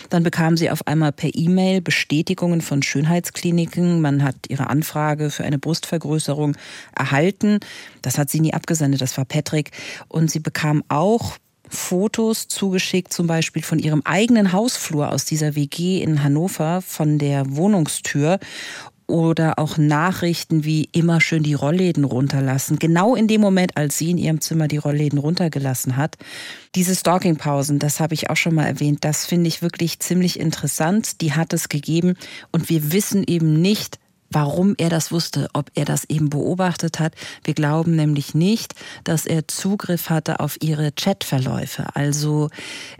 Dann 0.10 0.24
bekam 0.24 0.56
sie 0.56 0.70
auf 0.70 0.88
einmal 0.88 1.12
per 1.12 1.32
E-Mail 1.34 1.82
Bestätigungen 1.82 2.62
von 2.62 2.82
Schönheitskliniken. 2.84 4.00
Man 4.00 4.24
hat 4.24 4.36
ihre 4.48 4.61
Anfrage 4.70 5.30
für 5.30 5.44
eine 5.44 5.60
Brustvergrößerung 5.60 6.56
erhalten. 6.96 7.60
Das 8.02 8.18
hat 8.18 8.30
sie 8.30 8.40
nie 8.40 8.54
abgesendet, 8.54 9.02
das 9.02 9.18
war 9.18 9.26
Patrick. 9.26 9.72
Und 10.08 10.32
sie 10.32 10.40
bekam 10.40 10.84
auch 10.88 11.38
Fotos 11.68 12.48
zugeschickt, 12.50 13.14
zum 13.14 13.28
Beispiel 13.28 13.64
von 13.64 13.80
ihrem 13.80 14.02
eigenen 14.04 14.52
Hausflur 14.52 15.12
aus 15.12 15.24
dieser 15.24 15.56
WG 15.56 16.02
in 16.02 16.22
Hannover, 16.22 16.82
von 16.82 17.18
der 17.18 17.56
Wohnungstür 17.56 18.40
oder 19.12 19.60
auch 19.60 19.78
Nachrichten 19.78 20.64
wie 20.64 20.88
immer 20.94 21.20
schön 21.20 21.44
die 21.44 21.54
Rollläden 21.54 22.06
runterlassen. 22.06 22.80
Genau 22.80 23.16
in 23.16 23.28
dem 23.28 23.42
Moment, 23.42 23.76
als 23.76 23.98
sie 23.98 24.12
in 24.12 24.18
ihrem 24.18 24.40
Zimmer 24.40 24.68
die 24.68 24.78
Rollläden 24.78 25.20
runtergelassen 25.20 25.98
hat. 25.98 26.18
Diese 26.76 26.96
Stalking-Pausen, 26.96 27.78
das 27.78 28.00
habe 28.00 28.14
ich 28.14 28.30
auch 28.30 28.38
schon 28.38 28.56
mal 28.56 28.66
erwähnt, 28.66 29.00
das 29.04 29.26
finde 29.26 29.50
ich 29.50 29.62
wirklich 29.62 30.00
ziemlich 30.00 30.40
interessant. 30.40 31.20
Die 31.22 31.34
hat 31.34 31.52
es 31.52 31.68
gegeben 31.68 32.16
und 32.52 32.70
wir 32.70 32.94
wissen 32.94 33.24
eben 33.28 33.62
nicht, 33.62 34.00
warum 34.32 34.76
er 34.78 34.90
das 34.90 35.12
wusste, 35.12 35.50
ob 35.54 35.70
er 35.76 35.86
das 35.86 36.06
eben 36.06 36.30
beobachtet 36.30 37.00
hat. 37.00 37.14
Wir 37.44 37.54
glauben 37.54 37.96
nämlich 37.96 38.34
nicht, 38.34 38.74
dass 39.04 39.26
er 39.26 39.48
Zugriff 39.48 40.10
hatte 40.10 40.40
auf 40.40 40.58
ihre 40.62 40.92
Chatverläufe. 40.92 41.96
Also 41.96 42.50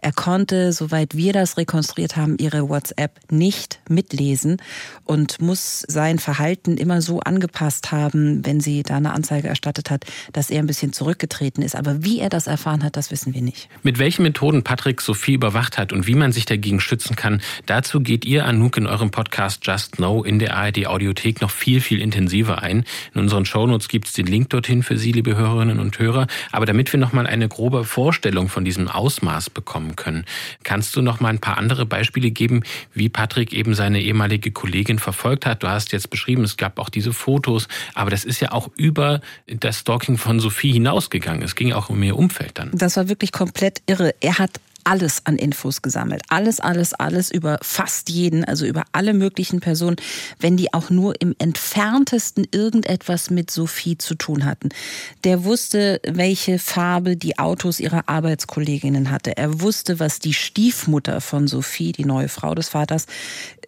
er 0.02 0.12
konnte, 0.12 0.74
soweit 0.74 1.16
wir 1.16 1.34
das 1.34 1.58
rekonstruiert 1.58 2.18
haben, 2.18 2.38
ihre 2.38 2.68
WhatsApp 2.68 3.20
nicht 3.32 3.80
mitlesen 3.90 4.58
und 5.06 5.42
muss 5.42 5.84
sein 5.88 6.20
Verhalten 6.20 6.78
immer 6.78 7.02
so 7.02 7.22
angepasst 7.22 7.92
haben, 7.92 8.46
wenn 8.46 8.60
sie 8.60 8.84
da 8.84 8.98
eine 8.98 9.14
Anzeige 9.14 9.48
erstattet 9.48 9.90
hat, 9.90 10.06
dass 10.34 10.50
er 10.50 10.60
ein 10.60 10.68
bisschen 10.68 10.94
zurückgetreten 10.94 11.64
ist. 11.64 11.76
Aber 11.76 12.04
wie 12.04 12.20
er 12.20 12.30
das 12.30 12.48
erfahren 12.48 12.84
hat, 12.84 12.98
das 12.98 13.12
wissen 13.12 13.34
wir 13.34 13.42
nicht. 13.42 13.70
Mit 13.84 14.00
welchen 14.00 14.24
Methoden 14.24 14.64
Patrick 14.64 15.02
Sophie 15.02 15.34
überwacht 15.34 15.78
hat 15.78 15.94
und 15.94 16.08
wie 16.08 16.16
man 16.16 16.34
sich 16.34 16.46
dagegen 16.46 16.82
schützen 16.82 17.16
kann, 17.16 17.42
dazu 17.66 18.02
geht 18.02 18.26
ihr, 18.26 18.46
Anouk, 18.46 18.78
in 18.78 18.88
eurem 18.88 19.12
Podcast 19.12 19.66
Just 19.66 19.94
Know 19.94 20.24
in 20.24 20.40
der 20.40 20.58
ARD 20.58 20.88
Audiothek 20.88 21.21
Bibliothek 21.22 21.42
noch 21.42 21.52
viel, 21.52 21.82
viel 21.82 22.02
intensiver 22.02 22.62
ein. 22.62 22.84
In 23.14 23.22
unseren 23.22 23.46
Shownotes 23.46 23.88
gibt 23.88 24.08
es 24.08 24.14
den 24.14 24.26
Link 24.26 24.50
dorthin 24.50 24.84
für 24.84 24.98
Sie, 24.98 25.12
liebe 25.12 25.36
Hörerinnen 25.36 25.80
und 25.80 25.98
Hörer. 26.00 26.28
Aber 26.52 26.66
damit 26.66 26.92
wir 26.92 27.00
noch 27.00 27.14
mal 27.14 27.28
eine 27.28 27.48
grobe 27.48 27.84
Vorstellung 27.84 28.50
von 28.50 28.66
diesem 28.66 28.88
Ausmaß 28.88 29.52
bekommen 29.52 29.96
können, 29.96 30.26
kannst 30.64 30.96
du 30.96 31.02
noch 31.02 31.20
mal 31.20 31.30
ein 31.30 31.40
paar 31.40 31.58
andere 31.58 31.86
Beispiele 31.86 32.32
geben, 32.32 32.64
wie 32.94 33.10
Patrick 33.10 33.54
eben 33.54 33.76
seine 33.76 34.02
ehemalige 34.02 34.52
Kollegin 34.52 35.00
verfolgt 35.00 35.46
hat? 35.46 35.64
Du 35.64 35.68
hast 35.68 35.92
jetzt 35.92 36.10
beschrieben, 36.10 36.44
es 36.44 36.58
gab 36.58 36.80
auch 36.80 36.90
diese 36.90 37.14
Fotos, 37.14 37.68
aber 37.94 38.10
das 38.10 38.26
ist 38.26 38.40
ja 38.40 38.52
auch 38.52 38.70
über 38.76 39.22
das 39.48 39.80
Stalking 39.80 40.18
von 40.18 40.40
Sophie 40.40 40.74
hinausgegangen. 40.74 41.44
Es 41.44 41.56
ging 41.56 41.74
auch 41.74 41.90
um 41.90 42.02
ihr 42.02 42.18
Umfeld 42.18 42.58
dann. 42.58 42.72
Das 42.74 42.98
war 42.98 43.10
wirklich 43.10 43.32
komplett 43.32 43.82
irre. 43.86 44.16
Er 44.22 44.40
hat 44.40 44.60
alles 44.84 45.26
an 45.26 45.38
Infos 45.38 45.82
gesammelt. 45.82 46.22
Alles, 46.30 46.60
alles, 46.60 46.94
alles 46.94 47.32
über 47.32 47.58
fast 47.62 48.10
jeden, 48.10 48.44
also 48.44 48.66
über 48.66 48.84
alle 48.92 49.14
möglichen 49.14 49.60
Personen, 49.60 49.96
wenn 50.40 50.58
die 50.58 50.74
auch 50.74 50.90
nur 50.90 51.20
im 51.22 51.36
entferntesten 51.38 52.48
irgendetwas 52.52 53.30
mit 53.30 53.52
Sophie 53.52 53.98
zu 53.98 54.16
tun 54.16 54.46
hatten. 54.46 54.70
Der 55.24 55.44
wusste, 55.44 56.02
welche 56.08 56.60
Farbe 56.60 57.18
die 57.18 57.40
Autos 57.40 57.80
ihrer 57.80 58.08
Arbeitskolleginnen 58.08 59.12
hatte. 59.12 59.38
Er 59.38 59.62
wusste, 59.62 60.00
was 60.00 60.20
die 60.20 60.34
Stiefmutter 60.34 61.22
von 61.22 61.48
Sophie, 61.48 61.92
die 61.92 62.06
neue 62.06 62.30
Frau 62.30 62.56
des 62.56 62.70
Vaters, 62.70 63.06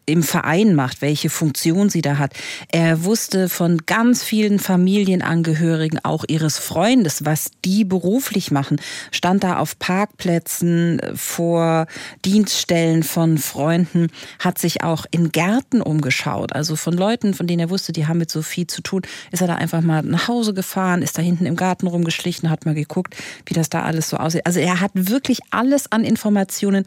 im 0.05 0.23
Verein 0.23 0.75
macht, 0.75 1.01
welche 1.01 1.29
Funktion 1.29 1.89
sie 1.89 2.01
da 2.01 2.17
hat. 2.17 2.33
Er 2.71 3.05
wusste 3.05 3.47
von 3.47 3.85
ganz 3.85 4.23
vielen 4.23 4.59
Familienangehörigen, 4.59 5.99
auch 6.03 6.25
ihres 6.27 6.57
Freundes, 6.57 7.25
was 7.25 7.51
die 7.63 7.85
beruflich 7.85 8.51
machen, 8.51 8.81
stand 9.11 9.43
da 9.43 9.57
auf 9.57 9.79
Parkplätzen 9.79 10.99
vor 11.15 11.87
Dienststellen 12.25 13.03
von 13.03 13.37
Freunden, 13.37 14.07
hat 14.39 14.57
sich 14.57 14.83
auch 14.83 15.05
in 15.11 15.31
Gärten 15.31 15.81
umgeschaut, 15.81 16.53
also 16.53 16.75
von 16.75 16.93
Leuten, 16.93 17.33
von 17.33 17.47
denen 17.47 17.61
er 17.61 17.69
wusste, 17.69 17.93
die 17.93 18.07
haben 18.07 18.17
mit 18.17 18.29
Sophie 18.29 18.67
zu 18.67 18.81
tun, 18.81 19.03
ist 19.31 19.41
er 19.41 19.47
da 19.47 19.55
einfach 19.55 19.81
mal 19.81 20.01
nach 20.03 20.27
Hause 20.27 20.53
gefahren, 20.53 21.01
ist 21.01 21.17
da 21.17 21.21
hinten 21.21 21.45
im 21.45 21.55
Garten 21.55 21.87
rumgeschlichen, 21.87 22.49
hat 22.49 22.65
mal 22.65 22.75
geguckt, 22.75 23.15
wie 23.45 23.53
das 23.53 23.69
da 23.69 23.83
alles 23.83 24.09
so 24.09 24.17
aussieht. 24.17 24.45
Also 24.45 24.59
er 24.59 24.81
hat 24.81 24.91
wirklich 24.93 25.39
alles 25.51 25.91
an 25.91 26.03
Informationen 26.03 26.83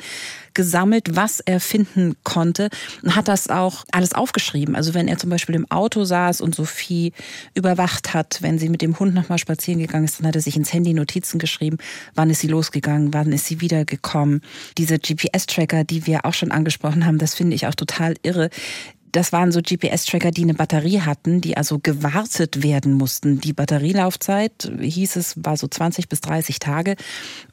gesammelt, 0.55 1.15
was 1.15 1.41
er 1.41 1.61
finden 1.61 2.17
konnte 2.25 2.71
hat 3.15 3.29
das 3.29 3.49
auch 3.49 3.85
alles 3.93 4.13
aufgeschrieben. 4.15 4.75
Also 4.75 4.95
wenn 4.95 5.09
er 5.09 5.19
zum 5.19 5.31
Beispiel 5.31 5.55
im 5.55 5.71
Auto 5.71 6.05
saß 6.05 6.41
und 6.41 6.55
Sophie 6.55 7.13
überwacht 7.55 8.15
hat, 8.15 8.39
wenn 8.43 8.59
sie 8.59 8.69
mit 8.69 8.83
dem 8.83 8.99
Hund 8.99 9.15
nochmal 9.15 9.39
spazieren 9.39 9.81
gegangen 9.81 10.05
ist, 10.05 10.19
dann 10.19 10.27
hat 10.27 10.35
er 10.35 10.41
sich 10.41 10.57
ins 10.57 10.73
Handy 10.73 10.95
Notizen 10.95 11.39
geschrieben, 11.39 11.79
wann 12.15 12.31
ist 12.31 12.41
sie 12.41 12.49
losgegangen, 12.49 13.15
wann 13.15 13.33
ist 13.33 13.47
sie 13.47 13.61
wiedergekommen. 13.61 14.41
Diese 14.79 14.99
GPS-Tracker, 14.99 15.85
die 15.85 16.07
wir 16.07 16.25
auch 16.25 16.35
schon 16.35 16.51
angesprochen 16.51 17.07
haben, 17.07 17.19
das 17.19 17.35
finde 17.35 17.55
ich 17.55 17.67
auch 17.67 17.75
total 17.75 18.15
irre 18.23 18.51
das 19.17 19.33
waren 19.33 19.51
so 19.51 19.61
GPS-Tracker, 19.63 20.31
die 20.31 20.43
eine 20.43 20.53
Batterie 20.53 21.01
hatten, 21.01 21.41
die 21.41 21.57
also 21.57 21.79
gewartet 21.79 22.63
werden 22.63 22.93
mussten. 22.93 23.41
Die 23.41 23.55
Batterielaufzeit, 23.55 24.71
hieß 24.79 25.17
es, 25.17 25.43
war 25.43 25.57
so 25.57 25.67
20 25.67 26.11
bis 26.11 26.21
30 26.21 26.59
Tage. 26.59 26.97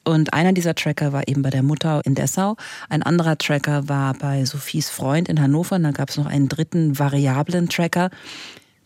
Und 0.03 0.33
einer 0.33 0.51
dieser 0.51 0.75
Tracker 0.75 1.13
war 1.13 1.25
eben 1.29 1.41
bei 1.41 1.51
der 1.51 1.63
Mutter 1.63 2.01
in 2.03 2.15
Dessau. 2.15 2.57
Ein 2.89 3.01
anderer 3.01 3.37
Tracker 3.37 3.87
war 3.87 4.13
bei 4.13 4.43
Sophies 4.43 4.89
Freund 4.89 5.29
in 5.29 5.41
Hannover. 5.41 5.77
Und 5.77 5.83
dann 5.83 5.93
gab 5.93 6.09
es 6.09 6.17
noch 6.17 6.25
einen 6.25 6.49
dritten 6.49 6.99
variablen 6.99 7.69
Tracker. 7.69 8.09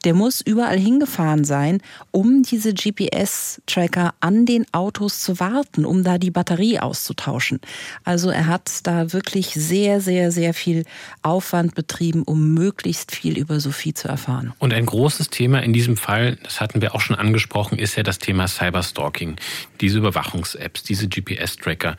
Der 0.08 0.14
muss 0.14 0.40
überall 0.40 0.80
hingefahren 0.80 1.44
sein, 1.44 1.82
um 2.12 2.42
diese 2.42 2.74
GPS-Tracker 2.74 4.14
an 4.22 4.46
den 4.46 4.66
Autos 4.72 5.20
zu 5.22 5.42
warten, 5.42 5.84
um 5.84 6.06
da 6.06 6.18
die 6.18 6.32
Batterie 6.32 6.80
auszutauschen. 6.80 7.60
Also 8.06 8.30
er 8.30 8.48
hat 8.48 8.88
da 8.88 9.12
wirklich 9.12 9.48
sehr, 9.48 10.00
sehr, 10.00 10.32
sehr 10.32 10.54
viel 10.54 10.86
Aufwand 11.24 11.76
betrieben, 11.76 12.24
um 12.24 12.54
möglichst 12.54 13.14
viel 13.14 13.38
über 13.38 13.60
Sophie 13.60 13.94
zu 13.94 14.08
erfahren. 14.08 14.54
Und 14.60 14.74
ein 14.74 14.86
großes 14.86 15.30
Thema 15.30 15.60
in 15.60 15.74
diesem 15.74 15.98
Fall, 15.98 16.38
das 16.42 16.62
hatten 16.62 16.80
wir 16.80 16.96
auch 16.96 17.02
schon 17.02 17.18
angesprochen, 17.18 17.78
ist 17.78 17.98
ja 17.98 18.04
das 18.04 18.18
Thema 18.18 18.48
Cyberstalking. 18.48 19.36
Diese 19.82 19.98
Überwachungs-Apps, 19.98 20.84
diese 20.84 21.10
GPS-Tracker. 21.10 21.98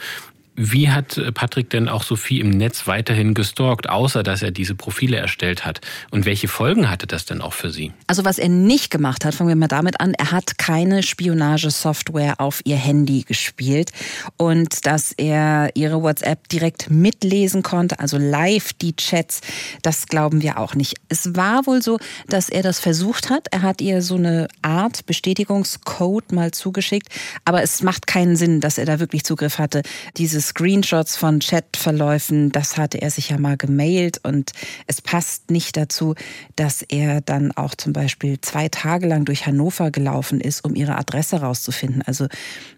Wie 0.60 0.90
hat 0.90 1.16
äh, 1.16 1.30
Patrick 1.30 1.70
denn 1.70 1.88
auch 1.88 2.02
Sophie 2.02 2.40
im 2.40 2.50
Netz 2.50 2.88
weiterhin 2.88 3.32
gestalkt, 3.32 3.88
außer 3.88 4.24
dass 4.24 4.42
er 4.42 4.50
diese 4.50 4.74
Profile 4.74 5.16
erstellt 5.16 5.64
hat? 5.64 5.80
Und 6.10 6.26
welche 6.26 6.48
Folgen 6.48 6.90
hatte 6.90 7.06
das 7.06 7.26
denn 7.26 7.40
auch 7.40 7.52
für 7.52 7.70
sie? 7.70 7.92
Also 8.08 8.24
was 8.24 8.40
er 8.40 8.48
nicht 8.48 8.90
gemacht 8.90 9.24
hat, 9.24 9.36
fangen 9.36 9.50
wir 9.50 9.54
mal 9.54 9.68
damit 9.68 10.00
an, 10.00 10.14
er 10.14 10.32
hat 10.32 10.58
keine 10.58 11.04
Spionagesoftware 11.04 12.40
auf 12.40 12.60
ihr 12.64 12.74
Handy 12.74 13.22
gespielt 13.22 13.92
und 14.36 14.84
dass 14.84 15.12
er 15.12 15.70
ihre 15.74 16.02
WhatsApp 16.02 16.48
direkt 16.48 16.90
mitlesen 16.90 17.62
konnte, 17.62 18.00
also 18.00 18.18
live 18.18 18.72
die 18.72 18.96
Chats, 18.96 19.42
das 19.82 20.08
glauben 20.08 20.42
wir 20.42 20.58
auch 20.58 20.74
nicht. 20.74 20.96
Es 21.08 21.36
war 21.36 21.66
wohl 21.66 21.82
so, 21.82 22.00
dass 22.26 22.48
er 22.48 22.64
das 22.64 22.80
versucht 22.80 23.30
hat. 23.30 23.46
Er 23.52 23.62
hat 23.62 23.80
ihr 23.80 24.02
so 24.02 24.16
eine 24.16 24.48
Art 24.62 25.06
Bestätigungscode 25.06 26.32
mal 26.32 26.50
zugeschickt, 26.50 27.08
aber 27.44 27.62
es 27.62 27.80
macht 27.84 28.08
keinen 28.08 28.34
Sinn, 28.34 28.60
dass 28.60 28.76
er 28.76 28.86
da 28.86 28.98
wirklich 28.98 29.22
Zugriff 29.22 29.58
hatte. 29.58 29.82
Dieses 30.16 30.47
Screenshots 30.48 31.16
von 31.16 31.40
Chatverläufen, 31.40 32.50
das 32.50 32.78
hatte 32.78 33.02
er 33.02 33.10
sich 33.10 33.28
ja 33.28 33.38
mal 33.38 33.58
gemailt 33.58 34.20
und 34.24 34.52
es 34.86 35.02
passt 35.02 35.50
nicht 35.50 35.76
dazu, 35.76 36.14
dass 36.56 36.80
er 36.80 37.20
dann 37.20 37.52
auch 37.52 37.74
zum 37.74 37.92
Beispiel 37.92 38.40
zwei 38.40 38.68
Tage 38.70 39.06
lang 39.06 39.26
durch 39.26 39.46
Hannover 39.46 39.90
gelaufen 39.90 40.40
ist, 40.40 40.64
um 40.64 40.74
ihre 40.74 40.96
Adresse 40.96 41.40
rauszufinden. 41.40 42.02
Also 42.02 42.28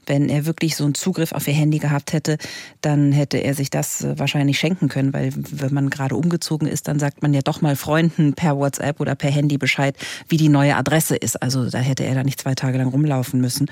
wenn 0.07 0.29
er 0.29 0.47
wirklich 0.47 0.75
so 0.75 0.83
einen 0.83 0.97
Zugriff 0.97 1.31
auf 1.31 1.47
ihr 1.47 1.55
Handy 1.55 1.79
gehabt 1.79 2.13
hätte, 2.13 2.39
dann 2.81 3.13
hätte 3.13 3.39
er 3.39 3.55
sich 3.55 3.71
das 3.71 4.03
äh, 4.03 4.19
wahrscheinlich 4.19 4.59
schenken 4.59 4.89
können, 4.89 5.13
weil 5.13 5.33
wenn 5.35 5.73
man 5.73 5.91
gerade 5.91 6.17
umgezogen 6.17 6.67
ist, 6.67 6.89
dann 6.89 6.99
sagt 6.99 7.23
man 7.23 7.33
ja 7.33 7.43
doch 7.43 7.61
mal 7.61 7.77
Freunden 7.77 8.35
per 8.35 8.57
WhatsApp 8.57 8.99
oder 8.99 9.15
per 9.15 9.31
Handy 9.31 9.59
Bescheid, 9.59 9.97
wie 10.29 10.37
die 10.37 10.49
neue 10.49 10.75
Adresse 10.75 11.15
ist. 11.15 11.41
Also 11.41 11.71
da 11.71 11.79
hätte 11.79 12.05
er 12.05 12.17
da 12.17 12.25
nicht 12.25 12.41
zwei 12.41 12.57
Tage 12.57 12.79
lang 12.79 12.89
rumlaufen 12.89 13.41
müssen. 13.41 13.71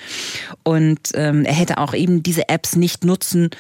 Und 0.63 1.01
ähm, 1.15 1.45
er 1.45 1.55
hätte 1.55 1.79
auch 1.79 1.95
eben 1.95 2.23
diese 2.23 2.49
Apps 2.49 2.77
nicht 2.77 3.05
nutzen 3.05 3.51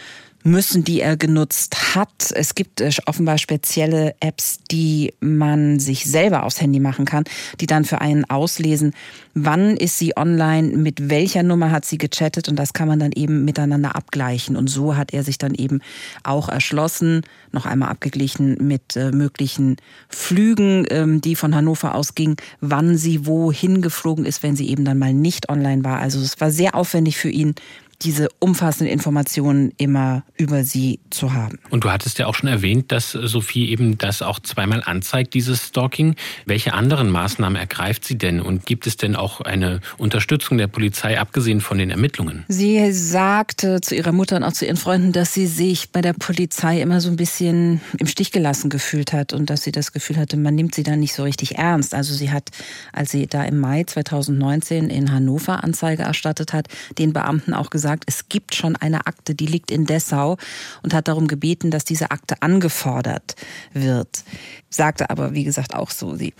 müssen, 0.44 0.84
die 0.84 1.00
er 1.00 1.16
genutzt 1.16 1.94
hat. 1.94 2.32
Es 2.34 2.54
gibt 2.54 2.80
äh, 2.80 2.90
offenbar 3.06 3.38
spezielle 3.38 4.14
Apps, 4.20 4.58
die 4.70 5.12
man 5.20 5.80
sich 5.80 6.04
selber 6.04 6.44
aufs 6.44 6.60
Handy 6.60 6.80
machen 6.80 7.04
kann, 7.04 7.24
die 7.60 7.66
dann 7.66 7.84
für 7.84 8.00
einen 8.00 8.24
auslesen, 8.24 8.94
wann 9.34 9.76
ist 9.76 9.98
sie 9.98 10.16
online, 10.16 10.76
mit 10.76 11.10
welcher 11.10 11.42
Nummer 11.42 11.70
hat 11.70 11.84
sie 11.84 11.98
gechattet 11.98 12.48
und 12.48 12.56
das 12.56 12.72
kann 12.72 12.88
man 12.88 12.98
dann 12.98 13.12
eben 13.12 13.44
miteinander 13.44 13.96
abgleichen. 13.96 14.56
Und 14.56 14.68
so 14.68 14.96
hat 14.96 15.12
er 15.12 15.22
sich 15.22 15.38
dann 15.38 15.54
eben 15.54 15.80
auch 16.22 16.48
erschlossen, 16.48 17.22
noch 17.52 17.66
einmal 17.66 17.88
abgeglichen 17.90 18.56
mit 18.60 18.96
äh, 18.96 19.10
möglichen 19.10 19.76
Flügen, 20.08 20.86
ähm, 20.90 21.20
die 21.20 21.36
von 21.36 21.54
Hannover 21.54 21.94
ausgingen, 21.94 22.36
wann 22.60 22.96
sie 22.96 23.26
wohin 23.26 23.82
geflogen 23.82 24.24
ist, 24.24 24.42
wenn 24.42 24.56
sie 24.56 24.68
eben 24.68 24.84
dann 24.84 24.98
mal 24.98 25.14
nicht 25.14 25.48
online 25.48 25.84
war. 25.84 25.98
Also 25.98 26.20
es 26.20 26.40
war 26.40 26.50
sehr 26.50 26.74
aufwendig 26.74 27.16
für 27.16 27.30
ihn, 27.30 27.54
diese 28.02 28.28
umfassenden 28.38 28.92
Informationen 28.92 29.72
immer 29.76 30.22
über 30.36 30.62
sie 30.62 31.00
zu 31.10 31.32
haben. 31.32 31.58
Und 31.70 31.84
du 31.84 31.90
hattest 31.90 32.18
ja 32.18 32.26
auch 32.26 32.34
schon 32.34 32.48
erwähnt, 32.48 32.92
dass 32.92 33.10
Sophie 33.10 33.70
eben 33.70 33.98
das 33.98 34.22
auch 34.22 34.38
zweimal 34.38 34.82
anzeigt, 34.84 35.34
dieses 35.34 35.66
Stalking. 35.68 36.14
Welche 36.46 36.74
anderen 36.74 37.10
Maßnahmen 37.10 37.56
ergreift 37.56 38.04
sie 38.04 38.16
denn? 38.16 38.40
Und 38.40 38.66
gibt 38.66 38.86
es 38.86 38.96
denn 38.96 39.16
auch 39.16 39.40
eine 39.40 39.80
Unterstützung 39.96 40.58
der 40.58 40.68
Polizei, 40.68 41.18
abgesehen 41.18 41.60
von 41.60 41.78
den 41.78 41.90
Ermittlungen? 41.90 42.44
Sie 42.46 42.92
sagte 42.92 43.80
zu 43.80 43.96
ihrer 43.96 44.12
Mutter 44.12 44.36
und 44.36 44.44
auch 44.44 44.52
zu 44.52 44.64
ihren 44.64 44.76
Freunden, 44.76 45.12
dass 45.12 45.34
sie 45.34 45.46
sich 45.46 45.90
bei 45.90 46.00
der 46.00 46.12
Polizei 46.12 46.80
immer 46.80 47.00
so 47.00 47.08
ein 47.08 47.16
bisschen 47.16 47.80
im 47.98 48.06
Stich 48.06 48.30
gelassen 48.30 48.70
gefühlt 48.70 49.12
hat 49.12 49.32
und 49.32 49.50
dass 49.50 49.64
sie 49.64 49.72
das 49.72 49.92
Gefühl 49.92 50.18
hatte, 50.18 50.36
man 50.36 50.54
nimmt 50.54 50.74
sie 50.74 50.84
da 50.84 50.94
nicht 50.94 51.14
so 51.14 51.24
richtig 51.24 51.58
ernst. 51.58 51.94
Also 51.94 52.14
sie 52.14 52.30
hat, 52.30 52.50
als 52.92 53.10
sie 53.10 53.26
da 53.26 53.42
im 53.44 53.58
Mai 53.58 53.82
2019 53.84 54.88
in 54.88 55.10
Hannover 55.10 55.64
Anzeige 55.64 56.04
erstattet 56.04 56.52
hat, 56.52 56.68
den 56.96 57.12
Beamten 57.12 57.54
auch 57.54 57.70
gesagt, 57.70 57.87
gesagt, 57.88 58.04
es 58.06 58.28
gibt 58.28 58.54
schon 58.54 58.76
eine 58.76 59.06
Akte, 59.06 59.34
die 59.34 59.46
liegt 59.46 59.70
in 59.70 59.86
Dessau 59.86 60.36
und 60.82 60.92
hat 60.92 61.08
darum 61.08 61.26
gebeten, 61.26 61.70
dass 61.70 61.86
diese 61.86 62.10
Akte 62.10 62.42
angefordert 62.42 63.34
wird. 63.72 64.24
Sagte 64.68 65.08
aber, 65.08 65.32
wie 65.32 65.44
gesagt, 65.44 65.74
auch 65.74 65.90
so, 65.90 66.14
sie 66.14 66.34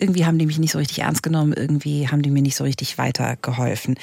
irgendwie 0.00 0.24
haben 0.24 0.38
die 0.38 0.46
mich 0.46 0.58
nicht 0.58 0.72
so 0.72 0.78
richtig 0.78 1.00
ernst 1.00 1.22
genommen, 1.22 1.52
irgendwie 1.52 2.08
haben 2.08 2.22
die 2.22 2.30
mir 2.30 2.42
nicht 2.42 2.56
so 2.56 2.64
richtig 2.64 2.96
weitergeholfen. 2.96 3.96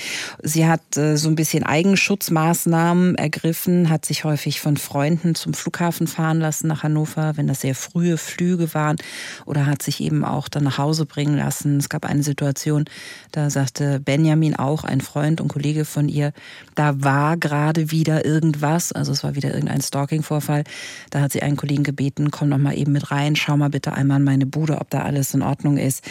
Sie 0.44 0.68
hat 0.68 0.96
äh, 0.96 1.18
so 1.18 1.28
ein 1.28 1.36
bisschen 1.36 1.64
Eigenschutzmaßnahmen 1.64 3.16
ergriffen, 3.16 3.90
hat 3.90 4.06
sich 4.06 4.24
häufig 4.24 4.62
von 4.62 4.78
Freunden 4.78 5.34
zum 5.34 5.54
Flughafen 5.54 6.08
fahren 6.08 6.40
lassen 6.40 6.68
nach 6.68 6.84
Hannover, 6.84 7.36
wenn 7.36 7.48
das 7.48 7.62
sehr 7.62 7.76
frühe 7.76 8.18
Flüge 8.18 8.74
waren, 8.74 8.98
oder 9.46 9.66
hat 9.66 9.82
sich 9.82 10.00
eben 10.02 10.24
auch 10.24 10.48
dann 10.50 10.64
nach 10.64 10.78
Hause 10.78 11.06
bringen 11.06 11.38
lassen. 11.38 11.78
Es 11.78 11.90
gab 11.90 12.06
eine 12.06 12.24
Situation, 12.24 12.86
da 13.32 13.50
sagte 13.50 14.00
Benjamin 14.00 14.56
auch, 14.56 14.84
ein 14.84 15.02
Freund 15.02 15.42
und 15.42 15.48
Kollege 15.48 15.84
von 15.84 16.10
ihr, 16.10 16.32
da 16.76 17.04
war 17.04 17.38
gerade 17.38 17.92
wieder 17.92 18.24
irgendwas, 18.24 18.92
also 18.92 19.12
es 19.12 19.24
war 19.24 19.36
wieder 19.36 19.54
irgendein 19.54 19.82
Stalking-Vorfall. 19.82 20.64
Da 21.10 21.22
hat 21.22 21.32
sie 21.32 21.42
einen 21.42 21.58
Kollegen 21.58 21.84
gebeten, 21.84 22.30
komm 22.30 22.50
noch 22.50 22.58
mal 22.60 22.78
eben 22.78 22.92
mit 22.92 23.10
rein, 23.10 23.36
schau 23.36 23.58
mal 23.58 23.70
bitte 23.70 23.94
einmal 23.94 24.18
in 24.18 24.24
meine 24.24 24.46
Bude, 24.46 24.80
ob 24.80 24.90
da 24.92 25.02
alles 25.02 25.34
in 25.34 25.42
Ordnung 25.42 25.78
ist 25.78 25.87
ist. 25.88 26.04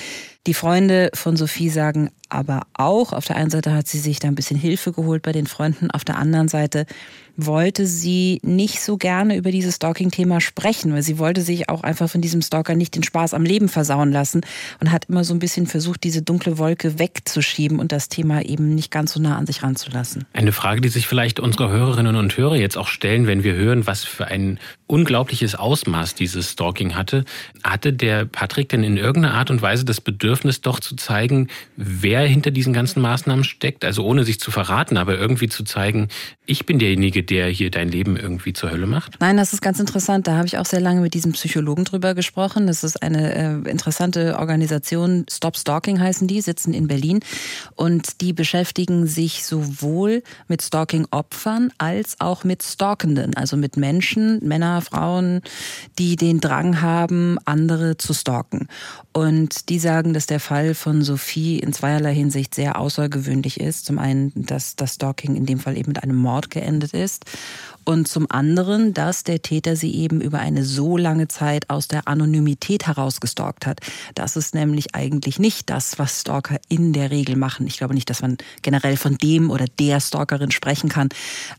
Die 0.46 0.54
Freunde 0.54 1.10
von 1.14 1.36
Sophie 1.36 1.70
sagen 1.70 2.10
aber 2.28 2.62
auch, 2.74 3.12
auf 3.12 3.26
der 3.26 3.36
einen 3.36 3.50
Seite 3.50 3.72
hat 3.72 3.86
sie 3.86 3.98
sich 3.98 4.18
da 4.18 4.28
ein 4.28 4.34
bisschen 4.34 4.58
Hilfe 4.58 4.92
geholt 4.92 5.22
bei 5.22 5.32
den 5.32 5.46
Freunden, 5.46 5.90
auf 5.90 6.04
der 6.04 6.18
anderen 6.18 6.48
Seite 6.48 6.86
wollte 7.36 7.86
sie 7.86 8.40
nicht 8.42 8.80
so 8.80 8.96
gerne 8.96 9.36
über 9.36 9.50
dieses 9.50 9.76
Stalking-Thema 9.76 10.40
sprechen, 10.40 10.92
weil 10.92 11.02
sie 11.02 11.18
wollte 11.18 11.42
sich 11.42 11.68
auch 11.68 11.82
einfach 11.82 12.08
von 12.08 12.20
diesem 12.20 12.42
Stalker 12.42 12.74
nicht 12.74 12.94
den 12.94 13.02
Spaß 13.02 13.34
am 13.34 13.44
Leben 13.44 13.68
versauen 13.68 14.10
lassen 14.10 14.40
und 14.80 14.92
hat 14.92 15.06
immer 15.06 15.24
so 15.24 15.34
ein 15.34 15.38
bisschen 15.38 15.66
versucht, 15.66 16.04
diese 16.04 16.22
dunkle 16.22 16.58
Wolke 16.58 16.98
wegzuschieben 16.98 17.78
und 17.78 17.92
das 17.92 18.08
Thema 18.08 18.42
eben 18.42 18.74
nicht 18.74 18.90
ganz 18.90 19.12
so 19.12 19.20
nah 19.20 19.36
an 19.36 19.46
sich 19.46 19.62
ranzulassen. 19.62 20.24
Eine 20.32 20.52
Frage, 20.52 20.80
die 20.80 20.88
sich 20.88 21.06
vielleicht 21.06 21.40
unsere 21.40 21.70
Hörerinnen 21.70 22.16
und 22.16 22.36
Hörer 22.36 22.56
jetzt 22.56 22.78
auch 22.78 22.88
stellen, 22.88 23.26
wenn 23.26 23.44
wir 23.44 23.54
hören, 23.54 23.86
was 23.86 24.04
für 24.04 24.26
ein 24.26 24.58
unglaubliches 24.86 25.54
Ausmaß 25.54 26.14
dieses 26.14 26.52
Stalking 26.52 26.94
hatte. 26.94 27.24
Hatte 27.64 27.92
der 27.92 28.24
Patrick 28.24 28.68
denn 28.68 28.84
in 28.84 28.96
irgendeiner 28.96 29.34
Art 29.34 29.50
und 29.50 29.60
Weise 29.60 29.84
das 29.84 30.00
Bedürfnis, 30.00 30.60
doch 30.60 30.80
zu 30.80 30.96
zeigen, 30.96 31.48
wer 31.76 32.20
hinter 32.20 32.50
diesen 32.50 32.72
ganzen 32.72 33.02
Maßnahmen 33.02 33.44
steckt? 33.44 33.84
Also 33.84 34.04
ohne 34.04 34.24
sich 34.24 34.38
zu 34.40 34.50
verraten, 34.50 34.96
aber 34.96 35.18
irgendwie 35.18 35.48
zu 35.48 35.64
zeigen, 35.64 36.08
ich 36.46 36.66
bin 36.66 36.78
derjenige, 36.78 37.22
der 37.26 37.48
hier 37.48 37.70
dein 37.70 37.88
Leben 37.88 38.16
irgendwie 38.16 38.52
zur 38.52 38.70
Hölle 38.70 38.86
macht? 38.86 39.16
Nein, 39.20 39.36
das 39.36 39.52
ist 39.52 39.60
ganz 39.60 39.80
interessant. 39.80 40.26
Da 40.26 40.36
habe 40.36 40.46
ich 40.46 40.58
auch 40.58 40.64
sehr 40.64 40.80
lange 40.80 41.00
mit 41.00 41.14
diesem 41.14 41.32
Psychologen 41.32 41.84
drüber 41.84 42.14
gesprochen. 42.14 42.66
Das 42.66 42.84
ist 42.84 43.02
eine 43.02 43.34
äh, 43.34 43.70
interessante 43.70 44.38
Organisation. 44.38 45.26
Stop 45.30 45.56
Stalking 45.56 46.00
heißen 46.00 46.26
die, 46.26 46.40
sitzen 46.40 46.72
in 46.72 46.86
Berlin. 46.88 47.20
Und 47.74 48.20
die 48.20 48.32
beschäftigen 48.32 49.06
sich 49.06 49.44
sowohl 49.44 50.22
mit 50.48 50.62
Stalking-Opfern 50.62 51.72
als 51.78 52.16
auch 52.20 52.44
mit 52.44 52.62
Stalkenden, 52.62 53.36
also 53.36 53.56
mit 53.56 53.76
Menschen, 53.76 54.40
Männer, 54.42 54.80
Frauen, 54.80 55.42
die 55.98 56.16
den 56.16 56.40
Drang 56.40 56.80
haben, 56.80 57.38
andere 57.44 57.96
zu 57.96 58.14
stalken. 58.14 58.68
Und 59.16 59.70
die 59.70 59.78
sagen, 59.78 60.12
dass 60.12 60.26
der 60.26 60.40
Fall 60.40 60.74
von 60.74 61.00
Sophie 61.00 61.58
in 61.58 61.72
zweierlei 61.72 62.12
Hinsicht 62.12 62.54
sehr 62.54 62.78
außergewöhnlich 62.78 63.58
ist. 63.58 63.86
Zum 63.86 63.98
einen, 63.98 64.30
dass 64.34 64.76
das 64.76 64.96
Stalking 64.96 65.36
in 65.36 65.46
dem 65.46 65.58
Fall 65.58 65.78
eben 65.78 65.92
mit 65.92 66.02
einem 66.02 66.16
Mord 66.16 66.50
geendet 66.50 66.92
ist 66.92 67.24
und 67.86 68.08
zum 68.08 68.26
anderen, 68.28 68.92
dass 68.92 69.22
der 69.22 69.40
Täter 69.40 69.76
sie 69.76 69.94
eben 69.94 70.20
über 70.20 70.40
eine 70.40 70.64
so 70.64 70.96
lange 70.96 71.28
Zeit 71.28 71.70
aus 71.70 71.86
der 71.86 72.08
Anonymität 72.08 72.86
heraus 72.86 73.20
gestalkt 73.20 73.64
hat. 73.64 73.80
Das 74.14 74.36
ist 74.36 74.54
nämlich 74.54 74.94
eigentlich 74.94 75.38
nicht 75.38 75.70
das, 75.70 75.98
was 75.98 76.20
Stalker 76.20 76.58
in 76.68 76.92
der 76.92 77.12
Regel 77.12 77.36
machen. 77.36 77.66
Ich 77.66 77.78
glaube 77.78 77.94
nicht, 77.94 78.10
dass 78.10 78.22
man 78.22 78.38
generell 78.62 78.96
von 78.96 79.16
dem 79.18 79.50
oder 79.50 79.66
der 79.78 80.00
Stalkerin 80.00 80.50
sprechen 80.50 80.88
kann, 80.88 81.10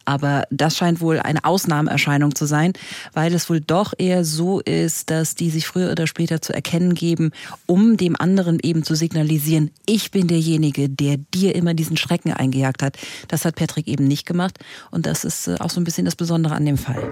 aber 0.03 0.43
das 0.51 0.75
scheint 0.75 0.99
wohl 0.99 1.19
eine 1.19 1.45
Ausnahmeerscheinung 1.45 2.35
zu 2.35 2.45
sein, 2.45 2.73
weil 3.13 3.33
es 3.33 3.49
wohl 3.49 3.61
doch 3.61 3.93
eher 3.97 4.25
so 4.25 4.59
ist, 4.59 5.09
dass 5.09 5.35
die 5.35 5.49
sich 5.49 5.65
früher 5.65 5.91
oder 5.91 6.07
später 6.07 6.41
zu 6.41 6.53
erkennen 6.53 6.93
geben, 6.93 7.31
um 7.65 7.95
dem 7.95 8.17
anderen 8.19 8.59
eben 8.61 8.83
zu 8.83 8.95
signalisieren, 8.95 9.71
ich 9.85 10.11
bin 10.11 10.27
derjenige, 10.27 10.89
der 10.89 11.17
dir 11.17 11.55
immer 11.55 11.73
diesen 11.73 11.95
Schrecken 11.95 12.33
eingejagt 12.33 12.83
hat. 12.83 12.97
Das 13.29 13.45
hat 13.45 13.55
Patrick 13.55 13.87
eben 13.87 14.05
nicht 14.05 14.25
gemacht 14.25 14.59
und 14.91 15.05
das 15.05 15.23
ist 15.23 15.47
äh, 15.47 15.55
auch 15.59 15.69
so 15.69 15.79
ein 15.79 15.85
bisschen 15.85 16.03
das 16.03 16.16
Besondere 16.17 16.55
an 16.55 16.65
dem 16.65 16.77
Fall. 16.77 17.03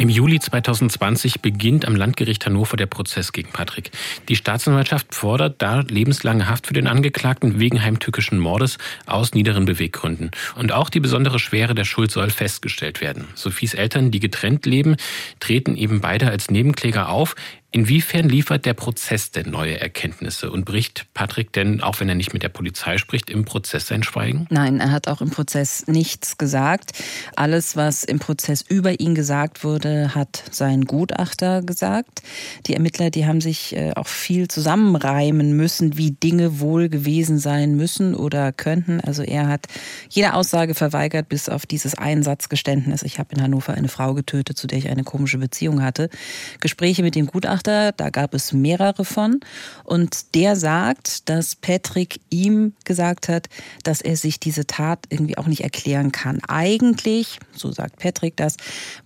Im 0.00 0.08
Juli 0.08 0.40
2020 0.40 1.42
beginnt 1.42 1.86
am 1.86 1.94
Landgericht 1.94 2.46
Hannover 2.46 2.78
der 2.78 2.86
Prozess 2.86 3.32
gegen 3.32 3.52
Patrick. 3.52 3.90
Die 4.30 4.36
Staatsanwaltschaft 4.36 5.14
fordert 5.14 5.60
da 5.60 5.80
lebenslange 5.80 6.48
Haft 6.48 6.68
für 6.68 6.72
den 6.72 6.86
Angeklagten 6.86 7.60
wegen 7.60 7.82
heimtückischen 7.82 8.38
Mordes 8.38 8.78
aus 9.04 9.34
niederen 9.34 9.66
Beweggründen. 9.66 10.30
Und 10.56 10.72
auch 10.72 10.88
die 10.88 11.00
besondere 11.00 11.38
Schwere 11.38 11.74
der 11.74 11.84
Schuld 11.84 12.10
soll 12.12 12.30
festgestellt 12.30 13.02
werden. 13.02 13.26
Sophies 13.34 13.74
Eltern, 13.74 14.10
die 14.10 14.20
getrennt 14.20 14.64
leben, 14.64 14.96
treten 15.38 15.76
eben 15.76 16.00
beide 16.00 16.30
als 16.30 16.50
Nebenkläger 16.50 17.10
auf. 17.10 17.36
Inwiefern 17.72 18.28
liefert 18.28 18.66
der 18.66 18.74
Prozess 18.74 19.30
denn 19.30 19.50
neue 19.50 19.80
Erkenntnisse 19.80 20.50
und 20.50 20.64
bricht 20.64 21.06
Patrick 21.14 21.52
denn, 21.52 21.80
auch 21.80 22.00
wenn 22.00 22.08
er 22.08 22.16
nicht 22.16 22.32
mit 22.32 22.42
der 22.42 22.48
Polizei 22.48 22.98
spricht, 22.98 23.30
im 23.30 23.44
Prozess 23.44 23.86
sein 23.86 24.02
Schweigen? 24.02 24.48
Nein, 24.50 24.80
er 24.80 24.90
hat 24.90 25.06
auch 25.06 25.20
im 25.20 25.30
Prozess 25.30 25.86
nichts 25.86 26.36
gesagt. 26.36 26.90
Alles, 27.36 27.76
was 27.76 28.02
im 28.02 28.18
Prozess 28.18 28.62
über 28.62 28.98
ihn 28.98 29.14
gesagt 29.14 29.62
wurde, 29.62 30.16
hat 30.16 30.42
sein 30.50 30.84
Gutachter 30.84 31.62
gesagt. 31.62 32.22
Die 32.66 32.74
Ermittler, 32.74 33.10
die 33.10 33.26
haben 33.26 33.40
sich 33.40 33.76
äh, 33.76 33.92
auch 33.94 34.08
viel 34.08 34.48
zusammenreimen 34.48 35.56
müssen, 35.56 35.96
wie 35.96 36.10
Dinge 36.10 36.58
wohl 36.58 36.88
gewesen 36.88 37.38
sein 37.38 37.76
müssen 37.76 38.16
oder 38.16 38.50
könnten. 38.50 39.00
Also 39.00 39.22
er 39.22 39.46
hat 39.46 39.66
jede 40.08 40.34
Aussage 40.34 40.74
verweigert, 40.74 41.28
bis 41.28 41.48
auf 41.48 41.66
dieses 41.66 41.96
Einsatzgeständnis. 41.96 43.04
Ich 43.04 43.20
habe 43.20 43.32
in 43.36 43.42
Hannover 43.42 43.74
eine 43.74 43.88
Frau 43.88 44.14
getötet, 44.14 44.58
zu 44.58 44.66
der 44.66 44.78
ich 44.78 44.88
eine 44.88 45.04
komische 45.04 45.38
Beziehung 45.38 45.82
hatte. 45.84 46.10
Gespräche 46.58 47.04
mit 47.04 47.14
dem 47.14 47.26
Gutachter 47.26 47.59
Gutachter, 47.60 47.92
da 47.92 48.10
gab 48.10 48.34
es 48.34 48.52
mehrere 48.52 49.04
von. 49.04 49.40
Und 49.84 50.34
der 50.34 50.56
sagt, 50.56 51.28
dass 51.28 51.54
Patrick 51.56 52.20
ihm 52.30 52.72
gesagt 52.84 53.28
hat, 53.28 53.48
dass 53.82 54.00
er 54.00 54.16
sich 54.16 54.40
diese 54.40 54.66
Tat 54.66 55.00
irgendwie 55.10 55.36
auch 55.36 55.46
nicht 55.46 55.62
erklären 55.62 56.12
kann. 56.12 56.40
Eigentlich, 56.48 57.38
so 57.52 57.70
sagt 57.70 57.98
Patrick 57.98 58.36
das, 58.36 58.56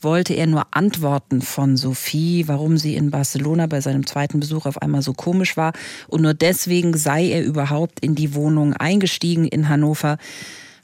wollte 0.01 0.35
er 0.35 0.47
nur 0.47 0.67
Antworten 0.71 1.43
von 1.43 1.77
Sophie, 1.77 2.47
warum 2.47 2.79
sie 2.79 2.95
in 2.95 3.11
Barcelona 3.11 3.67
bei 3.67 3.81
seinem 3.81 4.07
zweiten 4.07 4.41
Besuch 4.41 4.67
auf 4.67 4.81
einmal 4.81 5.03
so 5.03 5.13
komisch 5.13 5.57
war. 5.57 5.73
Und 6.07 6.23
nur 6.23 6.35
deswegen 6.35 6.97
sei 6.97 7.29
er 7.31 7.43
überhaupt 7.43 8.01
in 8.01 8.15
die 8.15 8.35
Wohnung 8.35 8.75
eingestiegen 8.75 9.47
in 9.47 9.69
Hannover 9.69 10.19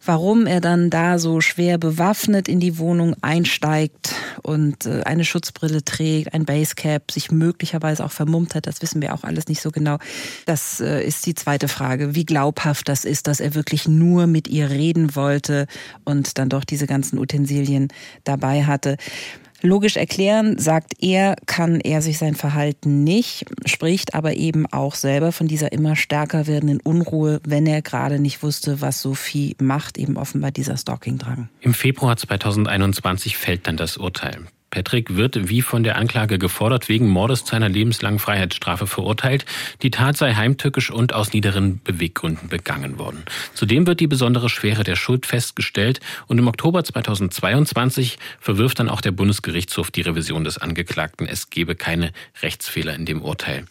warum 0.04 0.46
er 0.46 0.60
dann 0.60 0.90
da 0.90 1.18
so 1.18 1.40
schwer 1.40 1.78
bewaffnet 1.78 2.48
in 2.48 2.60
die 2.60 2.78
Wohnung 2.78 3.14
einsteigt 3.22 4.14
und 4.42 4.86
äh, 4.86 5.02
eine 5.02 5.24
Schutzbrille 5.24 5.84
trägt, 5.84 6.34
ein 6.34 6.44
Basecap, 6.44 7.10
sich 7.10 7.30
möglicherweise 7.30 8.04
auch 8.04 8.10
vermummt 8.10 8.54
hat, 8.54 8.66
das 8.66 8.82
wissen 8.82 9.02
wir 9.02 9.14
auch 9.14 9.24
alles 9.24 9.48
nicht 9.48 9.60
so 9.60 9.70
genau. 9.70 9.98
Das 10.46 10.80
äh, 10.80 11.04
ist 11.04 11.26
die 11.26 11.34
zweite 11.34 11.68
Frage, 11.68 12.14
wie 12.14 12.24
glaubhaft 12.24 12.88
das 12.88 13.04
ist, 13.04 13.26
dass 13.26 13.40
er 13.40 13.54
wirklich 13.54 13.88
nur 13.88 14.26
mit 14.26 14.48
ihr 14.48 14.70
reden 14.70 15.14
wollte 15.14 15.66
und 16.04 16.38
dann 16.38 16.48
doch 16.48 16.64
diese 16.64 16.86
ganzen 16.86 17.18
Utensilien 17.18 17.88
dabei 18.24 18.64
hatte. 18.64 18.96
Logisch 19.62 19.96
erklären, 19.96 20.58
sagt 20.58 20.94
er, 21.00 21.36
kann 21.46 21.80
er 21.80 22.02
sich 22.02 22.18
sein 22.18 22.34
Verhalten 22.34 23.04
nicht, 23.04 23.44
spricht 23.66 24.14
aber 24.14 24.34
eben 24.34 24.66
auch 24.66 24.94
selber 24.94 25.32
von 25.32 25.48
dieser 25.48 25.72
immer 25.72 25.96
stärker 25.96 26.46
werdenden 26.46 26.80
Unruhe, 26.80 27.40
wenn 27.44 27.66
er 27.66 27.82
gerade 27.82 28.18
nicht 28.18 28.42
wusste, 28.42 28.80
was 28.80 29.02
Sophie 29.02 29.56
macht, 29.60 29.98
eben 29.98 30.16
offenbar 30.16 30.50
dieser 30.50 30.76
Stalking-Drang. 30.76 31.48
Im 31.60 31.74
Februar 31.74 32.16
2021 32.16 33.36
fällt 33.36 33.66
dann 33.66 33.76
das 33.76 33.96
Urteil. 33.96 34.46
Patrick 34.70 35.16
wird 35.16 35.48
wie 35.48 35.62
von 35.62 35.82
der 35.82 35.96
Anklage 35.96 36.38
gefordert 36.38 36.88
wegen 36.88 37.08
Mordes 37.08 37.44
zu 37.44 37.56
einer 37.56 37.68
lebenslangen 37.68 38.18
Freiheitsstrafe 38.18 38.86
verurteilt. 38.86 39.44
Die 39.82 39.90
Tat 39.90 40.16
sei 40.16 40.34
heimtückisch 40.34 40.90
und 40.90 41.12
aus 41.12 41.32
niederen 41.32 41.80
Beweggründen 41.82 42.48
begangen 42.48 42.98
worden. 42.98 43.24
Zudem 43.54 43.86
wird 43.86 44.00
die 44.00 44.06
besondere 44.06 44.48
Schwere 44.48 44.84
der 44.84 44.96
Schuld 44.96 45.26
festgestellt 45.26 46.00
und 46.26 46.38
im 46.38 46.46
Oktober 46.46 46.84
2022 46.84 48.18
verwirft 48.38 48.78
dann 48.78 48.88
auch 48.88 49.00
der 49.00 49.12
Bundesgerichtshof 49.12 49.90
die 49.90 50.02
Revision 50.02 50.44
des 50.44 50.58
Angeklagten. 50.58 51.26
Es 51.26 51.50
gebe 51.50 51.74
keine 51.74 52.12
Rechtsfehler 52.42 52.94
in 52.94 53.06
dem 53.06 53.22
Urteil. 53.22 53.64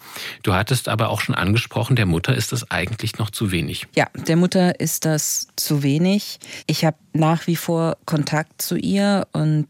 Du 0.44 0.54
hattest 0.54 0.90
aber 0.90 1.10
auch 1.10 1.22
schon 1.22 1.36
angesprochen, 1.36 1.96
der 1.96 2.06
Mutter 2.06 2.36
ist 2.36 2.52
das 2.52 2.70
eigentlich 2.72 3.18
noch 3.18 3.30
zu 3.30 3.52
wenig. 3.52 3.88
Ja, 3.96 4.08
der 4.28 4.36
Mutter 4.36 4.80
ist 4.80 5.06
das 5.06 5.48
zu 5.56 5.84
wenig. 5.84 6.40
Ich 6.68 6.84
habe 6.86 6.98
nach 7.14 7.48
wie 7.48 7.56
vor 7.56 7.98
Kontakt 8.06 8.62
zu 8.62 8.76
ihr 8.76 9.28
und 9.32 9.68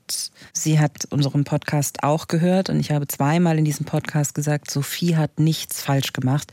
sie 0.54 0.80
hat 0.80 1.06
unseren 1.20 1.44
Podcast 1.44 2.04
auch 2.04 2.28
gehört 2.28 2.70
und 2.70 2.80
ich 2.80 2.92
habe 2.92 3.08
zweimal 3.08 3.58
in 3.58 3.66
diesem 3.66 3.86
Podcast 3.86 4.34
gesagt, 4.34 4.72
Sophie 4.72 5.18
hat 5.18 5.40
nichts 5.40 5.82
falsch 5.82 6.14
gemacht. 6.14 6.52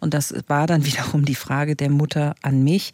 Und 0.00 0.14
das 0.14 0.34
war 0.48 0.66
dann 0.66 0.84
wiederum 0.86 1.24
die 1.24 1.34
Frage 1.34 1.76
der 1.76 1.90
Mutter 1.90 2.34
an 2.42 2.64
mich. 2.64 2.92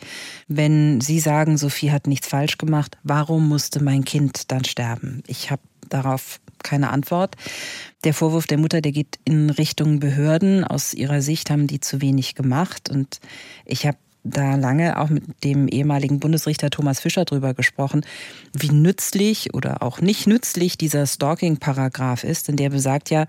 Wenn 0.49 1.01
Sie 1.01 1.20
sagen, 1.20 1.57
Sophie 1.59 1.93
hat 1.93 2.07
nichts 2.07 2.27
falsch 2.27 2.59
gemacht, 2.59 2.99
warum 3.05 3.49
musste 3.49 3.83
mein 3.83 4.05
Kind 4.05 4.51
dann 4.51 4.64
sterben? 4.64 5.23
Ich 5.27 5.51
habe 5.51 5.62
darauf 5.89 6.41
keine 6.64 6.91
Antwort. 6.91 7.37
Der 8.05 8.14
Vorwurf 8.14 8.47
der 8.47 8.59
Mutter, 8.59 8.81
der 8.81 8.93
geht 8.93 9.18
in 9.25 9.51
Richtung 9.51 10.01
Behörden. 10.01 10.64
Aus 10.64 10.95
ihrer 10.95 11.23
Sicht 11.23 11.51
haben 11.51 11.66
die 11.66 11.81
zu 11.81 12.01
wenig 12.01 12.35
gemacht. 12.35 12.91
Und 12.91 13.20
ich 13.64 13.87
habe 13.87 13.99
da 14.25 14.55
lange 14.55 15.01
auch 15.01 15.09
mit 15.09 15.25
dem 15.45 15.68
ehemaligen 15.68 16.20
Bundesrichter 16.20 16.70
Thomas 16.70 17.01
Fischer 17.01 17.25
drüber 17.25 17.55
gesprochen, 17.55 18.05
wie 18.53 18.70
nützlich 18.70 19.55
oder 19.55 19.83
auch 19.83 20.01
nicht 20.01 20.27
nützlich 20.27 20.79
dieser 20.79 21.07
Stalking-Paragraph 21.07 22.25
ist, 22.25 22.49
denn 22.49 22.57
der 22.57 22.70
besagt 22.70 23.11
ja, 23.11 23.27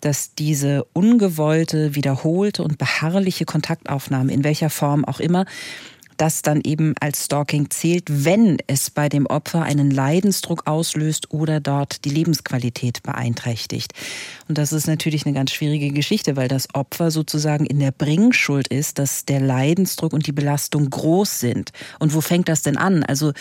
dass 0.00 0.34
diese 0.34 0.84
ungewollte, 0.92 1.94
wiederholte 1.94 2.62
und 2.62 2.78
beharrliche 2.78 3.46
Kontaktaufnahme, 3.46 4.32
in 4.32 4.44
welcher 4.44 4.70
Form 4.70 5.04
auch 5.04 5.20
immer, 5.20 5.46
das 6.16 6.42
dann 6.42 6.60
eben 6.62 6.94
als 7.00 7.24
Stalking 7.24 7.70
zählt, 7.70 8.04
wenn 8.08 8.58
es 8.66 8.90
bei 8.90 9.08
dem 9.08 9.26
Opfer 9.26 9.62
einen 9.62 9.90
Leidensdruck 9.90 10.66
auslöst 10.66 11.30
oder 11.32 11.60
dort 11.60 12.04
die 12.04 12.10
Lebensqualität 12.10 13.02
beeinträchtigt. 13.02 13.92
Und 14.48 14.58
das 14.58 14.72
ist 14.72 14.86
natürlich 14.86 15.26
eine 15.26 15.34
ganz 15.34 15.52
schwierige 15.52 15.90
Geschichte, 15.90 16.36
weil 16.36 16.48
das 16.48 16.74
Opfer 16.74 17.10
sozusagen 17.10 17.66
in 17.66 17.78
der 17.78 17.92
Bringschuld 17.92 18.68
ist, 18.68 18.98
dass 18.98 19.24
der 19.24 19.40
Leidensdruck 19.40 20.12
und 20.12 20.26
die 20.26 20.32
Belastung 20.32 20.88
groß 20.90 21.40
sind. 21.40 21.70
Und 21.98 22.14
wo 22.14 22.20
fängt 22.20 22.48
das 22.48 22.62
denn 22.62 22.76
an? 22.76 23.02
Also 23.02 23.32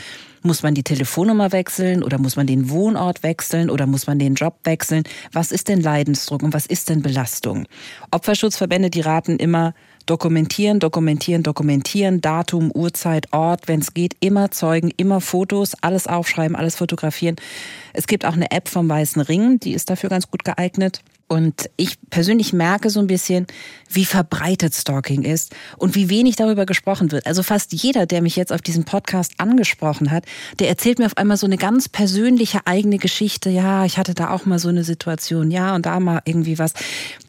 muss 0.43 0.61
man 0.61 0.75
die 0.75 0.83
Telefonnummer 0.83 1.51
wechseln 1.51 2.03
oder 2.03 2.17
muss 2.19 2.35
man 2.35 2.47
den 2.47 2.69
Wohnort 2.69 3.23
wechseln 3.23 3.69
oder 3.69 3.87
muss 3.87 4.07
man 4.07 4.19
den 4.19 4.35
Job 4.35 4.59
wechseln? 4.65 5.03
Was 5.31 5.51
ist 5.51 5.69
denn 5.69 5.81
Leidensdruck 5.81 6.43
und 6.43 6.53
was 6.53 6.65
ist 6.65 6.89
denn 6.89 7.01
Belastung? 7.01 7.65
Opferschutzverbände, 8.11 8.89
die 8.89 9.01
raten 9.01 9.37
immer, 9.37 9.73
Dokumentieren, 10.05 10.79
dokumentieren, 10.79 11.43
dokumentieren, 11.43 12.19
Datum, 12.19 12.71
Uhrzeit, 12.73 13.31
Ort, 13.31 13.69
wenn 13.69 13.79
es 13.79 13.93
geht, 13.93 14.15
immer 14.19 14.51
Zeugen, 14.51 14.91
immer 14.97 15.21
Fotos, 15.21 15.75
alles 15.81 16.07
aufschreiben, 16.07 16.57
alles 16.57 16.75
fotografieren. 16.75 17.37
Es 17.93 18.05
gibt 18.07 18.25
auch 18.25 18.33
eine 18.33 18.51
App 18.51 18.67
vom 18.67 18.89
Weißen 18.89 19.21
Ring, 19.21 19.59
die 19.59 19.73
ist 19.73 19.89
dafür 19.89 20.09
ganz 20.09 20.29
gut 20.29 20.43
geeignet. 20.43 21.01
Und 21.33 21.67
ich 21.77 21.97
persönlich 22.11 22.53
merke 22.53 22.91
so 22.91 22.99
ein 22.99 23.07
bisschen, 23.07 23.47
wie 23.89 24.05
verbreitet 24.05 24.75
Stalking 24.75 25.23
ist 25.23 25.55
und 25.77 25.95
wie 25.95 26.07
wenig 26.07 26.35
darüber 26.35 26.67
gesprochen 26.67 27.11
wird. 27.11 27.25
Also 27.25 27.41
fast 27.41 27.73
jeder, 27.73 28.05
der 28.05 28.21
mich 28.21 28.35
jetzt 28.35 28.53
auf 28.53 28.61
diesem 28.61 28.83
Podcast 28.83 29.31
angesprochen 29.39 30.11
hat, 30.11 30.25
der 30.59 30.69
erzählt 30.69 30.99
mir 30.99 31.07
auf 31.07 31.17
einmal 31.17 31.37
so 31.37 31.47
eine 31.47 31.57
ganz 31.57 31.89
persönliche 31.89 32.67
eigene 32.67 32.99
Geschichte. 32.99 33.49
Ja, 33.49 33.83
ich 33.83 33.97
hatte 33.97 34.13
da 34.13 34.29
auch 34.29 34.45
mal 34.45 34.59
so 34.59 34.69
eine 34.69 34.83
Situation. 34.83 35.49
Ja, 35.49 35.73
und 35.73 35.87
da 35.87 35.99
mal 35.99 36.21
irgendwie 36.25 36.59
was. 36.59 36.73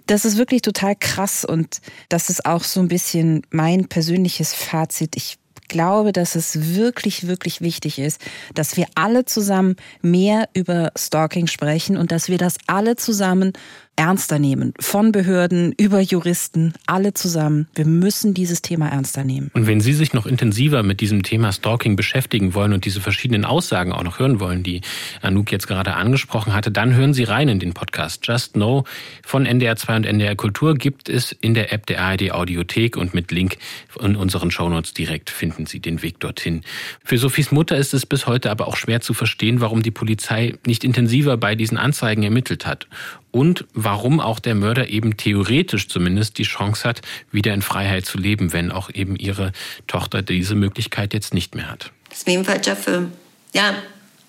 Das 0.06 0.26
ist 0.26 0.36
wirklich 0.36 0.60
total 0.60 0.96
krass 0.96 1.46
und 1.46 1.80
das 2.10 2.28
ist 2.28 2.44
auch 2.44 2.62
so 2.62 2.80
ein 2.80 2.88
bisschen 2.88 3.40
mein 3.48 3.88
persönliches 3.88 4.52
Fazit. 4.52 5.16
Ich 5.16 5.38
glaube, 5.68 6.12
dass 6.12 6.34
es 6.34 6.74
wirklich, 6.76 7.26
wirklich 7.26 7.60
wichtig 7.60 7.98
ist, 7.98 8.20
dass 8.54 8.76
wir 8.76 8.86
alle 8.94 9.24
zusammen 9.24 9.76
mehr 10.02 10.48
über 10.54 10.92
Stalking 10.96 11.46
sprechen 11.46 11.96
und 11.96 12.12
dass 12.12 12.28
wir 12.28 12.38
das 12.38 12.56
alle 12.66 12.96
zusammen 12.96 13.52
ernster 13.96 14.38
nehmen. 14.38 14.74
Von 14.80 15.12
Behörden 15.12 15.72
über 15.78 16.00
Juristen, 16.00 16.74
alle 16.86 17.14
zusammen. 17.14 17.68
Wir 17.74 17.86
müssen 17.86 18.34
dieses 18.34 18.62
Thema 18.62 18.88
ernster 18.88 19.24
nehmen. 19.24 19.50
Und 19.54 19.66
wenn 19.66 19.80
Sie 19.80 19.92
sich 19.92 20.12
noch 20.12 20.26
intensiver 20.26 20.82
mit 20.82 21.00
diesem 21.00 21.22
Thema 21.22 21.52
Stalking 21.52 21.96
beschäftigen 21.96 22.54
wollen 22.54 22.72
und 22.72 22.84
diese 22.84 23.00
verschiedenen 23.00 23.44
Aussagen 23.44 23.92
auch 23.92 24.02
noch 24.02 24.18
hören 24.18 24.40
wollen, 24.40 24.62
die 24.62 24.80
Anouk 25.22 25.52
jetzt 25.52 25.66
gerade 25.66 25.94
angesprochen 25.94 26.54
hatte, 26.54 26.70
dann 26.70 26.94
hören 26.94 27.14
Sie 27.14 27.24
rein 27.24 27.48
in 27.48 27.58
den 27.58 27.72
Podcast. 27.74 28.26
Just 28.26 28.54
Know 28.54 28.84
von 29.24 29.46
NDR 29.46 29.76
2 29.76 29.96
und 29.96 30.06
NDR 30.06 30.36
Kultur 30.36 30.74
gibt 30.74 31.08
es 31.08 31.32
in 31.32 31.54
der 31.54 31.72
App 31.72 31.86
der 31.86 32.02
ARD 32.02 32.32
Audiothek 32.32 32.96
und 32.96 33.14
mit 33.14 33.30
Link 33.30 33.56
in 34.00 34.16
unseren 34.16 34.50
Shownotes 34.50 34.94
direkt 34.94 35.30
finden 35.30 35.66
Sie 35.66 35.80
den 35.80 36.02
Weg 36.02 36.20
dorthin. 36.20 36.62
Für 37.04 37.18
Sophies 37.18 37.52
Mutter 37.52 37.76
ist 37.76 37.94
es 37.94 38.06
bis 38.06 38.26
heute 38.26 38.50
aber 38.50 38.68
auch 38.68 38.76
schwer 38.76 39.00
zu 39.00 39.14
verstehen, 39.14 39.60
warum 39.60 39.82
die 39.82 39.90
Polizei 39.90 40.54
nicht 40.66 40.84
intensiver 40.84 41.36
bei 41.36 41.54
diesen 41.54 41.78
Anzeigen 41.78 42.22
ermittelt 42.22 42.66
hat 42.66 42.88
und 43.34 43.64
warum 43.74 44.20
auch 44.20 44.38
der 44.38 44.54
Mörder 44.54 44.88
eben 44.88 45.16
theoretisch 45.16 45.88
zumindest 45.88 46.38
die 46.38 46.44
Chance 46.44 46.88
hat, 46.88 47.00
wieder 47.32 47.52
in 47.52 47.62
Freiheit 47.62 48.06
zu 48.06 48.16
leben, 48.16 48.52
wenn 48.52 48.70
auch 48.70 48.90
eben 48.94 49.16
ihre 49.16 49.50
Tochter 49.88 50.22
diese 50.22 50.54
Möglichkeit 50.54 51.12
jetzt 51.14 51.34
nicht 51.34 51.56
mehr 51.56 51.68
hat. 51.68 51.90
Das 52.10 52.18
ist 52.18 52.28
ein 52.28 52.44
falscher 52.44 52.76
Film. 52.76 53.10
Ja, 53.52 53.74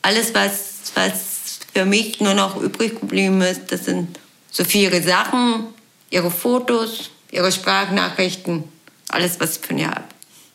alles, 0.01 0.33
was, 0.33 0.91
was 0.95 1.59
für 1.71 1.85
mich 1.85 2.19
nur 2.19 2.33
noch 2.33 2.59
übrig 2.59 2.99
geblieben 2.99 3.41
ist, 3.41 3.71
das 3.71 3.85
sind 3.85 4.17
so 4.49 4.63
viele 4.63 5.03
Sachen, 5.03 5.67
ihre 6.09 6.31
Fotos, 6.31 7.11
ihre 7.29 7.51
Sprachnachrichten, 7.51 8.63
alles, 9.09 9.39
was 9.39 9.57
ich 9.57 9.67
von 9.67 9.77
ihr 9.77 9.91
habe. 9.91 10.05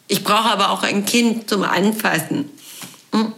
Ich 0.08 0.24
brauche 0.24 0.50
aber 0.50 0.70
auch 0.70 0.82
ein 0.82 1.04
Kind 1.04 1.48
zum 1.48 1.62
Anfassen. 1.62 2.50
Hm? 3.12 3.32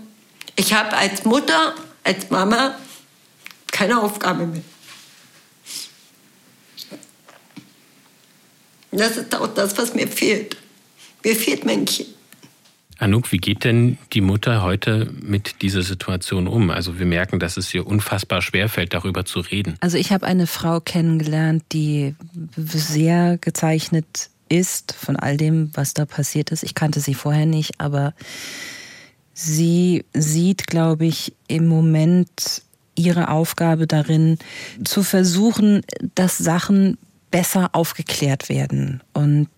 Ich 0.56 0.72
habe 0.72 0.96
als 0.96 1.26
Mutter, 1.26 1.74
als 2.02 2.30
Mama 2.30 2.76
keine 3.70 4.00
Aufgabe 4.00 4.46
mehr. 4.46 4.62
Das 8.92 9.16
ist 9.16 9.34
auch 9.34 9.48
das, 9.48 9.76
was 9.78 9.94
mir 9.94 10.06
fehlt. 10.06 10.56
Mir 11.24 11.34
fehlt 11.34 11.62
Kind. 11.62 12.06
Anouk, 12.98 13.32
wie 13.32 13.38
geht 13.38 13.64
denn 13.64 13.98
die 14.12 14.20
Mutter 14.20 14.62
heute 14.62 15.10
mit 15.20 15.62
dieser 15.62 15.82
Situation 15.82 16.46
um? 16.46 16.70
Also 16.70 17.00
wir 17.00 17.06
merken, 17.06 17.40
dass 17.40 17.56
es 17.56 17.74
ihr 17.74 17.84
unfassbar 17.84 18.42
schwerfällt, 18.42 18.94
darüber 18.94 19.24
zu 19.24 19.40
reden. 19.40 19.76
Also 19.80 19.96
ich 19.96 20.12
habe 20.12 20.26
eine 20.26 20.46
Frau 20.46 20.78
kennengelernt, 20.78 21.64
die 21.72 22.14
sehr 22.56 23.38
gezeichnet 23.38 24.30
ist 24.48 24.94
von 24.94 25.16
all 25.16 25.36
dem, 25.36 25.70
was 25.74 25.94
da 25.94 26.04
passiert 26.04 26.52
ist. 26.52 26.62
Ich 26.62 26.74
kannte 26.74 27.00
sie 27.00 27.14
vorher 27.14 27.46
nicht, 27.46 27.80
aber 27.80 28.14
sie 29.32 30.04
sieht, 30.14 30.66
glaube 30.66 31.06
ich, 31.06 31.34
im 31.48 31.66
Moment 31.66 32.62
ihre 32.94 33.30
Aufgabe 33.30 33.86
darin, 33.86 34.38
zu 34.84 35.02
versuchen, 35.02 35.82
dass 36.14 36.38
Sachen 36.38 36.98
besser 37.32 37.70
aufgeklärt 37.72 38.48
werden. 38.48 39.02
Und 39.12 39.48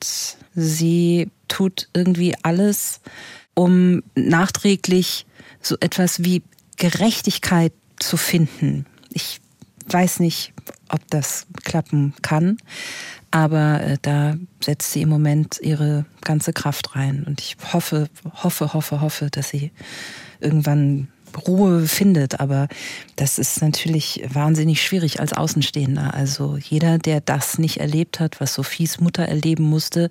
sie 0.55 1.31
tut 1.49 1.91
irgendwie 1.93 2.35
alles, 2.43 3.03
um 3.53 4.03
nachträglich 4.15 5.27
so 5.61 5.77
etwas 5.81 6.25
wie 6.25 6.43
Gerechtigkeit 6.77 7.73
zu 7.99 8.17
finden. 8.17 8.87
Ich 9.11 9.41
weiß 9.89 10.21
nicht, 10.21 10.55
ob 10.89 11.01
das 11.11 11.47
klappen 11.63 12.15
kann, 12.23 12.57
aber 13.31 13.81
äh, 13.83 13.99
da 14.01 14.37
setzt 14.63 14.93
sie 14.93 15.03
im 15.03 15.09
Moment 15.09 15.59
ihre 15.61 16.07
ganze 16.23 16.53
Kraft 16.53 16.97
rein. 16.97 17.25
Und 17.27 17.41
ich 17.41 17.57
hoffe, 17.73 18.09
hoffe, 18.43 18.73
hoffe, 18.73 19.01
hoffe, 19.01 19.29
dass 19.31 19.51
sie 19.51 19.73
irgendwann 20.41 21.09
Ruhe 21.37 21.87
findet. 21.87 22.41
Aber 22.41 22.69
das 23.17 23.39
ist 23.39 23.61
natürlich 23.63 24.23
wahnsinnig 24.29 24.83
schwierig 24.83 25.21
als 25.21 25.33
Außenstehender. 25.33 26.15
Also 26.15 26.57
jeder, 26.57 26.99
der 26.99 27.21
das 27.21 27.59
nicht 27.59 27.79
erlebt 27.79 28.21
hat, 28.21 28.41
was 28.41 28.55
Sophies 28.55 29.01
Mutter 29.01 29.25
erleben 29.25 29.65
musste, 29.65 30.11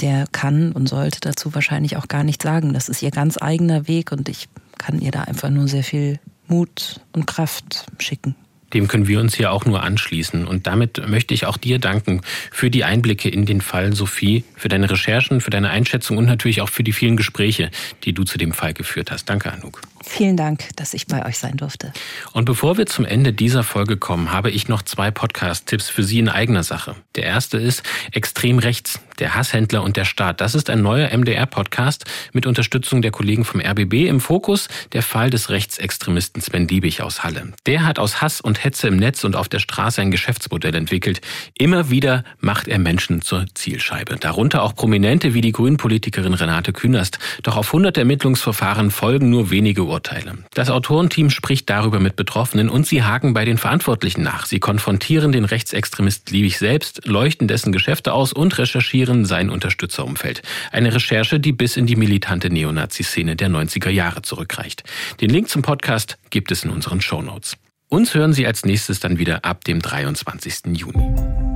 der 0.00 0.26
kann 0.30 0.72
und 0.72 0.88
sollte 0.88 1.20
dazu 1.20 1.54
wahrscheinlich 1.54 1.96
auch 1.96 2.08
gar 2.08 2.24
nichts 2.24 2.44
sagen. 2.44 2.72
Das 2.72 2.88
ist 2.88 3.02
ihr 3.02 3.10
ganz 3.10 3.40
eigener 3.40 3.88
Weg 3.88 4.12
und 4.12 4.28
ich 4.28 4.48
kann 4.78 5.00
ihr 5.00 5.10
da 5.10 5.22
einfach 5.22 5.50
nur 5.50 5.68
sehr 5.68 5.84
viel 5.84 6.20
Mut 6.46 7.00
und 7.12 7.26
Kraft 7.26 7.86
schicken. 7.98 8.34
Dem 8.74 8.86
können 8.86 9.08
wir 9.08 9.20
uns 9.20 9.34
hier 9.34 9.50
auch 9.50 9.64
nur 9.64 9.82
anschließen. 9.82 10.46
Und 10.46 10.66
damit 10.66 11.08
möchte 11.08 11.32
ich 11.32 11.46
auch 11.46 11.56
dir 11.56 11.78
danken 11.78 12.20
für 12.50 12.70
die 12.70 12.84
Einblicke 12.84 13.28
in 13.28 13.46
den 13.46 13.60
Fall 13.60 13.94
Sophie, 13.94 14.44
für 14.56 14.68
deine 14.68 14.90
Recherchen, 14.90 15.40
für 15.40 15.50
deine 15.50 15.70
Einschätzung 15.70 16.18
und 16.18 16.26
natürlich 16.26 16.60
auch 16.60 16.68
für 16.68 16.84
die 16.84 16.92
vielen 16.92 17.16
Gespräche, 17.16 17.70
die 18.04 18.12
du 18.12 18.24
zu 18.24 18.36
dem 18.36 18.52
Fall 18.52 18.74
geführt 18.74 19.10
hast. 19.10 19.24
Danke, 19.24 19.52
Anouk. 19.52 19.80
Vielen 20.08 20.38
Dank, 20.38 20.70
dass 20.76 20.94
ich 20.94 21.06
bei 21.06 21.26
euch 21.26 21.38
sein 21.38 21.58
durfte. 21.58 21.92
Und 22.32 22.46
bevor 22.46 22.78
wir 22.78 22.86
zum 22.86 23.04
Ende 23.04 23.34
dieser 23.34 23.62
Folge 23.62 23.98
kommen, 23.98 24.32
habe 24.32 24.50
ich 24.50 24.66
noch 24.66 24.80
zwei 24.80 25.10
Podcast-Tipps 25.10 25.90
für 25.90 26.02
Sie 26.02 26.18
in 26.18 26.30
eigener 26.30 26.62
Sache. 26.62 26.96
Der 27.14 27.24
erste 27.24 27.58
ist 27.58 27.82
Extrem 28.12 28.58
rechts, 28.58 29.00
der 29.18 29.34
Hasshändler 29.34 29.82
und 29.82 29.96
der 29.96 30.04
Staat. 30.04 30.40
Das 30.40 30.54
ist 30.54 30.70
ein 30.70 30.82
neuer 30.82 31.10
MDR-Podcast 31.16 32.04
mit 32.32 32.46
Unterstützung 32.46 33.02
der 33.02 33.10
Kollegen 33.10 33.44
vom 33.44 33.60
RBB. 33.60 34.06
Im 34.08 34.20
Fokus 34.20 34.68
der 34.92 35.02
Fall 35.02 35.30
des 35.30 35.50
Rechtsextremisten 35.50 36.40
Sven 36.40 36.68
Liebig 36.68 37.02
aus 37.02 37.24
Halle. 37.24 37.52
Der 37.66 37.84
hat 37.84 37.98
aus 37.98 38.20
Hass 38.22 38.40
und 38.40 38.62
Hetze 38.62 38.88
im 38.88 38.96
Netz 38.96 39.24
und 39.24 39.36
auf 39.36 39.48
der 39.48 39.58
Straße 39.58 40.00
ein 40.00 40.10
Geschäftsmodell 40.10 40.74
entwickelt. 40.74 41.20
Immer 41.58 41.90
wieder 41.90 42.24
macht 42.40 42.68
er 42.68 42.78
Menschen 42.78 43.22
zur 43.22 43.46
Zielscheibe. 43.54 44.16
Darunter 44.16 44.62
auch 44.62 44.74
Prominente 44.74 45.34
wie 45.34 45.40
die 45.40 45.52
Grünen-Politikerin 45.52 46.34
Renate 46.34 46.72
Künast. 46.72 47.18
Doch 47.42 47.56
auf 47.56 47.72
hundert 47.72 47.98
Ermittlungsverfahren 47.98 48.90
folgen 48.90 49.30
nur 49.30 49.50
wenige 49.50 49.84
Urteile. 49.84 50.38
Das 50.54 50.70
Autorenteam 50.70 51.30
spricht 51.30 51.68
darüber 51.70 52.00
mit 52.00 52.16
Betroffenen 52.16 52.68
und 52.68 52.86
sie 52.86 53.02
haken 53.02 53.34
bei 53.34 53.44
den 53.44 53.58
Verantwortlichen 53.58 54.22
nach. 54.22 54.46
Sie 54.46 54.60
konfrontieren 54.60 55.32
den 55.32 55.44
Rechtsextremist 55.44 56.30
Liebig 56.30 56.58
selbst, 56.58 57.06
leuchten 57.06 57.48
dessen 57.48 57.72
Geschäfte 57.72 58.12
aus 58.12 58.32
und 58.32 58.58
recherchieren 58.58 59.07
sein 59.24 59.50
Unterstützerumfeld. 59.50 60.42
Eine 60.72 60.94
Recherche, 60.94 61.40
die 61.40 61.52
bis 61.52 61.76
in 61.76 61.86
die 61.86 61.96
militante 61.96 62.50
Neonazi-Szene 62.50 63.36
der 63.36 63.48
90er 63.48 63.90
Jahre 63.90 64.22
zurückreicht. 64.22 64.84
Den 65.20 65.30
Link 65.30 65.48
zum 65.48 65.62
Podcast 65.62 66.18
gibt 66.30 66.50
es 66.52 66.64
in 66.64 66.70
unseren 66.70 67.00
Shownotes. 67.00 67.56
Uns 67.88 68.14
hören 68.14 68.32
Sie 68.32 68.46
als 68.46 68.64
nächstes 68.64 69.00
dann 69.00 69.18
wieder 69.18 69.44
ab 69.44 69.64
dem 69.64 69.80
23. 69.80 70.76
Juni. 70.76 71.47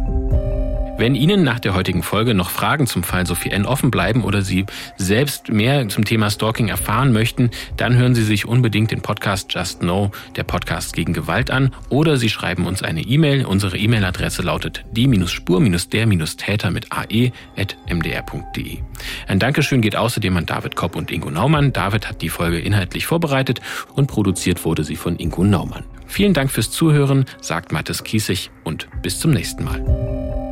Wenn 1.02 1.16
Ihnen 1.16 1.42
nach 1.42 1.58
der 1.58 1.74
heutigen 1.74 2.04
Folge 2.04 2.32
noch 2.32 2.50
Fragen 2.50 2.86
zum 2.86 3.02
Fall 3.02 3.26
Sophie 3.26 3.50
N. 3.50 3.66
offen 3.66 3.90
bleiben 3.90 4.22
oder 4.22 4.42
Sie 4.42 4.66
selbst 4.98 5.48
mehr 5.48 5.88
zum 5.88 6.04
Thema 6.04 6.30
Stalking 6.30 6.68
erfahren 6.68 7.10
möchten, 7.10 7.50
dann 7.76 7.96
hören 7.96 8.14
Sie 8.14 8.22
sich 8.22 8.46
unbedingt 8.46 8.92
den 8.92 9.00
Podcast 9.00 9.52
Just 9.52 9.80
Know, 9.80 10.12
der 10.36 10.44
Podcast 10.44 10.92
gegen 10.92 11.12
Gewalt 11.12 11.50
an, 11.50 11.74
oder 11.88 12.18
Sie 12.18 12.28
schreiben 12.28 12.66
uns 12.68 12.84
eine 12.84 13.00
E-Mail. 13.00 13.46
Unsere 13.46 13.78
E-Mail-Adresse 13.78 14.42
lautet 14.42 14.84
die-spur-der-täter 14.92 16.70
mit 16.70 16.86
ae.mdr.de. 16.92 18.78
Ein 19.26 19.38
Dankeschön 19.40 19.80
geht 19.80 19.96
außerdem 19.96 20.36
an 20.36 20.46
David 20.46 20.76
Kopp 20.76 20.94
und 20.94 21.10
Ingo 21.10 21.32
Naumann. 21.32 21.72
David 21.72 22.08
hat 22.08 22.22
die 22.22 22.28
Folge 22.28 22.60
inhaltlich 22.60 23.06
vorbereitet 23.06 23.60
und 23.96 24.06
produziert 24.06 24.64
wurde 24.64 24.84
sie 24.84 24.94
von 24.94 25.16
Ingo 25.16 25.42
Naumann. 25.42 25.82
Vielen 26.06 26.32
Dank 26.32 26.52
fürs 26.52 26.70
Zuhören, 26.70 27.24
sagt 27.40 27.72
Mathis 27.72 28.04
Kiesig 28.04 28.52
und 28.62 28.86
bis 29.02 29.18
zum 29.18 29.32
nächsten 29.32 29.64
Mal. 29.64 30.51